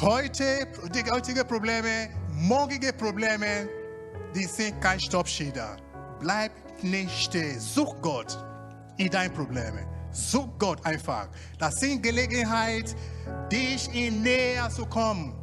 heute, 0.00 0.66
die 0.92 1.08
heutigen 1.10 1.46
Probleme, 1.46 2.08
morgige 2.32 2.92
Probleme, 2.92 3.68
die 4.34 4.44
sind 4.44 4.80
kein 4.80 4.98
Stoppschilder. 4.98 5.76
Bleib 6.18 6.50
nicht 6.82 7.26
stehen. 7.26 7.60
Such 7.60 7.94
Gott 8.02 8.36
in 8.96 9.10
deinen 9.10 9.32
Problemen. 9.32 9.86
Such 10.10 10.48
Gott 10.58 10.84
einfach. 10.84 11.28
Das 11.58 11.76
sind 11.76 12.02
Gelegenheit, 12.02 12.94
dich 13.50 13.92
in 13.94 14.22
näher 14.22 14.68
zu 14.70 14.86
kommen, 14.86 15.34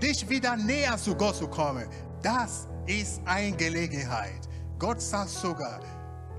dich 0.00 0.28
wieder 0.28 0.56
näher 0.56 0.96
zu 0.96 1.14
Gott 1.14 1.36
zu 1.36 1.48
kommen. 1.48 1.88
Das 2.22 2.66
ist 2.86 3.20
eine 3.24 3.56
Gelegenheit. 3.56 4.48
Gott 4.78 5.00
sagt 5.00 5.30
sogar 5.30 5.80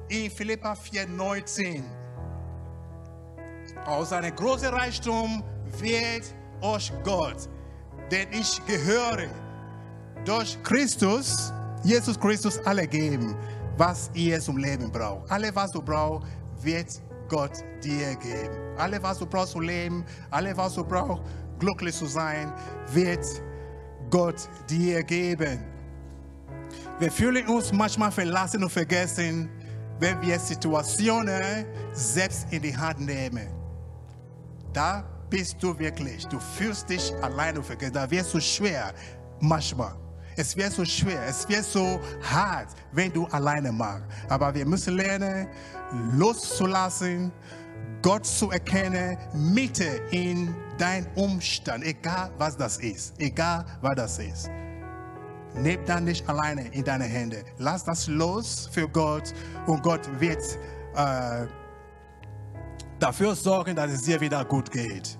in 0.07 0.31
Philippa 0.31 0.73
4,19, 0.73 1.83
aus 3.85 4.09
seinem 4.09 4.35
großen 4.35 4.69
Reichtum 4.69 5.43
wird 5.79 6.33
euch 6.61 6.91
Gott, 7.03 7.49
denn 8.11 8.27
ich 8.31 8.63
gehöre 8.65 9.27
durch 10.25 10.61
Christus, 10.63 11.53
Jesus 11.83 12.19
Christus, 12.19 12.59
alle 12.65 12.87
geben, 12.87 13.35
was 13.77 14.09
ihr 14.13 14.39
zum 14.41 14.57
Leben 14.57 14.91
braucht. 14.91 15.31
Alle, 15.31 15.55
was 15.55 15.71
du 15.71 15.81
brauchst, 15.81 16.27
wird 16.61 17.01
Gott 17.29 17.63
dir 17.83 18.15
geben. 18.15 18.57
Alle, 18.77 19.01
was 19.01 19.19
du 19.19 19.25
brauchst 19.25 19.53
zu 19.53 19.59
leben, 19.59 20.03
alle, 20.31 20.55
was 20.57 20.73
du 20.73 20.83
brauchst, 20.83 21.23
glücklich 21.59 21.95
zu 21.95 22.05
sein, 22.05 22.51
wird 22.91 23.25
Gott 24.09 24.49
dir 24.69 25.03
geben. 25.03 25.59
Wir 26.99 27.11
fühlen 27.11 27.47
uns 27.47 27.71
manchmal 27.71 28.11
verlassen 28.11 28.63
und 28.63 28.69
vergessen, 28.69 29.49
wenn 29.99 30.21
wir 30.21 30.39
Situationen 30.39 31.65
selbst 31.93 32.47
in 32.51 32.61
die 32.61 32.75
Hand 32.75 32.99
nehmen. 33.01 33.47
Da 34.73 35.03
bist 35.29 35.61
du 35.61 35.77
wirklich, 35.77 36.25
du 36.27 36.39
fühlst 36.39 36.89
dich 36.89 37.13
alleine 37.21 37.59
und 37.59 37.65
vergessen. 37.65 37.93
Da 37.93 38.09
wird 38.09 38.23
es 38.23 38.31
so 38.31 38.39
schwer 38.39 38.93
manchmal. 39.39 39.95
Es 40.35 40.55
wird 40.55 40.71
so 40.71 40.85
schwer, 40.85 41.21
es 41.27 41.47
wird 41.49 41.65
so 41.65 41.99
hart, 42.23 42.69
wenn 42.93 43.11
du 43.11 43.25
alleine 43.25 43.71
machst. 43.71 44.03
Aber 44.29 44.53
wir 44.53 44.65
müssen 44.65 44.95
lernen, 44.95 45.47
loszulassen, 46.13 47.31
Gott 48.01 48.25
zu 48.25 48.49
erkennen, 48.49 49.17
Mitte 49.33 50.01
in 50.11 50.55
dein 50.79 51.05
Umstand, 51.15 51.83
egal 51.83 52.31
was 52.37 52.57
das 52.57 52.77
ist, 52.77 53.13
egal 53.19 53.65
was 53.81 53.95
das 53.95 54.19
ist. 54.19 54.49
Nimm 55.55 55.83
dann 55.85 56.05
nicht 56.05 56.27
alleine 56.29 56.67
in 56.73 56.83
deine 56.83 57.05
Hände. 57.05 57.43
Lass 57.57 57.83
das 57.83 58.07
los 58.07 58.69
für 58.71 58.87
Gott 58.87 59.33
und 59.67 59.83
Gott 59.83 60.01
wird 60.19 60.43
äh, 60.95 61.47
dafür 62.99 63.35
sorgen, 63.35 63.75
dass 63.75 63.91
es 63.91 64.03
dir 64.03 64.19
wieder 64.21 64.45
gut 64.45 64.71
geht. 64.71 65.17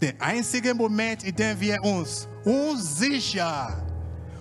Der 0.00 0.14
einzige 0.18 0.74
Moment, 0.74 1.24
in 1.24 1.34
dem 1.34 1.60
wir 1.60 1.82
uns 1.82 2.28
unsicher 2.44 3.82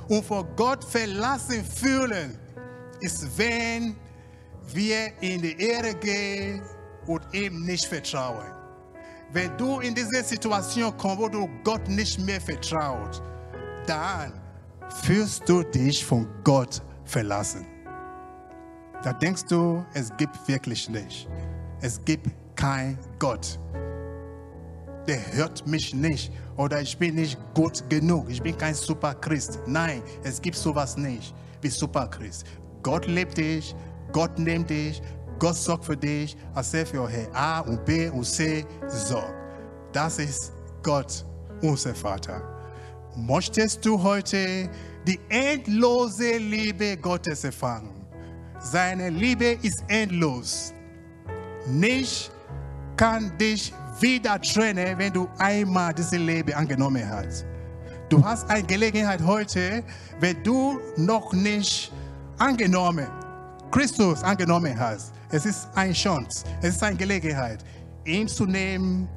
und 0.07 0.26
vor 0.26 0.45
Gott 0.55 0.84
verlassen 0.84 1.63
fühlen, 1.63 2.38
ist, 2.99 3.38
wenn 3.38 3.95
wir 4.74 5.22
in 5.22 5.41
die 5.41 5.59
Ehre 5.59 5.93
gehen 5.95 6.61
und 7.05 7.22
ihm 7.34 7.63
nicht 7.66 7.86
vertrauen. 7.86 8.55
Wenn 9.36 9.58
du 9.58 9.82
in 9.82 9.94
diese 9.94 10.24
Situation 10.24 10.96
kommst, 10.96 11.20
wo 11.20 11.28
du 11.28 11.50
Gott 11.62 11.90
nicht 11.90 12.18
mehr 12.22 12.40
vertraut, 12.40 13.22
dann 13.86 14.32
fühlst 15.04 15.44
du 15.50 15.62
dich 15.62 16.06
von 16.06 16.26
Gott 16.46 16.82
verlassen. 17.04 17.66
Da 19.04 19.12
denkst 19.12 19.44
du, 19.50 19.84
es 19.94 20.10
gibt 20.16 20.48
wirklich 20.48 20.88
nicht. 20.88 21.28
Es 21.82 22.00
gibt 22.06 22.30
kein 22.56 22.98
Gott. 23.20 23.60
Der 25.06 25.20
hört 25.34 25.68
mich 25.68 25.94
nicht 25.94 26.32
oder 26.56 26.80
ich 26.80 26.98
bin 26.98 27.16
nicht 27.16 27.38
gut 27.54 27.84
genug. 27.90 28.30
Ich 28.30 28.42
bin 28.42 28.58
kein 28.58 28.74
Superchrist. 28.74 29.60
Nein, 29.68 30.02
es 30.24 30.42
gibt 30.42 30.56
sowas 30.56 30.96
nicht 30.96 31.36
wie 31.60 31.68
Superchrist. 31.68 32.46
Gott 32.84 33.06
lebt 33.06 33.38
dich, 33.38 33.76
Gott 34.14 34.40
nimmt 34.40 34.70
dich, 34.70 35.02
Gott 35.40 35.56
sorgt 35.56 35.86
für 35.86 35.98
dich, 35.98 36.38
als 36.54 36.74
er 36.74 36.86
für 36.86 37.10
A 37.34 37.60
und 37.62 37.84
B 37.86 38.10
und 38.10 38.26
C 38.26 38.66
sorgt. 38.88 39.34
Das 39.92 40.20
ist 40.20 40.52
Gott, 40.84 41.26
unser 41.62 41.94
Vater. 41.96 42.42
Möchtest 43.16 43.86
du 43.86 44.02
heute 44.02 44.70
die 45.08 45.20
endlose 45.30 46.38
Liebe 46.38 46.98
Gottes 46.98 47.44
erfahren? 47.44 47.90
Seine 48.60 49.10
Liebe 49.10 49.58
ist 49.62 49.84
endlos. 49.88 50.74
Nicht 51.68 52.32
kann 52.98 53.38
dich 53.38 53.74
wieder 54.00 54.40
trennen, 54.42 54.98
wenn 54.98 55.14
du 55.14 55.28
einmal 55.38 55.94
diese 55.94 56.18
Leben 56.18 56.54
angenommen 56.54 57.08
hast. 57.10 57.46
Du 58.10 58.24
hast 58.24 58.50
eine 58.50 58.64
Gelegenheit 58.64 59.22
heute, 59.24 59.84
wenn 60.20 60.44
du 60.44 60.80
noch 60.98 61.34
nicht 61.34 61.92
angenommen, 62.38 63.08
Christus 63.72 64.24
angenommen 64.24 64.78
hast. 64.80 65.14
Es 65.36 65.46
ist 65.46 65.68
eine 65.76 65.92
Chance, 65.92 66.46
es 66.62 66.76
ist 66.76 66.82
eine 66.84 66.96
Gelegenheit, 66.96 67.60
ihn 68.06 68.26
zu 68.26 68.46
nehmen, 68.46 69.10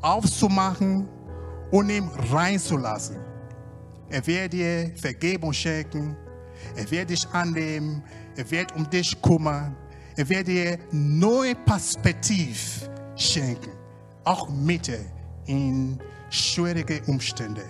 aufzumachen 0.00 1.06
und 1.70 1.90
ihn 1.90 2.08
reinzulassen. 2.32 3.18
Er 4.08 4.26
wird 4.26 4.54
dir 4.54 4.90
Vergebung 4.96 5.52
schenken, 5.52 6.16
er 6.74 6.90
wird 6.90 7.10
dich 7.10 7.28
annehmen, 7.28 8.02
er 8.36 8.50
wird 8.50 8.74
um 8.74 8.88
dich 8.88 9.20
kümmern, 9.20 9.76
er 10.16 10.26
wird 10.30 10.48
dir 10.48 10.78
neue 10.92 11.54
Perspektive 11.54 12.90
schenken 13.14 13.72
auch 14.24 14.48
Mitte 14.48 14.98
in 15.44 16.00
schwierige 16.30 17.02
Umstände. 17.06 17.64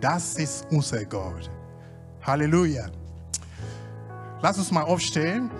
Das 0.00 0.36
ist 0.36 0.68
unser 0.70 1.04
Gott. 1.04 1.50
Halleluja. 2.22 2.86
Lass 4.40 4.56
uns 4.56 4.70
mal 4.70 4.82
aufstehen. 4.82 5.50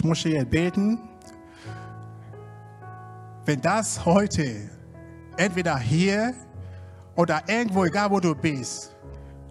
Ich 0.00 0.04
muss 0.04 0.20
hier 0.20 0.46
beten. 0.46 0.98
Wenn 3.44 3.60
das 3.60 4.02
heute 4.02 4.70
entweder 5.36 5.78
hier 5.78 6.32
oder 7.16 7.42
irgendwo, 7.46 7.84
egal 7.84 8.10
wo 8.10 8.18
du 8.18 8.34
bist, 8.34 8.96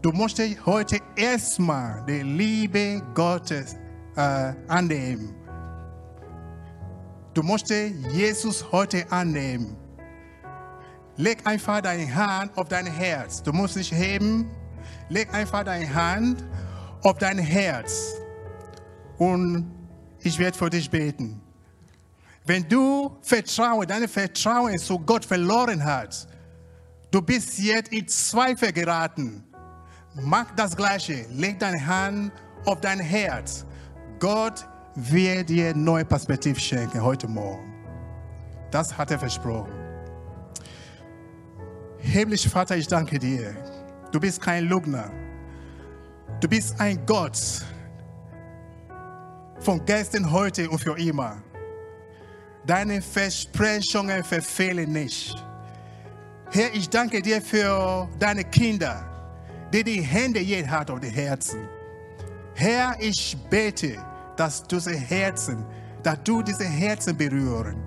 Du 0.01 0.11
musst 0.11 0.41
heute 0.65 0.97
erstmal 1.15 2.03
die 2.07 2.23
Liebe 2.23 2.99
Gottes 3.13 3.75
äh, 4.15 4.53
annehmen. 4.67 5.35
Du 7.35 7.43
musst 7.43 7.69
Jesus 7.69 8.65
heute 8.71 9.05
annehmen. 9.11 9.77
Leg 11.17 11.45
einfach 11.45 11.81
deine 11.81 12.15
Hand 12.15 12.57
auf 12.57 12.69
dein 12.69 12.87
Herz. 12.87 13.43
Du 13.43 13.51
musst 13.51 13.75
dich 13.75 13.91
heben. 13.91 14.49
Leg 15.09 15.31
einfach 15.31 15.63
deine 15.63 15.93
Hand 15.93 16.43
auf 17.03 17.19
dein 17.19 17.37
Herz. 17.37 18.15
Und 19.19 19.78
ich 20.21 20.37
werde 20.39 20.57
für 20.57 20.69
dich 20.69 20.89
beten. 20.89 21.41
Wenn 22.45 22.67
du 22.67 23.17
Vertrauen, 23.21 23.87
deine 23.87 24.07
Vertrauen 24.07 24.77
zu 24.77 24.97
Gott 24.99 25.25
verloren 25.25 25.83
hast, 25.83 26.27
du 27.11 27.21
bist 27.21 27.59
jetzt 27.59 27.91
in 27.91 28.07
Zweifel 28.07 28.71
geraten 28.71 29.43
Mach 30.15 30.51
das 30.55 30.75
Gleiche. 30.75 31.25
Leg 31.31 31.59
deine 31.59 31.85
Hand 31.85 32.31
auf 32.65 32.81
dein 32.81 32.99
Herz. 32.99 33.65
Gott 34.19 34.65
wird 34.95 35.49
dir 35.49 35.73
neue 35.75 36.03
Perspektive 36.03 36.59
schenken 36.59 37.01
heute 37.01 37.27
Morgen. 37.27 37.73
Das 38.71 38.97
hat 38.97 39.11
er 39.11 39.19
versprochen. 39.19 39.71
Himmlischer 41.99 42.49
Vater, 42.49 42.75
ich 42.75 42.87
danke 42.87 43.19
dir. 43.19 43.55
Du 44.11 44.19
bist 44.19 44.41
kein 44.41 44.65
Lügner. 44.65 45.11
Du 46.41 46.47
bist 46.47 46.79
ein 46.79 47.05
Gott 47.05 47.39
von 49.59 49.83
gestern, 49.85 50.31
heute 50.31 50.69
und 50.69 50.79
für 50.79 50.97
immer. 50.97 51.41
Deine 52.65 53.01
Versprechungen 53.01 54.23
verfehlen 54.23 54.91
nicht. 54.91 55.35
Herr, 56.51 56.73
ich 56.73 56.89
danke 56.89 57.21
dir 57.21 57.41
für 57.41 58.07
deine 58.19 58.43
Kinder 58.43 59.09
der 59.71 59.83
die 59.83 60.01
Hände 60.01 60.39
je 60.39 60.65
hat 60.67 60.89
auf 60.89 60.99
die 60.99 61.09
Herzen. 61.09 61.67
Herr, 62.55 62.95
ich 62.99 63.37
bete, 63.49 63.97
dass 64.35 64.63
du 64.63 64.77
diese 64.77 64.95
Herzen, 64.95 65.65
dass 66.03 66.17
du 66.23 66.41
diese 66.41 66.65
Herzen 66.65 67.15
berühren. 67.15 67.77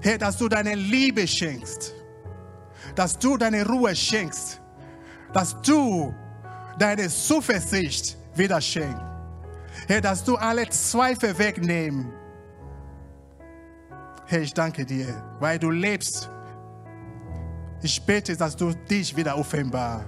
Herr, 0.00 0.18
dass 0.18 0.36
du 0.36 0.48
deine 0.48 0.74
Liebe 0.74 1.26
schenkst, 1.26 1.94
dass 2.94 3.18
du 3.18 3.36
deine 3.36 3.66
Ruhe 3.66 3.94
schenkst, 3.94 4.60
dass 5.32 5.60
du 5.62 6.14
deine 6.78 7.08
Zuversicht 7.08 8.16
wieder 8.34 8.60
schenkst. 8.60 9.13
Herr, 9.86 10.00
dass 10.00 10.24
du 10.24 10.36
alle 10.36 10.68
Zweifel 10.68 11.36
wegnehmen. 11.38 12.12
Herr, 14.26 14.40
ich 14.40 14.54
danke 14.54 14.84
dir, 14.84 15.22
weil 15.40 15.58
du 15.58 15.70
lebst 15.70 16.30
ich 17.84 18.00
bete, 18.00 18.34
dass 18.34 18.56
du 18.56 18.72
dich 18.72 19.14
wieder 19.14 19.36
offenbar. 19.36 20.06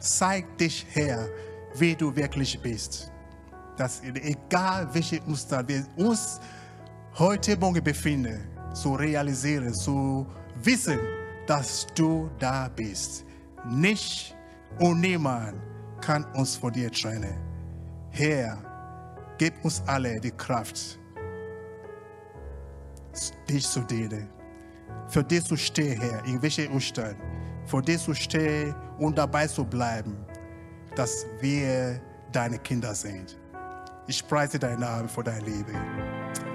Zeig 0.00 0.58
dich 0.58 0.84
her, 0.90 1.28
wie 1.76 1.94
du 1.94 2.14
wirklich 2.16 2.60
bist. 2.60 3.12
Dass 3.76 4.02
egal 4.02 4.88
welche 4.92 5.20
Umstand 5.22 5.68
wir 5.68 5.86
uns 5.94 6.40
heute 7.16 7.56
Morgen 7.56 7.84
befinden, 7.84 8.40
zu 8.74 8.96
realisieren, 8.96 9.72
zu 9.72 10.26
wissen, 10.56 10.98
dass 11.46 11.86
du 11.94 12.28
da 12.40 12.68
bist. 12.68 13.24
Nicht 13.64 14.34
und 14.80 15.00
niemand 15.00 15.54
kann 16.00 16.24
uns 16.34 16.56
von 16.56 16.72
dir 16.72 16.90
trennen. 16.90 17.38
Herr, 18.10 18.58
gib 19.38 19.64
uns 19.64 19.82
alle 19.86 20.20
die 20.20 20.30
Kraft, 20.30 20.98
dich 23.48 23.66
zu 23.66 23.80
dienen. 23.80 24.28
Für 25.08 25.22
dich 25.22 25.44
zu 25.44 25.56
stehen, 25.56 26.00
Herr, 26.00 26.24
in 26.24 26.40
welchen 26.42 26.68
Umständen. 26.72 27.20
Für 27.66 27.82
dich 27.82 27.98
zu 28.02 28.14
stehen 28.14 28.74
und 28.98 29.16
dabei 29.16 29.46
zu 29.46 29.64
bleiben, 29.64 30.16
dass 30.96 31.26
wir 31.40 32.00
deine 32.32 32.58
Kinder 32.58 32.94
sind. 32.94 33.38
Ich 34.06 34.26
preise 34.26 34.58
deinen 34.58 34.80
Namen 34.80 35.08
für 35.08 35.22
deine 35.22 35.44
Liebe. 35.44 35.72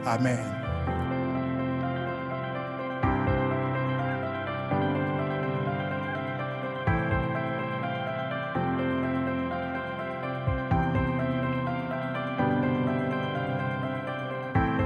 Amen. 0.05 0.68